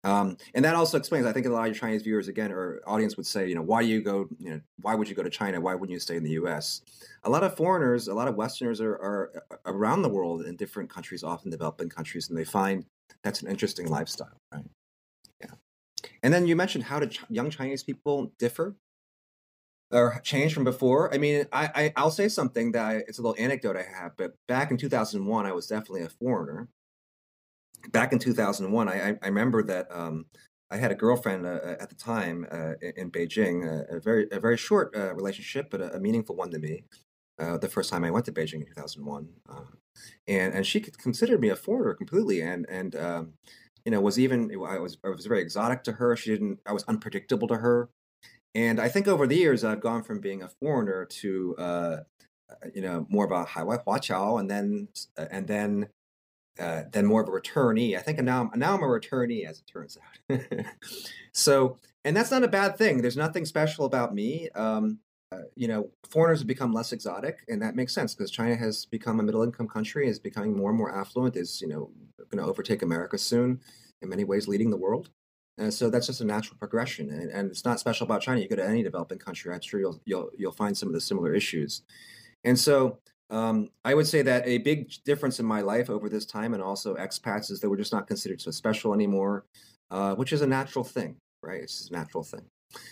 Um, 0.03 0.37
and 0.55 0.65
that 0.65 0.75
also 0.75 0.97
explains, 0.97 1.25
I 1.25 1.31
think 1.31 1.45
a 1.45 1.49
lot 1.49 1.61
of 1.61 1.67
your 1.67 1.75
Chinese 1.75 2.01
viewers, 2.01 2.27
again, 2.27 2.51
or 2.51 2.81
audience 2.87 3.17
would 3.17 3.25
say, 3.27 3.47
you 3.47 3.53
know, 3.53 3.61
why 3.61 3.83
do 3.83 3.87
you 3.87 4.01
go, 4.01 4.27
you 4.39 4.49
know, 4.49 4.61
why 4.81 4.95
would 4.95 5.07
you 5.07 5.13
go 5.13 5.21
to 5.21 5.29
China? 5.29 5.61
Why 5.61 5.75
wouldn't 5.75 5.93
you 5.93 5.99
stay 5.99 6.17
in 6.17 6.23
the 6.23 6.31
U.S.? 6.31 6.81
A 7.23 7.29
lot 7.29 7.43
of 7.43 7.55
foreigners, 7.55 8.07
a 8.07 8.13
lot 8.13 8.27
of 8.27 8.35
Westerners 8.35 8.81
are, 8.81 8.95
are 8.95 9.43
around 9.65 10.01
the 10.01 10.09
world 10.09 10.45
in 10.45 10.55
different 10.55 10.89
countries, 10.89 11.23
often 11.23 11.51
developing 11.51 11.87
countries, 11.87 12.29
and 12.29 12.37
they 12.37 12.43
find 12.43 12.85
that's 13.23 13.41
an 13.41 13.47
interesting 13.47 13.87
lifestyle, 13.89 14.37
right? 14.51 14.65
Yeah. 15.39 15.51
And 16.23 16.33
then 16.33 16.47
you 16.47 16.55
mentioned 16.55 16.85
how 16.85 16.99
do 16.99 17.05
Ch- 17.05 17.23
young 17.29 17.51
Chinese 17.51 17.83
people 17.83 18.31
differ 18.39 18.75
or 19.91 20.19
change 20.23 20.53
from 20.53 20.63
before. 20.63 21.13
I 21.13 21.17
mean, 21.17 21.45
I, 21.51 21.93
I 21.95 22.03
will 22.03 22.11
say 22.11 22.27
something 22.27 22.71
that 22.71 22.83
I, 22.83 22.95
it's 23.07 23.19
a 23.19 23.21
little 23.21 23.35
anecdote 23.37 23.75
I 23.75 23.83
have, 23.83 24.13
but 24.17 24.33
back 24.47 24.71
in 24.71 24.77
2001, 24.77 25.45
I 25.45 25.51
was 25.51 25.67
definitely 25.67 26.03
a 26.03 26.09
foreigner. 26.09 26.69
Back 27.89 28.13
in 28.13 28.19
2001, 28.19 28.89
I 28.89 29.17
I, 29.21 29.27
remember 29.27 29.63
that 29.63 29.87
um, 29.91 30.25
I 30.71 30.77
had 30.77 30.91
a 30.91 30.95
girlfriend 30.95 31.45
uh, 31.45 31.75
at 31.79 31.89
the 31.89 31.95
time 31.95 32.47
uh, 32.49 32.73
in 32.95 33.11
Beijing, 33.11 33.65
a, 33.65 33.97
a, 33.97 33.99
very 33.99 34.27
a 34.31 34.39
very 34.39 34.57
short 34.57 34.95
uh, 34.95 35.13
relationship, 35.13 35.69
but 35.69 35.81
a, 35.81 35.95
a, 35.95 35.99
meaningful 35.99 36.35
one 36.35 36.49
to 36.51 36.59
me. 36.59 36.85
Uh, 37.37 37.57
the 37.57 37.67
first 37.67 37.89
time 37.89 38.03
I 38.03 38.11
went 38.11 38.25
to 38.25 38.31
Beijing 38.31 38.61
in 38.61 38.67
2001, 38.67 39.27
uh, 39.49 39.61
and 40.27 40.53
and 40.53 40.65
she 40.65 40.79
considered 40.79 41.41
me 41.41 41.49
a 41.49 41.55
foreigner 41.55 41.93
completely, 41.93 42.41
and 42.41 42.65
and 42.69 42.95
um, 42.95 43.33
you 43.83 43.91
know 43.91 43.99
was 43.99 44.17
even 44.17 44.49
I 44.65 44.79
was 44.79 44.97
I 45.03 45.09
was 45.09 45.25
very 45.25 45.41
exotic 45.41 45.83
to 45.83 45.93
her. 45.93 46.15
She 46.15 46.31
didn't 46.31 46.59
I 46.65 46.71
was 46.71 46.83
unpredictable 46.83 47.47
to 47.49 47.57
her, 47.57 47.89
and 48.55 48.79
I 48.79 48.87
think 48.87 49.07
over 49.07 49.27
the 49.27 49.35
years 49.35 49.63
I've 49.63 49.81
gone 49.81 50.03
from 50.03 50.21
being 50.21 50.41
a 50.41 50.49
foreigner 50.61 51.05
to 51.05 51.55
uh, 51.57 51.61
uh 51.61 51.97
you 52.73 52.81
know 52.81 53.07
more 53.09 53.25
of 53.25 53.31
a 53.31 53.45
Haiwai 53.45 53.83
Huaqiao, 53.83 54.39
and 54.39 54.49
then 54.49 54.87
uh, 55.17 55.25
and 55.31 55.47
then 55.47 55.89
uh, 56.61 56.83
then 56.91 57.05
more 57.05 57.21
of 57.21 57.27
a 57.27 57.31
returnee. 57.31 57.97
I 57.97 58.01
think 58.01 58.19
now 58.19 58.51
now 58.55 58.75
I'm 58.75 58.83
a 58.83 58.85
returnee, 58.85 59.45
as 59.45 59.59
it 59.59 59.67
turns 59.67 59.97
out. 59.97 60.39
so, 61.33 61.77
and 62.05 62.15
that's 62.15 62.31
not 62.31 62.43
a 62.43 62.47
bad 62.47 62.77
thing. 62.77 63.01
There's 63.01 63.17
nothing 63.17 63.45
special 63.45 63.85
about 63.85 64.13
me. 64.13 64.49
Um, 64.55 64.99
you 65.55 65.67
know, 65.67 65.89
foreigners 66.09 66.39
have 66.39 66.47
become 66.47 66.73
less 66.73 66.91
exotic, 66.91 67.39
and 67.47 67.61
that 67.61 67.75
makes 67.75 67.93
sense 67.93 68.13
because 68.13 68.31
China 68.31 68.55
has 68.55 68.85
become 68.85 69.19
a 69.19 69.23
middle-income 69.23 69.67
country, 69.67 70.07
is 70.07 70.19
becoming 70.19 70.55
more 70.55 70.69
and 70.69 70.77
more 70.77 70.93
affluent, 70.93 71.35
is 71.35 71.61
you 71.61 71.67
know 71.67 71.89
going 72.29 72.43
to 72.43 72.49
overtake 72.49 72.81
America 72.81 73.17
soon, 73.17 73.59
in 74.01 74.09
many 74.09 74.23
ways 74.23 74.47
leading 74.47 74.69
the 74.69 74.77
world. 74.77 75.09
And 75.57 75.73
so 75.73 75.89
that's 75.89 76.07
just 76.07 76.21
a 76.21 76.25
natural 76.25 76.57
progression, 76.57 77.09
and, 77.09 77.29
and 77.31 77.49
it's 77.49 77.65
not 77.65 77.79
special 77.79 78.05
about 78.05 78.21
China. 78.21 78.39
You 78.39 78.47
go 78.47 78.55
to 78.55 78.67
any 78.67 78.83
developing 78.83 79.19
country, 79.19 79.53
I'm 79.53 79.61
sure 79.61 79.79
you'll 79.79 80.01
you'll 80.05 80.29
you'll 80.37 80.51
find 80.51 80.77
some 80.77 80.89
of 80.89 80.93
the 80.93 81.01
similar 81.01 81.33
issues. 81.33 81.81
And 82.43 82.59
so 82.59 82.99
um, 83.31 83.69
I 83.85 83.93
would 83.93 84.07
say 84.07 84.21
that 84.23 84.45
a 84.45 84.57
big 84.59 84.91
difference 85.05 85.39
in 85.39 85.45
my 85.45 85.61
life 85.61 85.89
over 85.89 86.09
this 86.09 86.25
time, 86.25 86.53
and 86.53 86.61
also 86.61 86.95
expats, 86.95 87.49
is 87.49 87.61
that 87.61 87.69
we're 87.69 87.77
just 87.77 87.93
not 87.93 88.05
considered 88.05 88.41
so 88.41 88.51
special 88.51 88.93
anymore, 88.93 89.45
uh, 89.89 90.13
which 90.15 90.33
is 90.33 90.41
a 90.41 90.47
natural 90.47 90.83
thing, 90.83 91.15
right? 91.41 91.61
It's 91.61 91.89
a 91.89 91.93
natural 91.93 92.23
thing. 92.23 92.41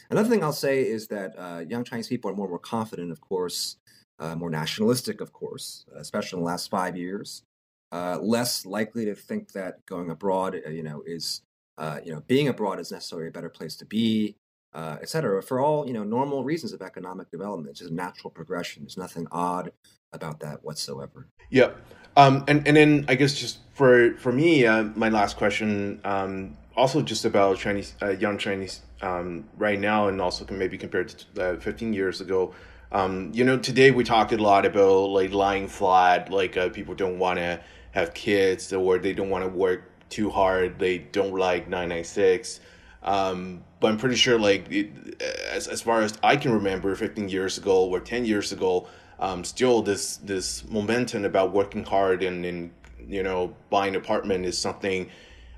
Another 0.09 0.29
thing 0.29 0.43
I'll 0.43 0.53
say 0.53 0.81
is 0.87 1.07
that 1.07 1.35
uh, 1.37 1.63
young 1.67 1.83
Chinese 1.83 2.07
people 2.07 2.31
are 2.31 2.33
more 2.33 2.45
and 2.45 2.51
more 2.51 2.59
confident, 2.59 3.11
of 3.11 3.19
course, 3.21 3.77
uh, 4.19 4.35
more 4.35 4.49
nationalistic, 4.49 5.21
of 5.21 5.33
course, 5.33 5.85
especially 5.95 6.37
in 6.37 6.43
the 6.43 6.49
last 6.49 6.69
five 6.69 6.97
years. 6.97 7.43
Uh, 7.91 8.19
less 8.21 8.65
likely 8.65 9.03
to 9.05 9.15
think 9.15 9.51
that 9.53 9.85
going 9.87 10.09
abroad, 10.11 10.61
uh, 10.65 10.69
you 10.69 10.83
know, 10.83 11.01
is 11.05 11.41
uh, 11.77 11.99
you 12.03 12.13
know 12.13 12.21
being 12.27 12.47
abroad 12.47 12.79
is 12.79 12.91
necessarily 12.91 13.27
a 13.27 13.31
better 13.31 13.49
place 13.49 13.75
to 13.75 13.85
be, 13.85 14.35
uh, 14.73 14.97
et 15.01 15.09
cetera. 15.09 15.41
For 15.41 15.59
all 15.59 15.87
you 15.87 15.93
know, 15.93 16.03
normal 16.03 16.43
reasons 16.43 16.73
of 16.73 16.81
economic 16.81 17.31
development, 17.31 17.69
it's 17.69 17.79
just 17.79 17.91
natural 17.91 18.29
progression. 18.29 18.83
There's 18.83 18.97
nothing 18.97 19.27
odd 19.31 19.71
about 20.13 20.39
that 20.41 20.63
whatsoever. 20.63 21.27
Yep. 21.49 21.77
Um, 22.17 22.43
and 22.47 22.67
and 22.67 22.75
then 22.75 23.05
I 23.07 23.15
guess 23.15 23.33
just 23.33 23.59
for 23.73 24.15
for 24.17 24.31
me, 24.31 24.63
my 24.95 25.09
last 25.09 25.37
question. 25.37 26.01
Um, 26.03 26.57
also 26.79 27.01
just 27.01 27.25
about 27.25 27.57
Chinese 27.57 27.95
uh, 28.01 28.09
young 28.09 28.37
Chinese 28.37 28.81
um, 29.01 29.47
right 29.57 29.79
now, 29.79 30.07
and 30.07 30.21
also 30.21 30.45
can 30.45 30.57
maybe 30.57 30.77
compared 30.77 31.09
to 31.09 31.51
uh, 31.53 31.59
15 31.59 31.93
years 31.93 32.21
ago. 32.21 32.53
Um, 32.91 33.31
you 33.33 33.43
know, 33.43 33.57
today 33.59 33.91
we 33.91 34.03
talked 34.03 34.31
a 34.31 34.37
lot 34.37 34.65
about 34.65 35.09
like 35.09 35.31
lying 35.31 35.67
flat, 35.67 36.31
like 36.31 36.57
uh, 36.57 36.69
people 36.69 36.95
don't 36.95 37.19
want 37.19 37.37
to 37.37 37.61
have 37.91 38.13
kids 38.13 38.73
or 38.73 38.97
they 38.97 39.13
don't 39.13 39.29
want 39.29 39.43
to 39.43 39.49
work 39.49 39.83
too 40.09 40.29
hard. 40.29 40.79
They 40.79 40.99
don't 40.99 41.35
like 41.35 41.67
996. 41.67 42.61
Um, 43.03 43.63
but 43.79 43.91
I'm 43.91 43.97
pretty 43.97 44.15
sure, 44.15 44.39
like, 44.39 44.71
it, 44.71 45.21
as, 45.51 45.67
as 45.67 45.81
far 45.81 46.01
as 46.01 46.17
I 46.21 46.35
can 46.35 46.51
remember, 46.51 46.95
15 46.95 47.29
years 47.29 47.57
ago 47.57 47.85
or 47.85 47.99
10 47.99 48.25
years 48.25 48.51
ago, 48.51 48.87
um, 49.19 49.43
still 49.43 49.81
this 49.81 50.17
this 50.17 50.67
momentum 50.69 51.25
about 51.25 51.51
working 51.51 51.83
hard 51.83 52.23
and, 52.23 52.45
and 52.45 52.71
you 53.05 53.21
know 53.21 53.53
buying 53.69 53.95
an 53.95 54.01
apartment 54.01 54.45
is 54.45 54.57
something 54.57 55.09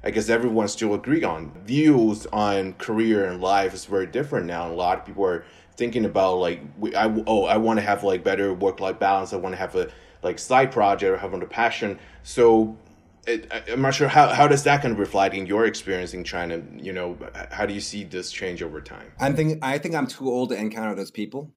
I 0.03 0.10
guess 0.10 0.29
everyone 0.29 0.67
still 0.67 0.95
agree 0.95 1.23
on. 1.23 1.51
Views 1.63 2.25
on 2.34 2.73
career 2.73 3.25
and 3.25 3.39
life 3.39 3.73
is 3.73 3.86
very 3.86 4.07
different 4.07 4.47
now. 4.47 4.71
A 4.71 4.73
lot 4.73 4.97
of 4.97 5.05
people 5.05 5.25
are 5.25 5.45
thinking 5.77 6.05
about 6.05 6.38
like, 6.38 6.62
I 6.95 7.23
oh 7.27 7.45
I 7.45 7.57
want 7.57 7.77
to 7.77 7.86
have 7.86 8.03
like 8.03 8.23
better 8.23 8.53
work 8.53 8.79
life 8.79 8.97
balance. 8.97 9.31
I 9.31 9.36
want 9.36 9.53
to 9.53 9.57
have 9.57 9.75
a 9.75 9.89
like 10.23 10.39
side 10.39 10.71
project 10.71 11.12
or 11.12 11.17
have 11.17 11.34
a 11.34 11.45
passion. 11.45 11.99
So 12.23 12.77
it, 13.27 13.51
I'm 13.69 13.81
not 13.81 13.93
sure 13.93 14.07
how, 14.07 14.29
how 14.29 14.47
does 14.47 14.63
that 14.63 14.81
kind 14.81 14.93
of 14.93 14.99
reflect 14.99 15.36
in 15.36 15.45
your 15.45 15.65
experience 15.65 16.13
in 16.13 16.23
China. 16.23 16.62
You 16.77 16.93
know, 16.93 17.17
how 17.51 17.65
do 17.65 17.73
you 17.73 17.81
see 17.81 18.03
this 18.03 18.31
change 18.31 18.63
over 18.63 18.81
time? 18.81 19.12
I'm 19.19 19.60
I 19.62 19.77
think 19.77 19.95
I'm 19.95 20.07
too 20.07 20.29
old 20.29 20.49
to 20.49 20.55
encounter 20.55 20.95
those 20.95 21.12
people 21.12 21.53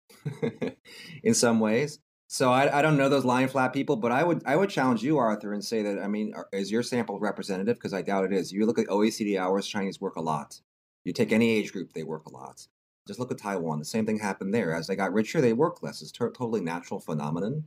in 1.22 1.34
some 1.34 1.60
ways. 1.60 1.98
So 2.26 2.50
I, 2.50 2.78
I 2.78 2.82
don't 2.82 2.96
know 2.96 3.08
those 3.08 3.24
lying 3.24 3.48
flat 3.48 3.72
people, 3.72 3.96
but 3.96 4.10
I 4.10 4.24
would 4.24 4.42
I 4.44 4.56
would 4.56 4.70
challenge 4.70 5.02
you, 5.02 5.18
Arthur, 5.18 5.52
and 5.52 5.64
say 5.64 5.82
that 5.82 5.98
I 5.98 6.08
mean, 6.08 6.32
uh, 6.36 6.42
is 6.52 6.70
your 6.70 6.82
sample 6.82 7.18
representative? 7.18 7.76
Because 7.76 7.94
I 7.94 8.02
doubt 8.02 8.24
it 8.24 8.32
is. 8.32 8.52
You 8.52 8.66
look 8.66 8.78
at 8.78 8.88
OECD 8.88 9.38
hours, 9.38 9.66
Chinese 9.66 10.00
work 10.00 10.16
a 10.16 10.20
lot. 10.20 10.60
You 11.04 11.12
take 11.12 11.32
any 11.32 11.50
age 11.50 11.72
group, 11.72 11.92
they 11.92 12.02
work 12.02 12.26
a 12.26 12.32
lot. 12.32 12.66
Just 13.06 13.20
look 13.20 13.30
at 13.30 13.38
Taiwan. 13.38 13.78
The 13.78 13.84
same 13.84 14.06
thing 14.06 14.18
happened 14.18 14.54
there. 14.54 14.74
As 14.74 14.86
they 14.86 14.96
got 14.96 15.12
richer, 15.12 15.40
they 15.40 15.52
work 15.52 15.82
less. 15.82 16.00
It's 16.00 16.10
a 16.10 16.30
totally 16.30 16.62
natural 16.62 16.98
phenomenon. 17.00 17.64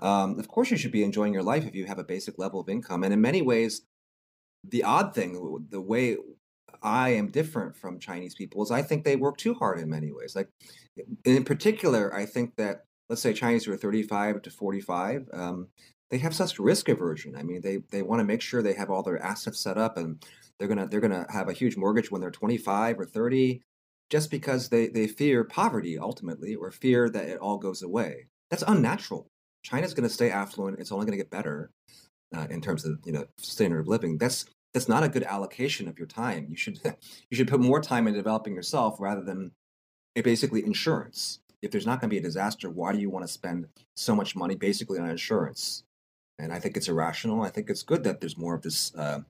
Um, 0.00 0.38
of 0.38 0.48
course, 0.48 0.70
you 0.70 0.76
should 0.76 0.92
be 0.92 1.04
enjoying 1.04 1.32
your 1.32 1.42
life 1.42 1.66
if 1.66 1.74
you 1.74 1.86
have 1.86 1.98
a 1.98 2.04
basic 2.04 2.38
level 2.38 2.60
of 2.60 2.68
income. 2.68 3.04
And 3.04 3.12
in 3.12 3.20
many 3.20 3.42
ways, 3.42 3.82
the 4.68 4.84
odd 4.84 5.14
thing, 5.14 5.66
the 5.70 5.80
way 5.80 6.16
I 6.82 7.10
am 7.10 7.30
different 7.30 7.76
from 7.76 7.98
Chinese 7.98 8.34
people 8.34 8.62
is 8.62 8.70
I 8.70 8.82
think 8.82 9.04
they 9.04 9.16
work 9.16 9.36
too 9.36 9.54
hard 9.54 9.80
in 9.80 9.88
many 9.88 10.12
ways. 10.12 10.36
Like, 10.36 10.48
in 11.24 11.44
particular, 11.44 12.14
I 12.14 12.26
think 12.26 12.56
that 12.56 12.84
let's 13.08 13.22
say 13.22 13.32
Chinese 13.32 13.64
who 13.64 13.72
are 13.72 13.76
35 13.76 14.42
to 14.42 14.50
45, 14.50 15.28
um, 15.32 15.68
they 16.10 16.18
have 16.18 16.34
such 16.34 16.58
risk 16.58 16.88
aversion. 16.88 17.36
I 17.36 17.42
mean, 17.42 17.60
they 17.60 17.78
they 17.90 18.02
want 18.02 18.20
to 18.20 18.24
make 18.24 18.42
sure 18.42 18.62
they 18.62 18.74
have 18.74 18.90
all 18.90 19.02
their 19.02 19.22
assets 19.22 19.60
set 19.60 19.78
up, 19.78 19.96
and 19.96 20.24
they're 20.58 20.68
gonna 20.68 20.86
they're 20.86 21.00
gonna 21.00 21.26
have 21.30 21.48
a 21.48 21.52
huge 21.52 21.76
mortgage 21.76 22.10
when 22.10 22.20
they're 22.20 22.30
25 22.30 23.00
or 23.00 23.06
30, 23.06 23.62
just 24.10 24.30
because 24.30 24.68
they 24.68 24.88
they 24.88 25.08
fear 25.08 25.44
poverty 25.44 25.98
ultimately, 25.98 26.54
or 26.54 26.70
fear 26.70 27.08
that 27.10 27.28
it 27.28 27.38
all 27.38 27.58
goes 27.58 27.82
away. 27.82 28.28
That's 28.50 28.62
unnatural. 28.66 29.28
China's 29.64 29.94
going 29.94 30.08
to 30.08 30.14
stay 30.14 30.30
affluent. 30.30 30.78
It's 30.78 30.92
only 30.92 31.06
going 31.06 31.18
to 31.18 31.24
get 31.24 31.30
better 31.30 31.70
uh, 32.36 32.46
in 32.50 32.60
terms 32.60 32.84
of 32.84 33.00
you 33.04 33.12
know 33.12 33.26
standard 33.38 33.80
of 33.80 33.88
living. 33.88 34.18
That's 34.18 34.44
that's 34.72 34.88
not 34.88 35.02
a 35.02 35.08
good 35.08 35.24
allocation 35.24 35.88
of 35.88 35.98
your 35.98 36.06
time. 36.06 36.46
You 36.48 36.56
should 36.56 36.80
you 37.30 37.36
should 37.36 37.48
put 37.48 37.60
more 37.60 37.80
time 37.80 38.06
in 38.06 38.14
developing 38.14 38.54
yourself 38.54 38.96
rather 39.00 39.22
than 39.22 39.50
basically 40.14 40.64
insurance 40.64 41.40
if 41.64 41.70
there's 41.70 41.86
not 41.86 42.00
going 42.00 42.10
to 42.10 42.14
be 42.14 42.18
a 42.18 42.22
disaster, 42.22 42.68
why 42.68 42.92
do 42.92 42.98
you 42.98 43.08
want 43.08 43.26
to 43.26 43.32
spend 43.32 43.66
so 43.96 44.14
much 44.14 44.36
money 44.36 44.54
basically 44.54 44.98
on 44.98 45.08
insurance? 45.08 45.82
And 46.38 46.52
I 46.52 46.60
think 46.60 46.76
it's 46.76 46.88
irrational. 46.88 47.42
I 47.42 47.48
think 47.48 47.70
it's 47.70 47.82
good 47.82 48.04
that 48.04 48.20
there's 48.20 48.36
more 48.36 48.54
of 48.54 48.62
this 48.62 48.94
uh, 48.94 49.20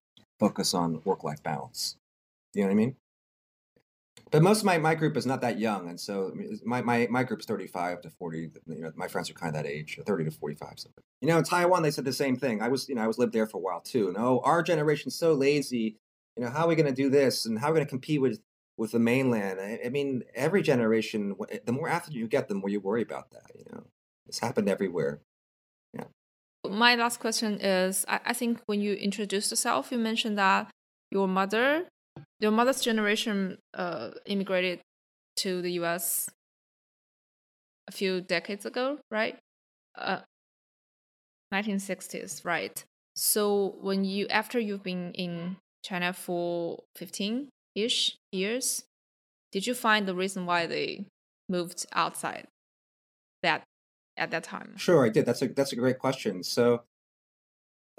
focus 0.41 0.75
on 0.75 1.01
work 1.05 1.23
life 1.23 1.43
balance. 1.43 1.97
You 2.53 2.63
know 2.63 2.69
what 2.69 2.73
I 2.73 2.77
mean? 2.77 2.97
But 4.35 4.43
most 4.43 4.61
of 4.61 4.65
my, 4.65 4.79
my 4.79 4.97
group 4.97 5.17
is 5.17 5.27
not 5.27 5.41
that 5.43 5.61
young. 5.61 5.89
And 5.89 6.01
so 6.01 6.35
my, 6.65 6.83
my, 6.83 7.07
my 7.09 7.23
group's 7.23 7.47
35 7.47 8.01
to 8.03 8.11
40. 8.11 8.51
You 8.67 8.81
know, 8.81 8.93
my 8.97 9.07
friends 9.07 9.31
are 9.31 9.35
kind 9.35 9.55
of 9.55 9.63
that 9.63 9.71
age, 9.71 9.99
30 10.05 10.25
to 10.25 10.31
45. 10.33 10.73
So, 10.77 10.91
you 11.21 11.29
know, 11.29 11.39
in 11.39 11.45
Taiwan, 11.45 11.83
they 11.85 11.93
said 11.93 12.05
the 12.05 12.13
same 12.13 12.37
thing. 12.37 12.61
I 12.61 12.67
was, 12.67 12.89
you 12.89 12.97
know, 12.97 13.03
I 13.03 13.07
was 13.07 13.17
lived 13.17 13.33
there 13.33 13.47
for 13.47 13.59
a 13.59 13.61
while 13.61 13.81
too. 13.81 14.09
And 14.09 14.17
oh, 14.19 14.41
our 14.45 14.63
generation's 14.63 15.15
so 15.15 15.35
lazy. 15.35 15.99
You 16.37 16.45
know, 16.45 16.51
how 16.51 16.65
are 16.65 16.69
we 16.69 16.75
going 16.75 16.93
to 16.93 17.03
do 17.03 17.11
this? 17.11 17.47
And 17.47 17.59
how 17.59 17.69
are 17.69 17.75
we 17.75 17.77
going 17.77 17.87
to 17.87 17.91
compete 17.91 18.21
with 18.21 18.41
with 18.77 18.93
the 18.93 18.99
mainland. 18.99 19.61
I, 19.61 19.81
I, 19.87 19.89
mean, 19.89 20.25
every 20.35 20.63
generation, 20.63 21.35
the 21.65 21.73
more 21.73 21.89
affluent 21.89 22.19
you 22.19 22.27
get, 22.27 22.49
the 22.49 22.55
more 22.55 22.69
you 22.69 22.81
worry 22.81 23.03
about 23.03 23.31
that. 23.31 23.51
You 23.55 23.65
know, 23.73 23.85
it's 24.27 24.41
happened 24.41 24.69
everywhere. 24.69 25.21
Yeah. 25.93 26.05
My 26.69 26.97
last 26.97 27.21
question 27.21 27.61
is: 27.61 28.05
I 28.09 28.33
think 28.33 28.61
when 28.67 28.81
you 28.81 28.95
introduced 28.95 29.51
yourself, 29.51 29.93
you 29.93 29.99
mentioned 29.99 30.39
that 30.39 30.71
your 31.11 31.29
mother, 31.29 31.87
your 32.41 32.51
mother's 32.51 32.81
generation, 32.81 33.59
uh, 33.75 34.11
immigrated 34.27 34.81
to 35.37 35.63
the 35.63 35.73
U.S. 35.73 36.29
a 37.89 37.93
few 37.93 38.21
decades 38.21 38.67
ago, 38.67 38.99
right? 39.11 39.39
Uh, 39.97 40.21
1960s, 41.53 42.45
right? 42.45 42.85
So 43.15 43.77
when 43.81 44.05
you 44.05 44.27
after 44.29 44.59
you've 44.59 44.83
been 44.83 45.13
in 45.13 45.57
China 45.85 46.13
for 46.13 46.83
15 46.97 47.49
ish 47.75 48.17
years, 48.33 48.85
did 49.53 49.67
you 49.67 49.75
find 49.75 50.09
the 50.09 50.15
reason 50.15 50.47
why 50.47 50.67
they 50.67 51.07
moved 51.49 51.87
outside 51.93 52.49
that 53.43 53.63
at 54.17 54.31
that 54.33 54.43
time? 54.43 54.77
Sure, 54.77 55.05
I 55.05 55.11
did. 55.11 55.27
That's 55.27 55.43
a 55.43 55.49
that's 55.49 55.73
a 55.73 55.77
great 55.77 55.99
question. 55.99 56.43
So, 56.43 56.83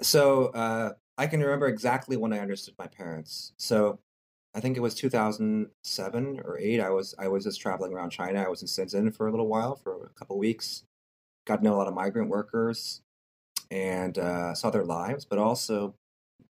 so 0.02 0.46
uh, 0.48 0.92
I 1.16 1.26
can 1.26 1.40
remember 1.40 1.66
exactly 1.66 2.16
when 2.16 2.32
I 2.32 2.40
understood 2.40 2.74
my 2.78 2.88
parents. 2.88 3.52
So, 3.56 4.00
I 4.56 4.60
think 4.60 4.78
it 4.78 4.80
was 4.80 4.94
2007 4.94 6.40
or 6.42 6.58
eight. 6.58 6.80
I 6.80 6.88
was 6.88 7.14
I 7.18 7.28
was 7.28 7.44
just 7.44 7.60
traveling 7.60 7.92
around 7.92 8.10
China. 8.10 8.42
I 8.42 8.48
was 8.48 8.62
in 8.62 8.68
Shenzhen 8.68 9.14
for 9.14 9.26
a 9.26 9.30
little 9.30 9.48
while, 9.48 9.76
for 9.76 10.06
a 10.06 10.18
couple 10.18 10.38
weeks. 10.38 10.82
Got 11.46 11.58
to 11.58 11.64
know 11.64 11.74
a 11.74 11.76
lot 11.76 11.88
of 11.88 11.94
migrant 11.94 12.30
workers, 12.30 13.02
and 13.70 14.16
uh, 14.16 14.54
saw 14.54 14.70
their 14.70 14.84
lives, 14.84 15.26
but 15.26 15.38
also 15.38 15.94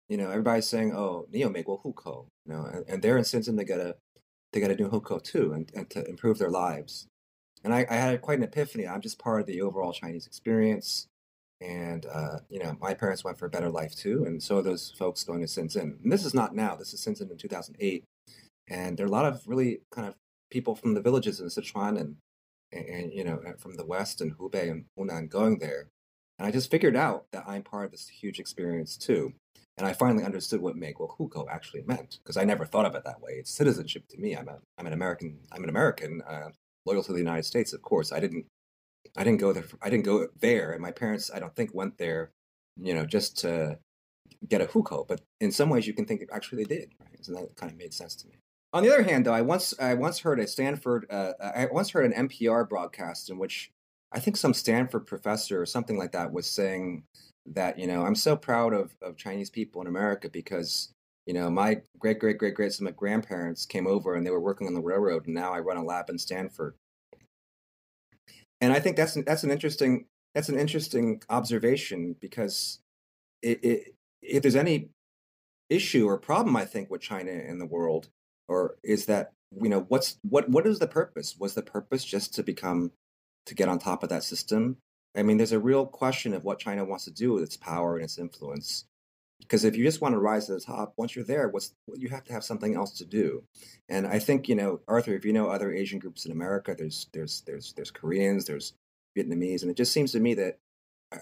you 0.09 0.17
know, 0.17 0.29
everybody's 0.29 0.67
saying, 0.67 0.93
"Oh, 0.95 1.27
Neo 1.33 1.49
will 1.49 1.79
hukou," 1.79 2.27
you 2.45 2.53
know, 2.53 2.65
and, 2.71 2.85
and 2.89 3.03
they're 3.03 3.17
in 3.17 3.25
Shenzhen. 3.25 3.57
They 3.57 3.65
gotta 3.65 3.97
they 4.53 4.61
gotta 4.61 4.77
do 4.77 4.89
hukou 4.89 5.23
too, 5.23 5.53
and, 5.53 5.71
and 5.75 5.89
to 5.91 6.05
improve 6.07 6.39
their 6.39 6.51
lives. 6.51 7.07
And 7.65 7.73
I, 7.73 7.87
I 7.89 7.95
had 7.95 8.21
quite 8.21 8.39
an 8.39 8.45
epiphany. 8.45 8.87
I'm 8.87 9.01
just 9.01 9.19
part 9.19 9.41
of 9.41 9.47
the 9.47 9.63
overall 9.63 9.93
Chinese 9.93 10.27
experience, 10.27 11.07
and 11.63 12.07
uh, 12.07 12.39
you 12.49 12.59
know, 12.59 12.77
my 12.81 12.95
parents 12.95 13.25
went 13.25 13.39
for 13.39 13.47
a 13.47 13.51
better 13.51 13.71
life 13.71 13.95
too, 13.95 14.25
and 14.25 14.43
so 14.43 14.61
those 14.61 14.93
folks 14.99 15.25
going 15.25 15.41
to 15.41 15.47
Shenzhen. 15.47 16.03
And 16.03 16.13
this 16.13 16.25
is 16.25 16.35
not 16.35 16.55
now. 16.55 16.75
This 16.75 16.93
is 16.93 17.05
Shenzhen 17.05 17.31
in 17.31 17.37
2008, 17.37 18.05
and 18.69 18.97
there 18.97 19.07
are 19.07 19.09
a 19.09 19.13
lot 19.13 19.25
of 19.25 19.43
really 19.47 19.81
kind 19.93 20.09
of 20.09 20.15
people 20.51 20.75
from 20.75 20.95
the 20.95 21.01
villages 21.01 21.41
in 21.41 21.47
Sichuan 21.47 21.99
and 22.01 22.17
and, 22.73 23.13
you 23.13 23.23
know 23.23 23.41
from 23.59 23.77
the 23.77 23.85
west 23.85 24.21
and 24.21 24.37
Hubei 24.37 24.71
and 24.71 24.85
Hunan 24.99 25.29
going 25.29 25.59
there. 25.59 25.89
And 26.39 26.49
I 26.49 26.51
just 26.51 26.71
figured 26.71 26.97
out 26.97 27.27
that 27.33 27.45
I'm 27.47 27.63
part 27.63 27.85
of 27.85 27.91
this 27.93 28.09
huge 28.09 28.41
experience 28.41 28.97
too. 28.97 29.35
And 29.79 29.87
I 29.87 29.93
finally 29.93 30.25
understood 30.25 30.61
what 30.61 30.77
Meiguo 30.77 31.17
Hukou 31.17 31.47
actually 31.49 31.83
meant 31.83 32.19
because 32.23 32.37
I 32.37 32.45
never 32.45 32.65
thought 32.65 32.87
of 32.87 32.95
it 32.95 33.05
that 33.05 33.21
way. 33.21 33.33
It's 33.33 33.51
citizenship 33.51 34.05
to 34.11 34.19
me. 34.19 34.35
I'm 34.37 34.49
a 34.49 34.59
I'm 34.79 34.87
an 34.87 34.93
American. 34.93 35.39
I'm 35.53 35.63
an 35.63 35.71
American 35.71 36.23
uh, 36.27 36.51
loyal 36.85 37.03
to 37.05 37.13
the 37.13 37.19
United 37.19 37.45
States. 37.45 37.73
Of 37.73 37.83
course, 37.83 38.11
I 38.11 38.21
didn't 38.21 38.47
I 39.17 39.25
didn't 39.25 39.41
go 39.41 39.53
there. 39.53 39.65
I 39.81 39.91
didn't 39.91 40.05
go 40.05 40.29
there, 40.41 40.73
and 40.73 40.81
my 40.81 40.91
parents 40.91 41.31
I 41.33 41.39
don't 41.39 41.55
think 41.55 41.75
went 41.75 41.99
there, 41.99 42.31
you 42.81 42.95
know, 42.95 43.05
just 43.05 43.39
to 43.39 43.79
get 44.49 44.61
a 44.61 44.67
hukou. 44.67 45.07
But 45.07 45.21
in 45.41 45.53
some 45.53 45.69
ways, 45.69 45.87
you 45.87 45.93
can 45.93 46.07
think 46.07 46.23
actually 46.33 46.65
they 46.65 46.77
did. 46.77 46.93
Right? 47.01 47.25
So 47.25 47.33
that 47.33 47.57
kind 47.57 47.71
of 47.71 47.79
made 47.79 47.93
sense 47.93 48.17
to 48.17 48.29
me. 48.29 48.35
On 48.73 48.83
the 48.83 48.93
other 48.93 49.03
hand, 49.03 49.27
though, 49.27 49.35
I 49.35 49.43
once 49.43 49.75
I 49.79 49.95
once 49.95 50.21
heard 50.21 50.41
a 50.41 50.47
Stanford 50.47 51.07
uh, 51.11 51.33
I 51.41 51.69
once 51.71 51.91
heard 51.91 52.11
an 52.11 52.29
NPR 52.29 52.69
broadcast 52.69 53.29
in 53.29 53.39
which 53.39 53.71
I 54.13 54.19
think 54.19 54.37
some 54.37 54.55
Stanford 54.55 55.07
professor 55.07 55.61
or 55.61 55.67
something 55.67 55.99
like 55.99 56.13
that 56.13 56.33
was 56.33 56.47
saying 56.47 57.05
that 57.47 57.79
you 57.79 57.87
know 57.87 58.05
I'm 58.05 58.15
so 58.15 58.35
proud 58.35 58.73
of 58.73 58.95
of 59.03 59.17
Chinese 59.17 59.51
people 59.51 59.83
in 59.83 59.89
America 59.89 60.31
because 60.31 60.91
you 61.27 61.35
know 61.35 61.51
my 61.51 61.83
great 61.99 62.19
great 62.19 62.39
great 62.39 62.55
great 62.55 62.73
some 62.73 62.91
grandparents 62.93 63.67
came 63.67 63.87
over 63.87 64.15
and 64.15 64.27
they 64.27 64.31
were 64.31 64.41
working 64.41 64.67
on 64.67 64.75
the 64.75 64.81
railroad 64.81 65.27
and 65.27 65.35
now 65.35 65.53
I 65.53 65.61
run 65.61 65.77
a 65.77 65.85
lab 65.85 66.09
in 66.09 66.19
Stanford. 66.19 66.75
And 68.63 68.73
I 68.73 68.79
think 68.79 68.97
that's 68.97 69.15
that's 69.27 69.43
an 69.43 69.51
interesting 69.51 70.07
that's 70.35 70.49
an 70.49 70.59
interesting 70.59 71.21
observation 71.29 72.17
because 72.19 72.79
it, 73.43 73.63
it, 73.65 73.95
if 74.23 74.43
there's 74.43 74.57
any 74.57 74.91
issue 75.69 76.07
or 76.07 76.17
problem 76.17 76.57
I 76.57 76.65
think 76.65 76.89
with 76.89 77.01
China 77.01 77.33
in 77.33 77.59
the 77.59 77.67
world 77.67 78.09
or 78.49 78.77
is 78.85 79.07
that 79.07 79.33
you 79.61 79.69
know 79.69 79.85
what's 79.89 80.17
what 80.23 80.49
what 80.49 80.67
is 80.67 80.79
the 80.79 80.87
purpose? 80.87 81.37
Was 81.39 81.55
the 81.55 81.63
purpose 81.63 82.05
just 82.05 82.35
to 82.35 82.45
become 82.45 82.93
to 83.47 83.55
get 83.57 83.69
on 83.69 83.81
top 83.81 84.05
of 84.05 84.11
that 84.11 84.23
system? 84.23 84.77
I 85.17 85.25
mean 85.25 85.39
there's 85.39 85.53
a 85.53 85.59
real 85.59 85.85
question 85.85 86.33
of 86.33 86.45
what 86.45 86.61
china 86.61 86.85
wants 86.85 87.05
to 87.05 87.11
do 87.11 87.33
with 87.33 87.43
its 87.43 87.57
power 87.57 87.97
and 87.97 88.05
its 88.05 88.17
influence 88.17 88.85
because 89.53 89.67
if 89.67 89.77
you 89.77 89.85
just 89.85 90.01
want 90.01 90.15
to 90.15 90.19
rise 90.19 90.47
to 90.47 90.55
the 90.55 90.61
top 90.61 90.95
once 90.97 91.15
you're 91.15 91.25
there 91.25 91.49
what's 91.49 91.75
you 91.95 92.09
have 92.09 92.25
to 92.25 92.33
have 92.33 92.43
something 92.43 92.75
else 92.75 92.97
to 92.99 93.05
do 93.05 93.45
and 93.89 94.07
i 94.07 94.19
think 94.19 94.49
you 94.49 94.55
know 94.55 94.81
arthur 94.89 95.15
if 95.15 95.27
you 95.27 95.33
know 95.33 95.49
other 95.49 95.71
asian 95.73 95.99
groups 95.99 96.25
in 96.25 96.33
america 96.33 96.75
there's 96.77 97.09
there's 97.13 97.43
there's 97.43 97.75
there's 97.75 97.91
koreans 97.91 98.47
there's 98.47 98.73
vietnamese 99.17 99.61
and 99.61 99.71
it 99.71 99.77
just 99.77 99.93
seems 99.93 100.13
to 100.13 100.21
me 100.21 100.33
that 100.33 100.59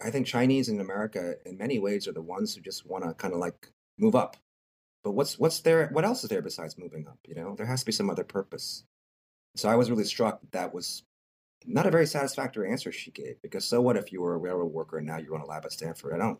i 0.05 0.11
think 0.11 0.27
chinese 0.27 0.69
in 0.69 0.81
america 0.81 1.35
in 1.45 1.59
many 1.59 1.81
ways 1.81 2.07
are 2.07 2.13
the 2.13 2.23
ones 2.23 2.55
who 2.55 2.61
just 2.61 2.87
want 2.87 3.03
to 3.03 3.13
kind 3.15 3.35
of 3.35 3.41
like 3.41 3.73
move 3.99 4.15
up 4.15 4.37
but 5.03 5.13
what's 5.13 5.39
what's 5.39 5.61
there? 5.61 5.89
What 5.93 6.05
else 6.05 6.23
is 6.23 6.31
there 6.31 6.43
besides 6.43 6.79
moving 6.79 7.07
up? 7.07 7.19
You 7.27 7.35
know, 7.35 7.55
there 7.57 7.67
has 7.67 7.81
to 7.81 7.87
be 7.87 7.93
some 7.93 8.11
other 8.11 8.25
purpose. 8.25 8.85
So 9.57 9.69
I 9.69 9.77
was 9.77 9.91
really 9.91 10.05
struck 10.05 10.41
that 10.41 10.53
that 10.53 10.75
was 10.75 11.03
not 11.67 11.87
a 11.87 11.91
very 11.91 12.07
satisfactory 12.07 12.71
answer 12.71 12.93
she 12.93 13.11
gave. 13.11 13.41
Because 13.43 13.65
so 13.65 13.81
what 13.81 13.97
if 13.97 14.13
you 14.13 14.21
were 14.21 14.35
a 14.35 14.39
railroad 14.39 14.73
worker 14.73 14.99
and 14.99 15.07
now 15.07 15.19
you 15.19 15.33
run 15.33 15.41
a 15.41 15.47
lab 15.47 15.65
at 15.65 15.73
Stanford? 15.73 16.15
I 16.15 16.19
don't, 16.19 16.39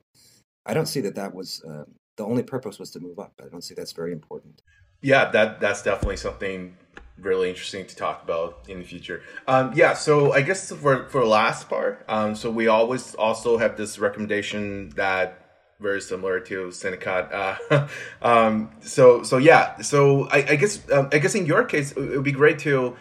I 0.67 0.75
don't 0.75 0.87
see 0.87 1.01
that 1.03 1.15
that 1.15 1.35
was 1.35 1.63
uh, 1.65 1.85
the 2.17 2.25
only 2.25 2.43
purpose 2.43 2.79
was 2.79 2.91
to 2.93 3.01
move 3.01 3.19
up. 3.19 3.33
I 3.43 3.49
don't 3.49 3.63
see 3.63 3.75
that's 3.75 3.93
very 3.93 4.13
important. 4.13 4.63
Yeah, 5.01 5.31
that 5.31 5.61
that's 5.61 5.83
definitely 5.83 6.19
something 6.19 6.77
really 7.19 7.51
interesting 7.51 7.87
to 7.87 7.97
talk 7.97 8.23
about 8.23 8.65
in 8.69 8.79
the 8.79 8.85
future. 8.85 9.23
Um, 9.47 9.73
yeah, 9.75 9.95
so 9.95 10.33
I 10.33 10.43
guess 10.43 10.71
for 10.73 11.09
for 11.09 11.25
last 11.25 11.69
part, 11.69 12.05
um, 12.09 12.35
so 12.35 12.51
we 12.51 12.69
always 12.69 13.15
also 13.15 13.59
have 13.59 13.77
this 13.77 13.99
recommendation 13.99 14.91
that 14.91 15.41
very 15.81 16.01
similar 16.01 16.41
to 16.41 16.71
Seneca. 16.71 17.59
Uh, 17.71 17.89
um, 18.23 18.71
so 18.81 19.23
so 19.23 19.39
yeah, 19.39 19.81
so 19.81 20.29
I, 20.29 20.39
I 20.51 20.57
guess 20.57 20.91
um, 20.91 21.09
I 21.13 21.19
guess 21.19 21.35
in 21.35 21.47
your 21.47 21.65
case, 21.65 21.93
it 21.93 22.17
would 22.17 22.25
be 22.25 22.33
great 22.33 22.59
to 22.61 22.97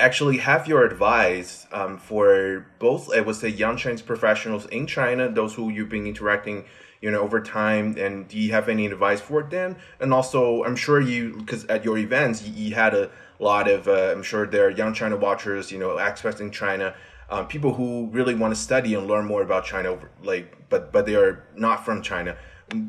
actually 0.00 0.38
have 0.38 0.68
your 0.68 0.84
advice 0.84 1.66
um, 1.72 1.98
for 1.98 2.66
both 2.78 3.12
I 3.12 3.20
would 3.20 3.36
say 3.36 3.48
young 3.48 3.76
Chinese 3.76 4.02
professionals 4.02 4.66
in 4.66 4.86
China, 4.86 5.30
those 5.30 5.54
who 5.54 5.70
you've 5.70 5.88
been 5.88 6.06
interacting 6.06 6.66
you 7.00 7.10
know 7.10 7.20
over 7.20 7.40
time 7.40 7.96
and 7.98 8.28
do 8.28 8.38
you 8.38 8.52
have 8.52 8.68
any 8.68 8.86
advice 8.86 9.20
for 9.20 9.42
them 9.42 9.76
and 10.00 10.12
also 10.12 10.64
i'm 10.64 10.76
sure 10.76 11.00
you 11.00 11.34
because 11.38 11.64
at 11.66 11.84
your 11.84 11.98
events 11.98 12.42
you, 12.42 12.52
you 12.52 12.74
had 12.74 12.94
a 12.94 13.10
lot 13.38 13.68
of 13.68 13.86
uh, 13.88 14.12
i'm 14.12 14.22
sure 14.22 14.46
there 14.46 14.66
are 14.66 14.70
young 14.70 14.92
china 14.92 15.16
watchers 15.16 15.70
you 15.70 15.78
know 15.78 15.96
in 16.40 16.50
china 16.50 16.94
um, 17.30 17.46
people 17.46 17.74
who 17.74 18.08
really 18.10 18.34
want 18.34 18.54
to 18.54 18.60
study 18.60 18.94
and 18.94 19.06
learn 19.06 19.26
more 19.26 19.42
about 19.42 19.64
China, 19.64 19.98
like 20.22 20.56
but 20.68 20.92
but 20.92 21.06
they 21.06 21.14
are 21.14 21.44
not 21.54 21.84
from 21.84 22.02
China. 22.02 22.36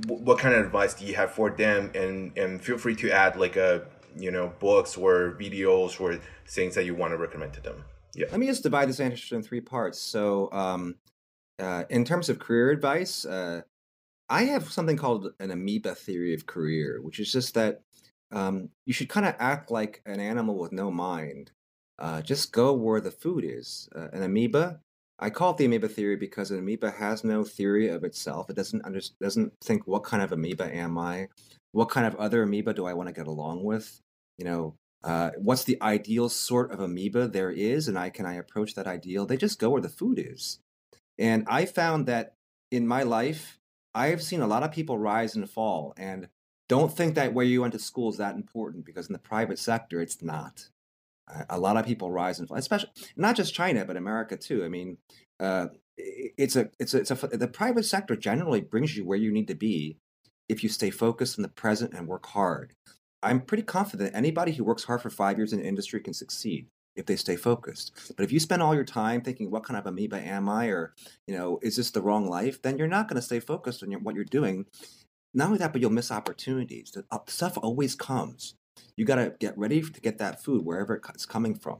What 0.07 0.39
kind 0.39 0.55
of 0.55 0.65
advice 0.65 0.93
do 0.93 1.05
you 1.05 1.15
have 1.15 1.31
for 1.31 1.49
them? 1.49 1.91
And 1.93 2.37
and 2.37 2.61
feel 2.61 2.77
free 2.77 2.95
to 2.97 3.11
add 3.11 3.35
like 3.35 3.57
a 3.57 3.87
you 4.17 4.31
know 4.31 4.53
books 4.59 4.95
or 4.95 5.35
videos 5.39 5.99
or 5.99 6.19
things 6.47 6.75
that 6.75 6.85
you 6.85 6.95
want 6.95 7.11
to 7.11 7.17
recommend 7.17 7.53
to 7.53 7.61
them. 7.61 7.83
Yeah. 8.15 8.27
Let 8.31 8.39
me 8.39 8.47
just 8.47 8.63
divide 8.63 8.89
this 8.89 8.99
answer 8.99 9.35
in 9.35 9.43
three 9.43 9.61
parts. 9.61 9.99
So, 9.99 10.49
um, 10.51 10.95
uh, 11.59 11.83
in 11.89 12.05
terms 12.05 12.29
of 12.29 12.39
career 12.39 12.71
advice, 12.71 13.25
uh, 13.25 13.61
I 14.29 14.43
have 14.43 14.71
something 14.71 14.97
called 14.97 15.33
an 15.39 15.51
amoeba 15.51 15.95
theory 15.95 16.33
of 16.33 16.45
career, 16.45 16.99
which 17.01 17.19
is 17.19 17.31
just 17.31 17.55
that 17.55 17.81
um, 18.31 18.69
you 18.85 18.93
should 18.93 19.09
kind 19.09 19.25
of 19.25 19.35
act 19.39 19.71
like 19.71 20.01
an 20.05 20.19
animal 20.19 20.57
with 20.57 20.71
no 20.71 20.91
mind. 20.91 21.51
Uh, 21.97 22.21
just 22.21 22.53
go 22.53 22.73
where 22.73 23.01
the 23.01 23.11
food 23.11 23.43
is. 23.43 23.89
Uh, 23.95 24.07
an 24.13 24.21
amoeba, 24.21 24.79
I 25.17 25.29
call 25.29 25.51
it 25.51 25.57
the 25.57 25.65
amoeba 25.65 25.89
theory 25.89 26.15
because 26.15 26.51
an 26.51 26.59
amoeba 26.59 26.91
has 26.91 27.23
no 27.23 27.43
theory 27.43 27.89
of 27.89 28.03
itself. 28.03 28.49
It 28.49 28.55
doesn't 28.55 28.85
under, 28.85 29.01
doesn't 29.21 29.53
think 29.61 29.85
what 29.85 30.03
kind 30.03 30.23
of 30.23 30.31
amoeba 30.31 30.73
am 30.73 30.97
I, 30.97 31.27
what 31.71 31.89
kind 31.89 32.07
of 32.07 32.15
other 32.15 32.43
amoeba 32.43 32.73
do 32.73 32.85
I 32.85 32.93
want 32.93 33.07
to 33.07 33.13
get 33.13 33.27
along 33.27 33.63
with. 33.63 33.99
You 34.37 34.45
know, 34.45 34.75
uh, 35.03 35.31
what's 35.37 35.65
the 35.65 35.81
ideal 35.81 36.29
sort 36.29 36.71
of 36.71 36.79
amoeba 36.79 37.27
there 37.27 37.51
is, 37.51 37.87
and 37.89 37.99
I 37.99 38.09
can 38.09 38.25
I 38.25 38.35
approach 38.35 38.75
that 38.75 38.87
ideal. 38.87 39.25
They 39.25 39.37
just 39.37 39.59
go 39.59 39.71
where 39.71 39.81
the 39.81 39.89
food 39.89 40.19
is, 40.19 40.59
and 41.17 41.45
I 41.49 41.65
found 41.65 42.05
that 42.05 42.35
in 42.71 42.87
my 42.87 43.03
life, 43.03 43.58
I've 43.93 44.21
seen 44.21 44.41
a 44.41 44.47
lot 44.47 44.63
of 44.63 44.71
people 44.71 44.97
rise 44.97 45.35
and 45.35 45.49
fall, 45.49 45.93
and 45.97 46.27
don't 46.67 46.95
think 46.95 47.15
that 47.15 47.33
where 47.33 47.45
you 47.45 47.61
went 47.61 47.73
to 47.73 47.79
school 47.79 48.09
is 48.09 48.17
that 48.17 48.35
important 48.35 48.85
because 48.85 49.07
in 49.07 49.13
the 49.13 49.19
private 49.19 49.59
sector, 49.59 50.01
it's 50.01 50.21
not 50.21 50.69
a 51.49 51.59
lot 51.59 51.77
of 51.77 51.85
people 51.85 52.11
rise 52.11 52.39
and 52.39 52.47
fall, 52.47 52.57
especially 52.57 52.89
not 53.15 53.35
just 53.35 53.53
China 53.53 53.85
but 53.85 53.97
America 53.97 54.37
too. 54.37 54.63
I 54.63 54.69
mean, 54.69 54.97
uh, 55.39 55.67
it's 55.97 56.55
a 56.55 56.69
it's 56.79 56.93
a, 56.93 56.99
it's 56.99 57.11
a 57.11 57.15
the 57.15 57.47
private 57.47 57.85
sector 57.85 58.15
generally 58.15 58.61
brings 58.61 58.95
you 58.95 59.05
where 59.05 59.17
you 59.17 59.31
need 59.31 59.47
to 59.47 59.55
be 59.55 59.97
if 60.47 60.63
you 60.63 60.69
stay 60.69 60.89
focused 60.89 61.37
in 61.37 61.43
the 61.43 61.49
present 61.49 61.93
and 61.93 62.07
work 62.07 62.25
hard. 62.27 62.73
I'm 63.21 63.41
pretty 63.41 63.63
confident 63.63 64.15
anybody 64.15 64.53
who 64.53 64.63
works 64.63 64.85
hard 64.85 65.01
for 65.01 65.09
five 65.09 65.37
years 65.37 65.51
in 65.51 65.59
industry 65.59 65.99
can 65.99 66.13
succeed 66.13 66.67
if 66.99 67.05
they 67.05 67.15
stay 67.15 67.35
focused. 67.35 68.13
But 68.15 68.23
if 68.23 68.31
you 68.31 68.39
spend 68.39 68.61
all 68.61 68.75
your 68.75 68.83
time 68.83 69.21
thinking, 69.21 69.49
"What 69.49 69.63
kind 69.63 69.77
of 69.77 69.87
amoeba 69.87 70.17
am 70.19 70.47
I?" 70.49 70.67
or 70.67 70.93
you 71.27 71.35
know, 71.35 71.59
"Is 71.61 71.75
this 71.75 71.91
the 71.91 72.01
wrong 72.01 72.27
life?" 72.27 72.61
then 72.61 72.77
you're 72.77 72.87
not 72.87 73.07
going 73.07 73.15
to 73.15 73.21
stay 73.21 73.39
focused 73.39 73.83
on 73.83 73.91
your, 73.91 74.01
what 74.01 74.15
you're 74.15 74.25
doing. 74.25 74.65
Not 75.33 75.47
only 75.47 75.59
that, 75.59 75.71
but 75.71 75.81
you'll 75.81 75.91
miss 75.91 76.11
opportunities. 76.11 76.91
The 76.91 77.05
uh, 77.11 77.19
stuff 77.27 77.57
always 77.57 77.95
comes. 77.95 78.55
You 78.97 79.05
got 79.05 79.15
to 79.15 79.33
get 79.39 79.57
ready 79.57 79.81
to 79.81 80.01
get 80.01 80.17
that 80.19 80.43
food 80.43 80.65
wherever 80.65 80.95
it's 80.95 81.25
coming 81.25 81.55
from. 81.55 81.79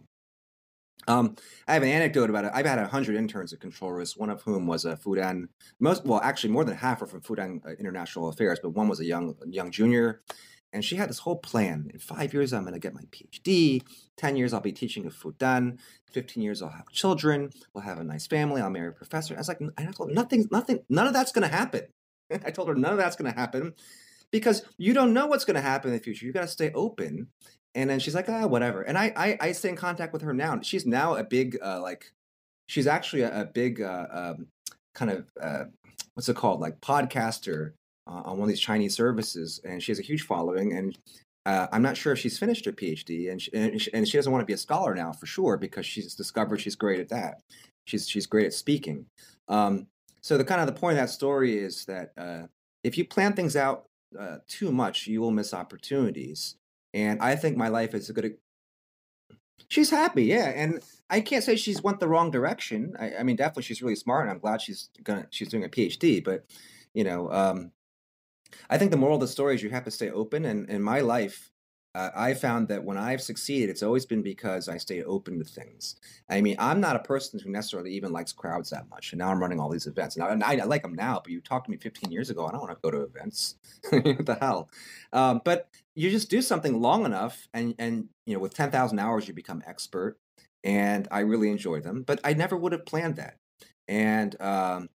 Um, 1.08 1.36
I 1.68 1.74
have 1.74 1.84
an 1.84 1.90
anecdote 1.90 2.30
about 2.30 2.46
it. 2.46 2.52
I've 2.54 2.66
had 2.66 2.78
a 2.78 2.88
hundred 2.88 3.16
interns 3.16 3.54
at 3.54 3.60
Control 3.60 3.92
Risks, 3.92 4.18
one 4.18 4.30
of 4.30 4.42
whom 4.44 4.68
was 4.68 4.86
a 4.86 4.96
Fudan. 4.96 5.48
Most, 5.80 6.06
well, 6.06 6.22
actually, 6.22 6.52
more 6.52 6.66
than 6.66 6.76
half 6.76 7.02
were 7.02 7.08
from 7.08 7.22
Fudan 7.22 7.66
uh, 7.66 7.72
International 7.80 8.28
Affairs, 8.28 8.60
but 8.62 8.72
one 8.72 8.88
was 8.88 9.00
a 9.00 9.06
young, 9.06 9.36
young 9.48 9.72
junior, 9.72 10.22
and 10.72 10.86
she 10.86 10.96
had 10.96 11.10
this 11.10 11.20
whole 11.20 11.38
plan. 11.38 11.90
In 11.94 12.00
five 12.00 12.34
years, 12.34 12.54
I'm 12.54 12.64
going 12.64 12.74
to 12.74 12.80
get 12.80 12.94
my 12.94 13.04
PhD. 13.12 13.82
Ten 14.18 14.36
years, 14.36 14.54
I'll 14.54 14.62
be 14.62 14.72
teaching 14.72 15.06
at 15.06 15.14
Fudan. 15.14 15.80
Fifteen 16.12 16.44
years, 16.44 16.62
I'll 16.62 16.70
have 16.70 16.90
children. 16.92 17.52
We'll 17.74 17.84
have 17.84 18.00
a 18.00 18.04
nice 18.04 18.28
family. 18.28 18.62
I'll 18.62 18.70
marry 18.70 18.90
a 18.90 18.92
professor. 18.92 19.36
I 19.36 19.38
was 19.38 19.48
like, 19.48 19.60
I 19.78 19.86
told 19.86 20.10
her, 20.10 20.16
nothing, 20.16 20.48
nothing, 20.52 20.80
none 20.90 21.08
of 21.08 21.14
that's 21.14 21.32
going 21.32 21.48
to 21.50 21.56
happen. 21.56 21.82
I 22.32 22.52
told 22.52 22.68
her 22.68 22.76
none 22.76 22.92
of 22.92 22.98
that's 22.98 23.16
going 23.16 23.32
to 23.32 23.38
happen 23.38 23.74
because 24.32 24.64
you 24.78 24.94
don't 24.94 25.14
know 25.14 25.28
what's 25.28 25.46
going 25.46 25.56
to 25.56 25.62
happen 25.62 25.92
in 25.92 25.98
the 25.98 26.04
future. 26.04 26.26
You 26.26 26.34
got 26.34 26.42
to 26.42 26.48
stay 26.48 26.72
open. 26.74 27.28
And 27.76 27.90
then 27.90 28.00
she's 28.00 28.16
like, 28.16 28.30
ah, 28.30 28.48
whatever. 28.48 28.82
And 28.82 28.98
I, 28.98 29.14
I, 29.16 29.38
I 29.40 29.52
stay 29.52 29.70
in 29.70 29.76
contact 29.76 30.12
with 30.14 30.24
her 30.24 30.34
now. 30.34 30.60
She's 30.62 30.86
now 30.86 31.16
a 31.16 31.24
big, 31.24 31.58
uh, 31.64 31.82
like, 31.82 32.12
she's 32.68 32.88
actually 32.88 33.22
a, 33.22 33.42
a 33.42 33.46
big 33.46 33.82
uh, 33.82 34.08
um, 34.12 34.48
kind 34.96 35.12
of, 35.12 35.30
uh, 35.40 35.66
what's 36.16 36.30
it 36.30 36.36
called, 36.36 36.60
like 36.60 36.82
podcaster 36.82 37.74
uh, 38.10 38.22
on 38.26 38.38
one 38.38 38.44
of 38.44 38.50
these 38.50 38.60
Chinese 38.60 38.96
services. 38.96 39.62
And 39.64 39.82
she 39.82 39.92
has 39.92 40.00
a 40.00 40.04
huge 40.04 40.24
following. 40.24 40.74
And 40.74 40.98
uh, 41.46 41.68
I'm 41.72 41.82
not 41.82 41.98
sure 41.98 42.14
if 42.14 42.20
she's 42.20 42.40
finished 42.40 42.66
her 42.66 42.72
PhD. 42.72 43.32
And 43.32 43.42
she, 43.42 43.52
and 43.54 43.82
she, 43.82 43.94
and 43.94 44.08
she 44.08 44.18
doesn't 44.18 44.32
want 44.32 44.42
to 44.42 44.48
be 44.48 44.54
a 44.54 44.58
scholar 44.58 44.96
now 44.96 45.12
for 45.12 45.26
sure 45.26 45.58
because 45.58 45.86
she's 45.86 46.16
discovered 46.16 46.62
she's 46.62 46.76
great 46.76 47.00
at 47.00 47.10
that. 47.10 47.42
She's, 47.86 48.08
she's 48.08 48.26
great 48.26 48.46
at 48.46 48.54
speaking. 48.54 49.06
Um, 49.48 49.88
so 50.22 50.38
the 50.38 50.44
kind 50.44 50.62
of 50.62 50.68
the 50.68 50.80
point 50.80 50.98
of 50.98 51.04
that 51.04 51.12
story 51.12 51.58
is 51.58 51.86
that 51.86 52.12
uh, 52.18 52.44
if 52.84 52.98
you 52.98 53.06
plan 53.06 53.34
things 53.34 53.56
out 53.56 53.86
uh, 54.18 54.38
too 54.48 54.72
much, 54.72 55.08
you 55.08 55.22
will 55.22 55.32
miss 55.32 55.54
opportunities. 55.54 56.56
And 56.94 57.22
I 57.22 57.36
think 57.36 57.58
my 57.58 57.68
life 57.68 57.94
is 57.94 58.10
a 58.10 58.14
good. 58.14 58.36
She's 59.68 59.90
happy, 59.90 60.24
yeah, 60.24 60.50
and 60.56 60.82
I 61.10 61.22
can't 61.22 61.44
say 61.44 61.56
she's 61.56 61.84
went 61.84 62.00
the 62.00 62.08
wrong 62.08 62.32
direction. 62.32 62.96
I, 63.00 63.18
I 63.20 63.24
mean, 63.24 63.36
definitely 63.36 63.64
she's 63.64 63.82
really 63.82 63.96
smart, 63.96 64.24
and 64.24 64.32
I'm 64.32 64.40
glad 64.40 64.62
she's 64.62 64.90
gonna 65.04 65.28
she's 65.30 65.50
doing 65.50 65.64
a 65.64 65.70
PhD. 65.70 66.24
But 66.24 66.46
you 66.94 67.04
know, 67.04 67.32
um, 67.32 67.72
I 68.70 68.78
think 68.78 68.92
the 68.92 68.98
moral 68.98 69.16
of 69.16 69.22
the 69.22 69.28
story 69.28 69.56
is 69.56 69.64
you 69.64 69.70
have 69.70 69.86
to 69.86 69.92
stay 69.92 70.10
open. 70.10 70.46
And 70.46 70.70
in 70.70 70.82
my 70.82 71.02
life, 71.02 71.52
uh, 71.96 72.12
I 72.16 72.34
found 72.36 72.68
that 72.68 72.84
when 72.84 72.98
I've 72.98 73.22
succeeded, 73.22 73.70
it's 73.70 73.82
always 73.82 74.06
been 74.06 74.22
because 74.22 74.70
I 74.70 74.78
stayed 74.78 75.04
open 75.06 75.40
to 75.40 75.46
things. 75.46 75.96
I 76.30 76.40
mean, 76.40 76.56
I'm 76.60 76.80
not 76.80 76.96
a 76.96 77.00
person 77.00 77.40
who 77.40 77.50
necessarily 77.50 77.92
even 77.94 78.12
likes 78.12 78.32
crowds 78.32 78.70
that 78.70 78.88
much, 78.90 79.12
and 79.12 79.20
now 79.20 79.30
I'm 79.30 79.40
running 79.40 79.60
all 79.60 79.70
these 79.70 79.88
events. 79.88 80.16
Now, 80.16 80.30
and 80.30 80.44
I, 80.44 80.58
I 80.58 80.66
like 80.66 80.84
them 80.84 80.94
now, 80.94 81.20
but 81.24 81.32
you 81.32 81.42
talked 81.42 81.66
to 81.66 81.72
me 81.72 81.78
15 81.78 82.12
years 82.12 82.30
ago, 82.30 82.46
I 82.46 82.52
don't 82.52 82.62
want 82.62 82.72
to 82.72 82.78
go 82.84 82.92
to 82.92 83.02
events. 83.02 83.56
what 83.90 84.26
the 84.26 84.38
hell? 84.40 84.70
Um, 85.14 85.42
but 85.44 85.68
you 85.96 86.12
just 86.12 86.30
do 86.30 86.44
something 86.44 86.80
long 86.80 87.06
enough, 87.06 87.48
and 87.56 87.74
and 87.80 88.08
you 88.28 88.36
know, 88.36 88.40
with 88.40 88.54
10,000 88.54 89.00
hours, 89.00 89.28
you 89.28 89.34
become 89.34 89.64
expert. 89.66 90.18
And 90.64 91.08
I 91.10 91.22
really 91.22 91.50
enjoy 91.50 91.80
them, 91.80 92.04
but 92.04 92.20
I 92.24 92.34
never 92.34 92.56
would 92.58 92.74
have 92.74 92.86
planned 92.86 93.16
that. 93.16 93.38
And 93.88 94.40
um, 94.42 94.90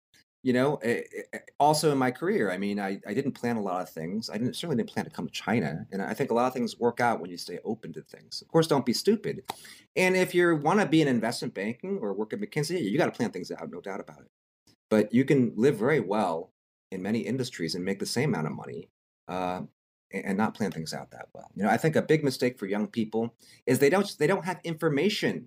you 0.45 0.53
know, 0.53 0.77
eh, 0.83 1.01
eh, 1.33 1.39
also 1.59 1.91
in 1.91 1.97
my 1.97 2.11
career, 2.11 2.51
I 2.51 2.59
mean, 2.59 2.79
I, 2.79 3.01
I 3.09 3.15
didn't 3.15 3.33
plan 3.33 3.57
a 3.57 3.63
lot 3.63 3.81
of 3.81 3.89
things. 3.89 4.29
I 4.29 4.35
didn't 4.35 4.55
certainly 4.55 4.77
didn't 4.77 4.91
plan 4.91 5.07
to 5.07 5.11
come 5.11 5.27
to 5.27 5.33
China, 5.33 5.87
and 5.91 6.03
I 6.03 6.13
think 6.13 6.31
a 6.31 6.35
lot 6.35 6.47
of 6.47 6.53
things 6.53 6.79
work 6.79 7.01
out 7.01 7.19
when 7.19 7.31
you 7.31 7.39
stay 7.39 7.59
open 7.65 7.95
to 7.95 8.03
things. 8.03 8.43
Of 8.43 8.49
course, 8.49 8.67
don't 8.67 8.85
be 8.85 8.93
stupid. 8.93 9.43
And 9.97 10.15
if 10.15 10.35
you 10.35 10.55
want 10.57 10.81
to 10.81 10.87
be 10.87 11.01
in 11.01 11.09
investment 11.09 11.55
banking 11.55 11.99
or 11.99 12.13
work 12.13 12.35
at 12.35 12.41
McKinsey, 12.41 12.79
you 12.83 12.99
got 12.99 13.07
to 13.07 13.13
plan 13.13 13.31
things 13.31 13.51
out, 13.51 13.71
no 13.71 13.81
doubt 13.81 14.01
about 14.01 14.21
it. 14.21 14.75
But 14.91 15.15
you 15.15 15.25
can 15.25 15.55
live 15.57 15.79
very 15.79 16.01
well 16.01 16.53
in 16.91 17.01
many 17.01 17.21
industries 17.21 17.75
and 17.75 17.83
make 17.83 17.99
the 17.99 18.05
same 18.05 18.35
amount 18.35 18.47
of 18.47 18.53
money 18.53 18.91
uh, 19.29 19.63
and 20.13 20.37
not 20.37 20.55
plan 20.55 20.73
things 20.73 20.93
out 20.93 21.11
that 21.13 21.29
well. 21.33 21.51
You 21.55 21.63
know, 21.63 21.71
I 21.71 21.79
think 21.79 21.97
a 21.97 22.03
big 22.03 22.23
mistake 22.23 22.59
for 22.59 22.67
young 22.67 22.87
people 22.87 23.35
is 23.65 23.79
they 23.79 23.89
don't 23.89 24.15
they 24.19 24.27
don't 24.27 24.45
have 24.45 24.61
information. 24.63 25.47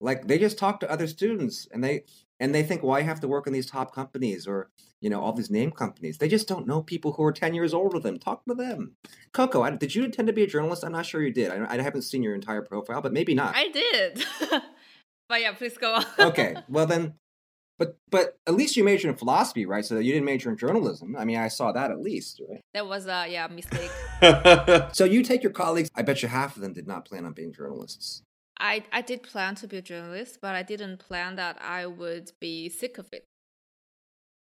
Like 0.00 0.26
they 0.26 0.38
just 0.38 0.58
talk 0.58 0.80
to 0.80 0.90
other 0.90 1.06
students 1.06 1.68
and 1.72 1.82
they 1.82 2.02
and 2.38 2.54
they 2.54 2.62
think, 2.62 2.82
well, 2.82 2.96
I 2.96 3.02
have 3.02 3.20
to 3.20 3.28
work 3.28 3.46
in 3.46 3.52
these 3.52 3.66
top 3.70 3.94
companies 3.94 4.46
or 4.46 4.70
you 5.00 5.10
know 5.10 5.20
all 5.20 5.32
these 5.32 5.50
name 5.50 5.70
companies. 5.70 6.18
They 6.18 6.28
just 6.28 6.48
don't 6.48 6.66
know 6.66 6.82
people 6.82 7.12
who 7.12 7.22
are 7.24 7.32
ten 7.32 7.54
years 7.54 7.74
older 7.74 7.98
than 7.98 8.14
them. 8.14 8.18
Talk 8.18 8.44
to 8.46 8.54
them. 8.54 8.96
Coco, 9.32 9.62
I, 9.62 9.70
did 9.70 9.94
you 9.94 10.04
intend 10.04 10.28
to 10.28 10.32
be 10.32 10.42
a 10.42 10.46
journalist? 10.46 10.84
I'm 10.84 10.92
not 10.92 11.06
sure 11.06 11.22
you 11.22 11.32
did. 11.32 11.50
I, 11.50 11.74
I 11.74 11.82
haven't 11.82 12.02
seen 12.02 12.22
your 12.22 12.34
entire 12.34 12.62
profile, 12.62 13.02
but 13.02 13.12
maybe 13.12 13.34
not. 13.34 13.54
I 13.56 13.68
did. 13.68 14.24
but 15.28 15.40
yeah, 15.40 15.52
please 15.52 15.76
go 15.76 15.94
on. 15.94 16.04
okay, 16.18 16.56
well 16.68 16.86
then, 16.86 17.14
but 17.78 17.98
but 18.10 18.38
at 18.46 18.54
least 18.54 18.76
you 18.76 18.84
majored 18.84 19.10
in 19.10 19.16
philosophy, 19.16 19.66
right? 19.66 19.84
So 19.84 19.98
you 19.98 20.12
didn't 20.12 20.26
major 20.26 20.50
in 20.50 20.56
journalism. 20.56 21.16
I 21.16 21.24
mean, 21.24 21.38
I 21.38 21.48
saw 21.48 21.72
that 21.72 21.90
at 21.90 22.00
least, 22.00 22.40
right? 22.48 22.60
That 22.74 22.86
was 22.86 23.06
a 23.06 23.26
yeah 23.28 23.46
mistake. 23.48 23.90
so 24.94 25.04
you 25.04 25.22
take 25.22 25.42
your 25.42 25.52
colleagues. 25.52 25.90
I 25.94 26.02
bet 26.02 26.22
you 26.22 26.28
half 26.28 26.56
of 26.56 26.62
them 26.62 26.72
did 26.72 26.86
not 26.86 27.06
plan 27.06 27.24
on 27.24 27.32
being 27.32 27.52
journalists. 27.52 28.22
I, 28.58 28.84
I 28.92 29.02
did 29.02 29.22
plan 29.22 29.54
to 29.56 29.68
be 29.68 29.78
a 29.78 29.82
journalist, 29.82 30.38
but 30.40 30.54
I 30.54 30.62
didn't 30.62 30.98
plan 30.98 31.36
that 31.36 31.58
I 31.60 31.86
would 31.86 32.32
be 32.40 32.68
sick 32.68 32.98
of 32.98 33.06
it. 33.12 33.24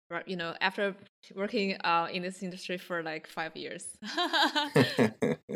Right, 0.10 0.28
you 0.28 0.36
know, 0.36 0.54
after 0.62 0.96
working 1.36 1.78
uh, 1.84 2.08
in 2.12 2.22
this 2.22 2.44
industry 2.44 2.78
for 2.78 3.02
like 3.02 3.28
five 3.28 3.56
years. 3.56 3.98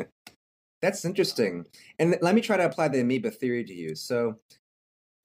That's 0.82 1.04
interesting. 1.04 1.66
And 1.98 2.16
let 2.20 2.34
me 2.34 2.40
try 2.40 2.56
to 2.56 2.64
apply 2.64 2.88
the 2.88 3.00
amoeba 3.00 3.30
theory 3.30 3.64
to 3.64 3.74
you. 3.74 3.94
So, 3.94 4.36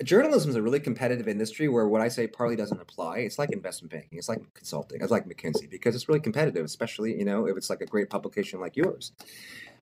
journalism 0.03 0.49
is 0.49 0.57
a 0.57 0.61
really 0.61 0.81
competitive 0.81 1.27
industry 1.27 1.69
where 1.69 1.87
what 1.87 2.01
I 2.01 2.09
say 2.09 2.27
partly 2.27 2.55
doesn't 2.55 2.79
apply. 2.81 3.19
It's 3.19 3.39
like 3.39 3.51
investment 3.51 3.91
banking, 3.91 4.17
it's 4.17 4.27
like 4.27 4.41
consulting, 4.53 5.01
it's 5.01 5.11
like 5.11 5.27
McKinsey 5.27 5.69
because 5.69 5.95
it's 5.95 6.09
really 6.09 6.19
competitive, 6.19 6.65
especially 6.65 7.17
you 7.17 7.25
know 7.25 7.47
if 7.47 7.55
it's 7.55 7.69
like 7.69 7.81
a 7.81 7.85
great 7.85 8.09
publication 8.09 8.59
like 8.59 8.75
yours. 8.75 9.13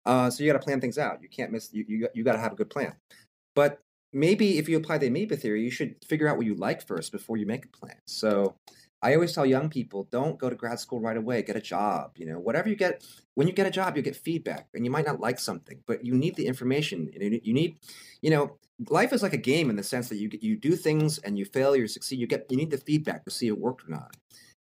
Uh, 0.06 0.30
so 0.30 0.44
you 0.44 0.52
got 0.52 0.60
to 0.60 0.64
plan 0.64 0.82
things 0.82 0.98
out. 0.98 1.22
You 1.22 1.30
can't 1.30 1.52
miss. 1.52 1.74
You 1.74 1.86
you, 1.88 2.08
you 2.14 2.24
got 2.24 2.34
to 2.34 2.40
have 2.40 2.54
a 2.54 2.56
good 2.56 2.70
plan. 2.70 2.94
But 3.56 3.82
maybe 4.12 4.58
if 4.58 4.70
you 4.70 4.78
apply 4.78 5.00
the 5.00 5.08
amoeba 5.08 5.38
theory, 5.38 5.64
you 5.64 5.72
should 5.72 5.96
figure 6.06 6.28
out 6.28 6.38
what 6.38 6.46
you 6.46 6.56
like 6.56 6.86
first 6.86 7.12
before 7.12 7.38
you 7.38 7.46
make 7.46 7.66
a 7.66 7.70
plan. 7.70 7.98
So 8.06 8.56
I 9.02 9.14
always 9.16 9.34
tell 9.34 9.46
young 9.46 9.70
people, 9.70 10.08
don't 10.12 10.40
go 10.40 10.50
to 10.50 10.56
grad 10.56 10.80
school 10.80 11.02
right 11.02 11.18
away. 11.18 11.42
Get 11.42 11.58
a 11.58 11.62
job. 11.62 12.12
You 12.16 12.26
know, 12.28 12.40
whatever 12.40 12.70
you 12.70 12.76
get, 12.76 13.06
when 13.34 13.48
you 13.48 13.54
get 13.54 13.68
a 13.68 13.72
job, 13.72 13.98
you 13.98 14.02
get 14.02 14.16
feedback, 14.16 14.70
and 14.74 14.86
you 14.86 14.92
might 14.92 15.06
not 15.06 15.20
like 15.20 15.40
something, 15.40 15.80
but 15.86 16.06
you 16.06 16.16
need 16.16 16.36
the 16.36 16.48
information. 16.48 17.10
You 17.14 17.54
need, 17.54 17.78
you 18.22 18.30
know, 18.30 18.58
life 18.90 19.12
is 19.12 19.22
like 19.22 19.34
a 19.34 19.38
game 19.38 19.70
in 19.70 19.76
the 19.76 19.84
sense 19.84 20.08
that 20.10 20.18
you 20.18 20.30
you 20.42 20.56
do 20.56 20.76
things 20.76 21.18
and 21.20 21.38
you 21.38 21.46
fail, 21.46 21.76
you 21.76 21.88
succeed. 21.88 22.20
You 22.20 22.28
get 22.28 22.46
you 22.50 22.58
need 22.58 22.72
the 22.72 22.78
feedback 22.78 23.26
to 23.26 23.32
see 23.32 23.48
it 23.48 23.58
worked 23.58 23.86
or 23.86 23.92
not. 23.92 24.16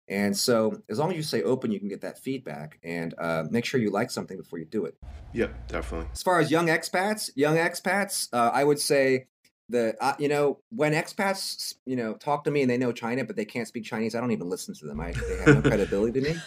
And 0.10 0.36
so, 0.36 0.82
as 0.90 0.98
long 0.98 1.12
as 1.12 1.18
you 1.18 1.24
stay 1.24 1.44
open, 1.44 1.72
you 1.72 1.80
can 1.80 1.88
get 1.88 2.02
that 2.02 2.18
feedback 2.18 2.80
and 2.84 3.14
uh, 3.20 3.44
make 3.50 3.64
sure 3.64 3.80
you 3.80 3.92
like 3.92 4.10
something 4.10 4.38
before 4.38 4.58
you 4.58 4.66
do 4.66 4.86
it. 4.86 4.96
Yep, 5.34 5.68
definitely. 5.68 6.08
As 6.12 6.24
far 6.24 6.40
as 6.40 6.50
young 6.50 6.68
expats, 6.68 7.30
young 7.36 7.58
expats, 7.58 8.28
uh, 8.34 8.50
I 8.52 8.64
would 8.64 8.80
say 8.80 9.28
the 9.70 9.96
uh, 10.02 10.16
you 10.18 10.28
know 10.28 10.60
when 10.72 10.94
expats 10.94 11.76
you 11.86 11.96
know 11.96 12.14
talk 12.16 12.44
to 12.46 12.52
me 12.52 12.62
and 12.62 12.70
they 12.70 12.78
know 12.78 12.92
China 12.92 13.24
but 13.24 13.36
they 13.36 13.46
can't 13.46 13.68
speak 13.68 13.84
Chinese, 13.84 14.16
I 14.16 14.20
don't 14.20 14.32
even 14.32 14.50
listen 14.50 14.74
to 14.76 14.86
them. 14.86 15.00
I 15.00 15.12
they 15.12 15.38
have 15.46 15.56
no 15.56 15.62
credibility 15.70 16.20
to 16.20 16.34
me. 16.34 16.40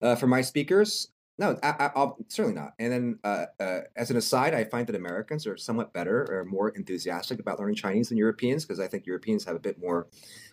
Uh, 0.00 0.14
for 0.14 0.28
my 0.28 0.40
speakers, 0.40 1.08
no, 1.40 1.58
I, 1.62 1.90
will 1.96 2.18
certainly 2.28 2.54
not. 2.54 2.74
And 2.78 2.92
then, 2.92 3.18
uh, 3.24 3.46
uh, 3.58 3.80
as 3.96 4.10
an 4.10 4.18
aside, 4.18 4.52
I 4.52 4.64
find 4.64 4.86
that 4.86 4.94
Americans 4.94 5.46
are 5.46 5.56
somewhat 5.56 5.94
better 5.94 6.26
or 6.30 6.44
more 6.44 6.68
enthusiastic 6.68 7.40
about 7.40 7.58
learning 7.58 7.76
Chinese 7.76 8.10
than 8.10 8.18
Europeans 8.18 8.66
because 8.66 8.78
I 8.78 8.86
think 8.86 9.06
Europeans 9.06 9.42
have 9.46 9.56
a 9.56 9.58
bit 9.58 9.80
more, 9.80 10.08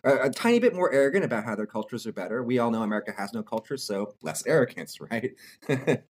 uh, 0.06 0.20
a 0.22 0.30
tiny 0.30 0.60
bit 0.60 0.74
more 0.74 0.90
arrogant 0.94 1.26
about 1.26 1.44
how 1.44 1.56
their 1.56 1.66
cultures 1.66 2.08
are 2.08 2.14
better. 2.14 2.42
We 2.42 2.60
all 2.60 2.72
know 2.72 2.84
America 2.84 3.14
has 3.18 3.34
no 3.34 3.44
culture, 3.44 3.76
so 3.76 4.16
less 4.22 4.48
arrogance, 4.48 5.00
right? 5.12 5.36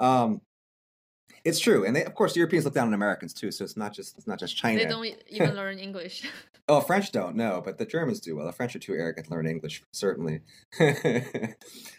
um, 0.00 0.40
it's 1.46 1.60
true, 1.60 1.84
and 1.86 1.94
they, 1.94 2.04
of 2.04 2.12
course 2.16 2.34
Europeans 2.34 2.64
look 2.64 2.74
down 2.74 2.88
on 2.88 2.94
Americans 2.94 3.32
too. 3.32 3.52
So 3.52 3.62
it's 3.62 3.76
not 3.76 3.94
just 3.94 4.18
it's 4.18 4.26
not 4.26 4.40
just 4.40 4.56
China. 4.56 4.80
They 4.80 4.86
don't 4.86 5.06
even 5.28 5.54
learn 5.54 5.78
English. 5.78 6.28
oh, 6.68 6.80
French 6.80 7.12
don't 7.12 7.36
no, 7.36 7.62
but 7.64 7.78
the 7.78 7.86
Germans 7.86 8.18
do. 8.18 8.34
Well, 8.34 8.46
the 8.46 8.52
French 8.52 8.74
are 8.74 8.80
too 8.80 8.94
arrogant 8.94 9.28
to 9.28 9.32
learn 9.32 9.46
English, 9.46 9.84
certainly. 9.92 10.40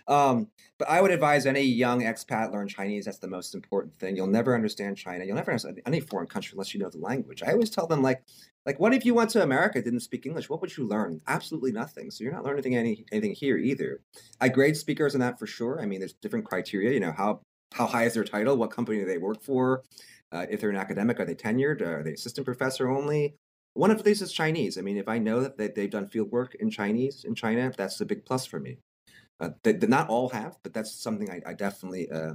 um, 0.08 0.48
but 0.78 0.90
I 0.90 1.00
would 1.00 1.12
advise 1.12 1.46
any 1.46 1.62
young 1.62 2.02
expat 2.02 2.52
learn 2.52 2.68
Chinese. 2.68 3.06
That's 3.06 3.20
the 3.20 3.30
most 3.30 3.56
important 3.56 3.96
thing. 3.96 4.18
You'll 4.18 4.28
never 4.28 4.54
understand 4.54 4.98
China. 4.98 5.24
You'll 5.24 5.38
never 5.38 5.52
understand 5.52 5.82
any 5.86 6.02
foreign 6.02 6.28
country 6.28 6.52
unless 6.54 6.74
you 6.74 6.82
know 6.82 6.90
the 6.90 7.00
language. 7.00 7.42
I 7.42 7.54
always 7.54 7.70
tell 7.70 7.88
them 7.88 8.04
like, 8.04 8.24
like, 8.66 8.82
what 8.82 8.94
if 8.94 9.06
you 9.06 9.14
went 9.14 9.30
to 9.30 9.42
America 9.42 9.82
didn't 9.82 10.02
speak 10.02 10.26
English? 10.26 10.50
What 10.50 10.60
would 10.60 10.76
you 10.76 10.86
learn? 10.86 11.22
Absolutely 11.26 11.72
nothing. 11.72 12.12
So 12.12 12.26
you're 12.26 12.34
not 12.34 12.44
learning 12.44 12.76
any, 12.76 13.06
anything 13.14 13.34
here 13.34 13.58
either. 13.58 14.02
I 14.42 14.50
grade 14.50 14.76
speakers 14.76 15.16
on 15.16 15.22
that 15.22 15.40
for 15.40 15.48
sure. 15.48 15.82
I 15.82 15.86
mean, 15.86 16.00
there's 16.00 16.14
different 16.14 16.46
criteria. 16.46 16.92
You 16.92 17.00
know 17.00 17.14
how 17.14 17.40
how 17.74 17.86
high 17.86 18.06
is 18.06 18.14
their 18.14 18.24
title, 18.24 18.58
what 18.58 18.72
company 18.72 19.00
do 19.00 19.06
they 19.06 19.18
work 19.18 19.42
for, 19.42 19.84
uh, 20.32 20.46
if 20.50 20.62
they're 20.62 20.70
an 20.70 20.76
academic, 20.76 21.20
are 21.20 21.26
they 21.26 21.36
tenured, 21.36 21.82
are 21.82 22.04
they 22.04 22.14
assistant 22.14 22.46
professor 22.46 22.90
only? 22.90 23.36
One 23.74 23.92
of 23.92 24.04
these 24.04 24.22
is 24.22 24.32
Chinese. 24.32 24.78
I 24.78 24.82
mean, 24.82 24.98
if 24.98 25.08
I 25.08 25.20
know 25.20 25.42
that 25.42 25.58
they, 25.58 25.68
they've 25.68 25.90
done 25.90 26.08
field 26.08 26.32
work 26.32 26.56
in 26.56 26.70
Chinese 26.70 27.24
in 27.24 27.36
China, 27.36 27.72
that's 27.78 28.02
a 28.02 28.06
big 28.06 28.26
plus 28.26 28.46
for 28.46 28.60
me. 28.60 28.78
Uh, 29.40 29.50
they, 29.64 29.74
they 29.74 29.88
not 29.88 30.10
all 30.10 30.30
have, 30.30 30.58
but 30.64 30.74
that's 30.74 30.92
something 30.92 31.30
I, 31.30 31.42
I 31.46 31.54
definitely 31.54 32.10
uh, 32.10 32.34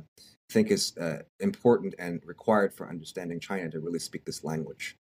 think 0.51 0.71
is 0.71 0.97
uh, 0.99 1.23
important 1.41 1.95
and 1.99 2.23
required 2.25 2.73
for 2.73 2.89
understanding 2.89 3.41
China 3.41 3.69
to 3.71 3.81
really 3.81 3.99
speak 3.99 4.25
this 4.25 4.45
language. 4.45 4.97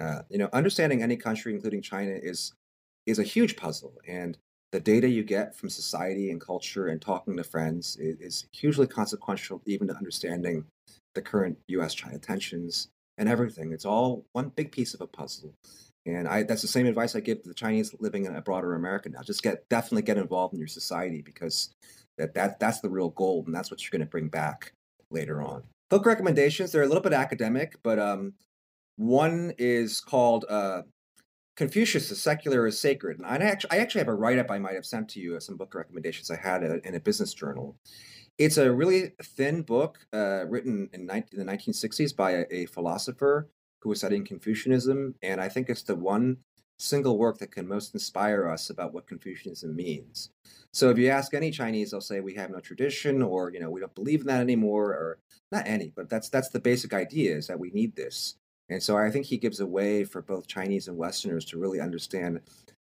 Uh, 0.00 0.22
you 0.30 0.38
know, 0.38 0.48
understanding 0.52 1.02
any 1.02 1.16
country, 1.16 1.52
including 1.52 1.82
China, 1.82 2.12
is 2.12 2.54
is 3.06 3.18
a 3.18 3.24
huge 3.24 3.56
puzzle, 3.56 3.94
and 4.06 4.38
the 4.72 4.80
data 4.80 5.08
you 5.08 5.24
get 5.24 5.56
from 5.56 5.68
society 5.68 6.30
and 6.30 6.40
culture 6.40 6.88
and 6.88 7.02
talking 7.02 7.36
to 7.36 7.44
friends 7.44 7.96
is, 7.96 8.16
is 8.20 8.46
hugely 8.52 8.86
consequential 8.86 9.60
even 9.66 9.88
to 9.88 9.96
understanding 9.96 10.64
the 11.14 11.22
current 11.22 11.58
US 11.68 11.94
China 11.94 12.18
tensions 12.18 12.88
and 13.18 13.28
everything. 13.28 13.72
It's 13.72 13.84
all 13.84 14.24
one 14.32 14.50
big 14.50 14.72
piece 14.72 14.94
of 14.94 15.00
a 15.00 15.06
puzzle. 15.06 15.54
And 16.06 16.26
I, 16.26 16.44
that's 16.44 16.62
the 16.62 16.68
same 16.68 16.86
advice 16.86 17.14
I 17.14 17.20
give 17.20 17.42
to 17.42 17.48
the 17.48 17.54
Chinese 17.54 17.94
living 18.00 18.24
in 18.24 18.34
a 18.34 18.40
broader 18.40 18.74
America 18.74 19.08
now. 19.10 19.22
Just 19.22 19.42
get 19.42 19.68
definitely 19.68 20.02
get 20.02 20.16
involved 20.16 20.54
in 20.54 20.60
your 20.60 20.68
society 20.68 21.20
because 21.20 21.70
that, 22.16 22.34
that 22.34 22.58
that's 22.58 22.80
the 22.80 22.88
real 22.88 23.10
gold 23.10 23.46
and 23.46 23.54
that's 23.54 23.70
what 23.70 23.82
you're 23.82 23.90
going 23.90 24.06
to 24.06 24.10
bring 24.10 24.28
back 24.28 24.72
later 25.10 25.42
on. 25.42 25.62
Book 25.90 26.06
recommendations, 26.06 26.72
they're 26.72 26.82
a 26.82 26.86
little 26.86 27.02
bit 27.02 27.12
academic, 27.12 27.76
but 27.82 27.98
um, 27.98 28.34
one 28.96 29.52
is 29.58 30.00
called 30.00 30.44
uh, 30.48 30.82
Confucius, 31.60 32.10
is 32.10 32.22
secular 32.22 32.66
is 32.66 32.80
sacred. 32.80 33.18
And 33.18 33.26
I 33.26 33.36
actually, 33.36 33.72
I 33.72 33.82
actually 33.82 33.98
have 33.98 34.08
a 34.08 34.14
write 34.14 34.38
up 34.38 34.50
I 34.50 34.58
might 34.58 34.76
have 34.76 34.86
sent 34.86 35.10
to 35.10 35.20
you, 35.20 35.36
of 35.36 35.42
some 35.42 35.58
book 35.58 35.74
recommendations 35.74 36.30
I 36.30 36.36
had 36.36 36.62
in 36.62 36.94
a 36.94 37.00
business 37.00 37.34
journal. 37.34 37.76
It's 38.38 38.56
a 38.56 38.72
really 38.72 39.12
thin 39.22 39.60
book 39.60 39.98
uh, 40.14 40.46
written 40.48 40.88
in, 40.94 41.04
19, 41.04 41.38
in, 41.38 41.46
the 41.46 41.52
1960s 41.52 42.16
by 42.16 42.30
a, 42.30 42.44
a, 42.50 42.64
philosopher 42.64 43.50
who 43.82 43.90
was 43.90 43.98
studying 43.98 44.24
Confucianism. 44.24 45.16
And 45.22 45.38
I 45.38 45.50
think 45.50 45.68
it's 45.68 45.82
the 45.82 45.96
one 45.96 46.38
single 46.78 47.18
work 47.18 47.36
that 47.40 47.52
can 47.52 47.68
most 47.68 47.92
inspire 47.92 48.48
us 48.48 48.70
about 48.70 48.94
what 48.94 49.06
Confucianism 49.06 49.76
means. 49.76 50.30
So 50.72 50.88
if 50.88 50.96
you 50.96 51.10
ask 51.10 51.34
any 51.34 51.50
Chinese, 51.50 51.90
they'll 51.90 52.00
say 52.00 52.20
we 52.20 52.36
have 52.36 52.48
no 52.48 52.60
tradition 52.60 53.20
or, 53.20 53.52
you 53.52 53.60
know, 53.60 53.68
we 53.68 53.80
don't 53.80 53.94
believe 53.94 54.22
in 54.22 54.28
that 54.28 54.40
anymore 54.40 54.92
or 54.92 55.18
not 55.52 55.66
any, 55.66 55.92
but 55.94 56.08
that's 56.08 56.30
that's 56.30 56.48
the 56.48 56.58
basic 56.58 56.94
idea 56.94 57.36
is 57.36 57.48
that 57.48 57.60
we 57.60 57.68
need 57.72 57.94
this. 57.96 58.36
And 58.70 58.82
so 58.82 58.96
I 58.96 59.10
think 59.10 59.26
he 59.26 59.36
gives 59.36 59.60
a 59.60 59.66
way 59.66 60.04
for 60.04 60.22
both 60.22 60.46
Chinese 60.46 60.86
and 60.88 60.96
Westerners 60.96 61.44
to 61.46 61.58
really 61.58 61.80
understand 61.80 62.40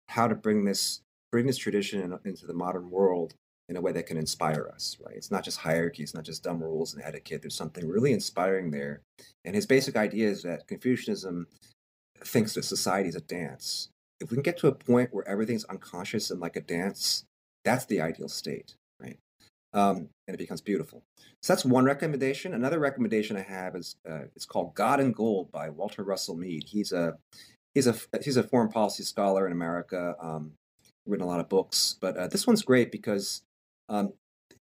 how 0.09 0.29
to 0.29 0.35
bring 0.35 0.65
this 0.65 1.01
bring 1.31 1.47
this 1.47 1.59
tradition 1.59 2.01
in, 2.01 2.19
into 2.25 2.47
the 2.47 2.55
modern 2.55 2.91
world 2.91 3.35
in 3.69 3.77
a 3.77 3.81
way 3.81 3.93
that 3.93 4.07
can 4.07 4.17
inspire 4.17 4.71
us, 4.73 4.97
right? 5.05 5.15
It's 5.15 5.31
not 5.31 5.45
just 5.45 5.59
hierarchy, 5.59 6.03
it's 6.03 6.15
not 6.15 6.25
just 6.25 6.43
dumb 6.43 6.63
rules 6.63 6.95
and 6.95 7.03
etiquette. 7.03 7.43
There's 7.43 7.55
something 7.55 7.87
really 7.87 8.13
inspiring 8.13 8.71
there. 8.71 9.03
And 9.45 9.55
his 9.55 9.67
basic 9.67 9.95
idea 9.95 10.29
is 10.29 10.43
that 10.43 10.67
Confucianism 10.67 11.47
thinks 12.25 12.55
that 12.55 12.65
society 12.65 13.11
is 13.11 13.17
a 13.17 13.21
dance. 13.21 13.91
If 14.21 14.31
we 14.31 14.37
can 14.37 14.43
get 14.43 14.57
to 14.59 14.69
a 14.69 14.73
point 14.73 15.13
where 15.13 15.29
everything's 15.29 15.65
unconscious 15.65 16.31
and 16.31 16.41
like 16.41 16.57
a 16.57 16.63
dance, 16.63 17.25
that's 17.65 17.85
the 17.85 18.01
ideal 18.01 18.29
state, 18.29 18.75
right? 19.01 19.19
Um, 19.75 20.09
and 20.27 20.35
it 20.35 20.39
becomes 20.39 20.61
beautiful. 20.61 21.03
So 21.43 21.53
that's 21.53 21.65
one 21.65 21.85
recommendation. 21.85 22.55
Another 22.55 22.79
recommendation 22.79 23.37
I 23.37 23.43
have 23.43 23.77
is 23.77 23.97
uh, 24.09 24.23
it's 24.35 24.47
called 24.47 24.75
God 24.75 25.01
and 25.01 25.15
Gold 25.15 25.53
by 25.53 25.69
Walter 25.69 26.03
Russell 26.03 26.37
Mead. 26.37 26.65
He's 26.67 26.93
a 26.93 27.19
he's 27.75 27.87
a 27.87 27.95
he's 28.23 28.37
a 28.37 28.43
foreign 28.43 28.71
policy 28.71 29.03
scholar 29.03 29.47
in 29.47 29.53
America. 29.53 30.15
Um, 30.21 30.53
written 31.07 31.25
a 31.25 31.29
lot 31.29 31.41
of 31.41 31.49
books, 31.49 31.97
but 32.01 32.17
uh, 32.17 32.29
this 32.29 32.47
one's 32.47 32.63
great 32.63 32.93
because 32.93 33.43
um, 33.89 34.13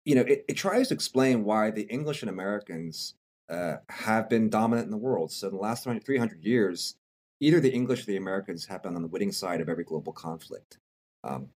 you 0.04 0.14
know 0.14 0.22
it, 0.22 0.44
it, 0.48 0.54
tries 0.54 0.88
to 0.88 0.94
explain 0.94 1.44
why 1.44 1.70
the 1.70 1.82
English 1.82 2.22
and 2.22 2.30
Americans 2.30 3.14
uh, 3.48 3.76
have 3.88 4.28
been 4.28 4.48
dominant 4.48 4.86
in 4.86 4.90
the 4.90 4.96
world. 4.96 5.32
So 5.32 5.48
in 5.48 5.54
the 5.54 5.60
last 5.60 5.84
300 5.84 6.44
years, 6.44 6.96
either 7.40 7.60
the 7.60 7.72
English 7.72 8.02
or 8.02 8.06
the 8.06 8.16
Americans 8.16 8.66
have 8.66 8.82
been 8.82 8.94
on 8.94 9.02
the 9.02 9.08
winning 9.08 9.32
side 9.32 9.60
of 9.60 9.68
every 9.68 9.84
global 9.84 10.12
conflict. 10.12 10.78
Um, 11.24 11.48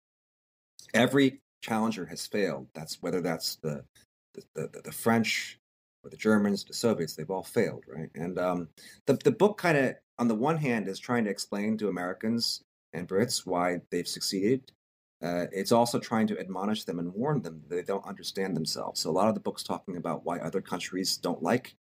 every 0.93 1.39
challenger 1.63 2.05
has 2.05 2.27
failed. 2.27 2.67
That's 2.75 3.01
whether 3.01 3.21
that's 3.21 3.55
the 3.55 3.83
the, 4.35 4.43
the, 4.55 4.81
the 4.83 4.91
French 4.91 5.59
or 6.03 6.09
the 6.09 6.17
Germans, 6.17 6.63
the 6.63 6.73
Soviets, 6.73 7.15
they've 7.15 7.29
all 7.29 7.43
failed, 7.43 7.83
right? 7.87 8.09
And 8.15 8.37
um, 8.37 8.67
the 9.07 9.13
the 9.13 9.31
book 9.31 9.57
kind 9.57 9.77
of, 9.77 9.95
on 10.19 10.27
the 10.27 10.35
one 10.35 10.57
hand, 10.57 10.87
is 10.87 10.99
trying 10.99 11.23
to 11.25 11.31
explain 11.31 11.77
to 11.77 11.87
Americans 11.87 12.61
and 12.93 13.07
Brits 13.07 13.45
why 13.45 13.79
they've 13.89 14.07
succeeded. 14.07 14.71
Uh, 15.23 15.45
it's 15.53 15.71
also 15.71 15.99
trying 15.99 16.27
to 16.27 16.37
admonish 16.37 16.83
them 16.83 16.99
and 16.99 17.13
warn 17.13 17.41
them 17.41 17.61
that 17.61 17.75
they 17.75 17.81
don't 17.81 18.05
understand 18.05 18.57
themselves. 18.57 18.99
So 18.99 19.09
a 19.09 19.17
lot 19.19 19.29
of 19.29 19.35
the 19.35 19.39
books 19.39 19.63
talking 19.63 19.95
about 19.95 20.25
why 20.25 20.39
other 20.39 20.61
countries 20.61 21.15
don't 21.17 21.41
like 21.41 21.75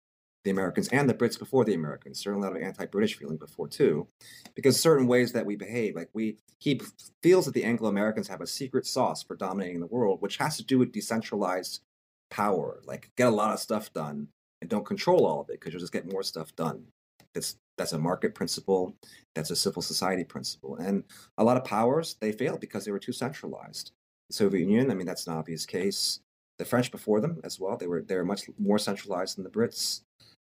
the 0.43 0.51
Americans 0.51 0.87
and 0.89 1.09
the 1.09 1.13
Brits 1.13 1.37
before 1.37 1.65
the 1.65 1.73
Americans. 1.73 2.19
Certainly 2.19 2.47
a 2.47 2.51
lot 2.51 2.57
of 2.57 2.63
anti-British 2.63 3.17
feeling 3.17 3.37
before 3.37 3.67
too, 3.67 4.07
because 4.55 4.79
certain 4.79 5.07
ways 5.07 5.33
that 5.33 5.45
we 5.45 5.55
behave, 5.55 5.95
like 5.95 6.09
we, 6.13 6.37
he 6.59 6.81
feels 7.21 7.45
that 7.45 7.53
the 7.53 7.63
Anglo-Americans 7.63 8.27
have 8.27 8.41
a 8.41 8.47
secret 8.47 8.85
sauce 8.85 9.23
for 9.23 9.35
dominating 9.35 9.79
the 9.79 9.87
world, 9.87 10.21
which 10.21 10.37
has 10.37 10.57
to 10.57 10.63
do 10.63 10.77
with 10.79 10.91
decentralized 10.91 11.81
power. 12.29 12.81
Like 12.85 13.11
get 13.17 13.27
a 13.27 13.31
lot 13.31 13.53
of 13.53 13.59
stuff 13.59 13.93
done 13.93 14.27
and 14.61 14.69
don't 14.69 14.85
control 14.85 15.25
all 15.25 15.41
of 15.41 15.49
it 15.49 15.59
because 15.59 15.73
you'll 15.73 15.81
just 15.81 15.93
get 15.93 16.11
more 16.11 16.23
stuff 16.23 16.55
done. 16.55 16.85
That's 17.33 17.57
that's 17.77 17.93
a 17.93 17.99
market 17.99 18.35
principle. 18.35 18.95
That's 19.35 19.51
a 19.51 19.55
civil 19.55 19.81
society 19.81 20.23
principle. 20.23 20.75
And 20.75 21.03
a 21.37 21.43
lot 21.43 21.57
of 21.57 21.63
powers 21.63 22.15
they 22.19 22.31
failed 22.31 22.59
because 22.59 22.85
they 22.85 22.91
were 22.91 22.99
too 22.99 23.13
centralized. 23.13 23.91
The 24.29 24.35
Soviet 24.35 24.67
Union, 24.67 24.91
I 24.91 24.95
mean, 24.95 25.07
that's 25.07 25.27
an 25.27 25.33
obvious 25.33 25.65
case. 25.65 26.19
The 26.57 26.65
French 26.65 26.91
before 26.91 27.21
them 27.21 27.39
as 27.43 27.59
well, 27.59 27.77
they 27.77 27.87
were 27.87 28.01
they 28.01 28.15
were 28.15 28.25
much 28.25 28.49
more 28.57 28.79
centralized 28.79 29.37
than 29.37 29.43
the 29.43 29.49
Brits 29.49 30.01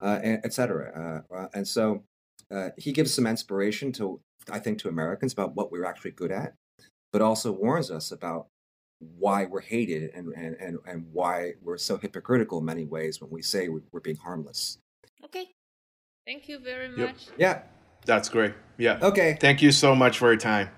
etc. 0.03 1.25
Uh, 1.31 1.35
uh, 1.35 1.49
and 1.55 1.67
so 1.67 2.05
uh, 2.51 2.71
he 2.77 2.93
gives 2.93 3.13
some 3.13 3.27
inspiration 3.27 3.93
to, 3.93 4.21
I 4.51 4.59
think, 4.59 4.79
to 4.81 4.89
Americans 4.89 5.33
about 5.33 5.55
what 5.55 5.71
we're 5.71 5.85
actually 5.85 6.13
good 6.13 6.33
at, 6.33 6.55
but 7.13 7.23
also 7.23 7.53
warns 7.53 7.91
us 7.91 8.11
about 8.11 8.49
why 8.99 9.47
we're 9.47 9.61
hated 9.61 10.11
and, 10.15 10.33
and, 10.35 10.57
and, 10.57 10.79
and 10.87 11.07
why 11.13 11.53
we're 11.63 11.79
so 11.79 11.97
hypocritical 11.97 12.59
in 12.59 12.65
many 12.65 12.85
ways 12.85 13.21
when 13.21 13.31
we 13.31 13.43
say 13.43 13.69
we're 13.69 14.01
being 14.01 14.17
harmless. 14.17 14.79
Okay. 15.25 15.49
Thank 16.27 16.49
you 16.49 16.59
very 16.59 16.89
much. 16.89 16.99
Yep. 16.99 17.39
Yeah. 17.39 17.63
That's 18.07 18.29
great. 18.29 18.55
Yeah. 18.79 18.99
Okay. 19.03 19.37
Thank 19.41 19.63
you 19.63 19.73
so 19.73 19.95
much 19.95 20.19
for 20.19 20.29
your 20.29 20.39
time. 20.39 20.71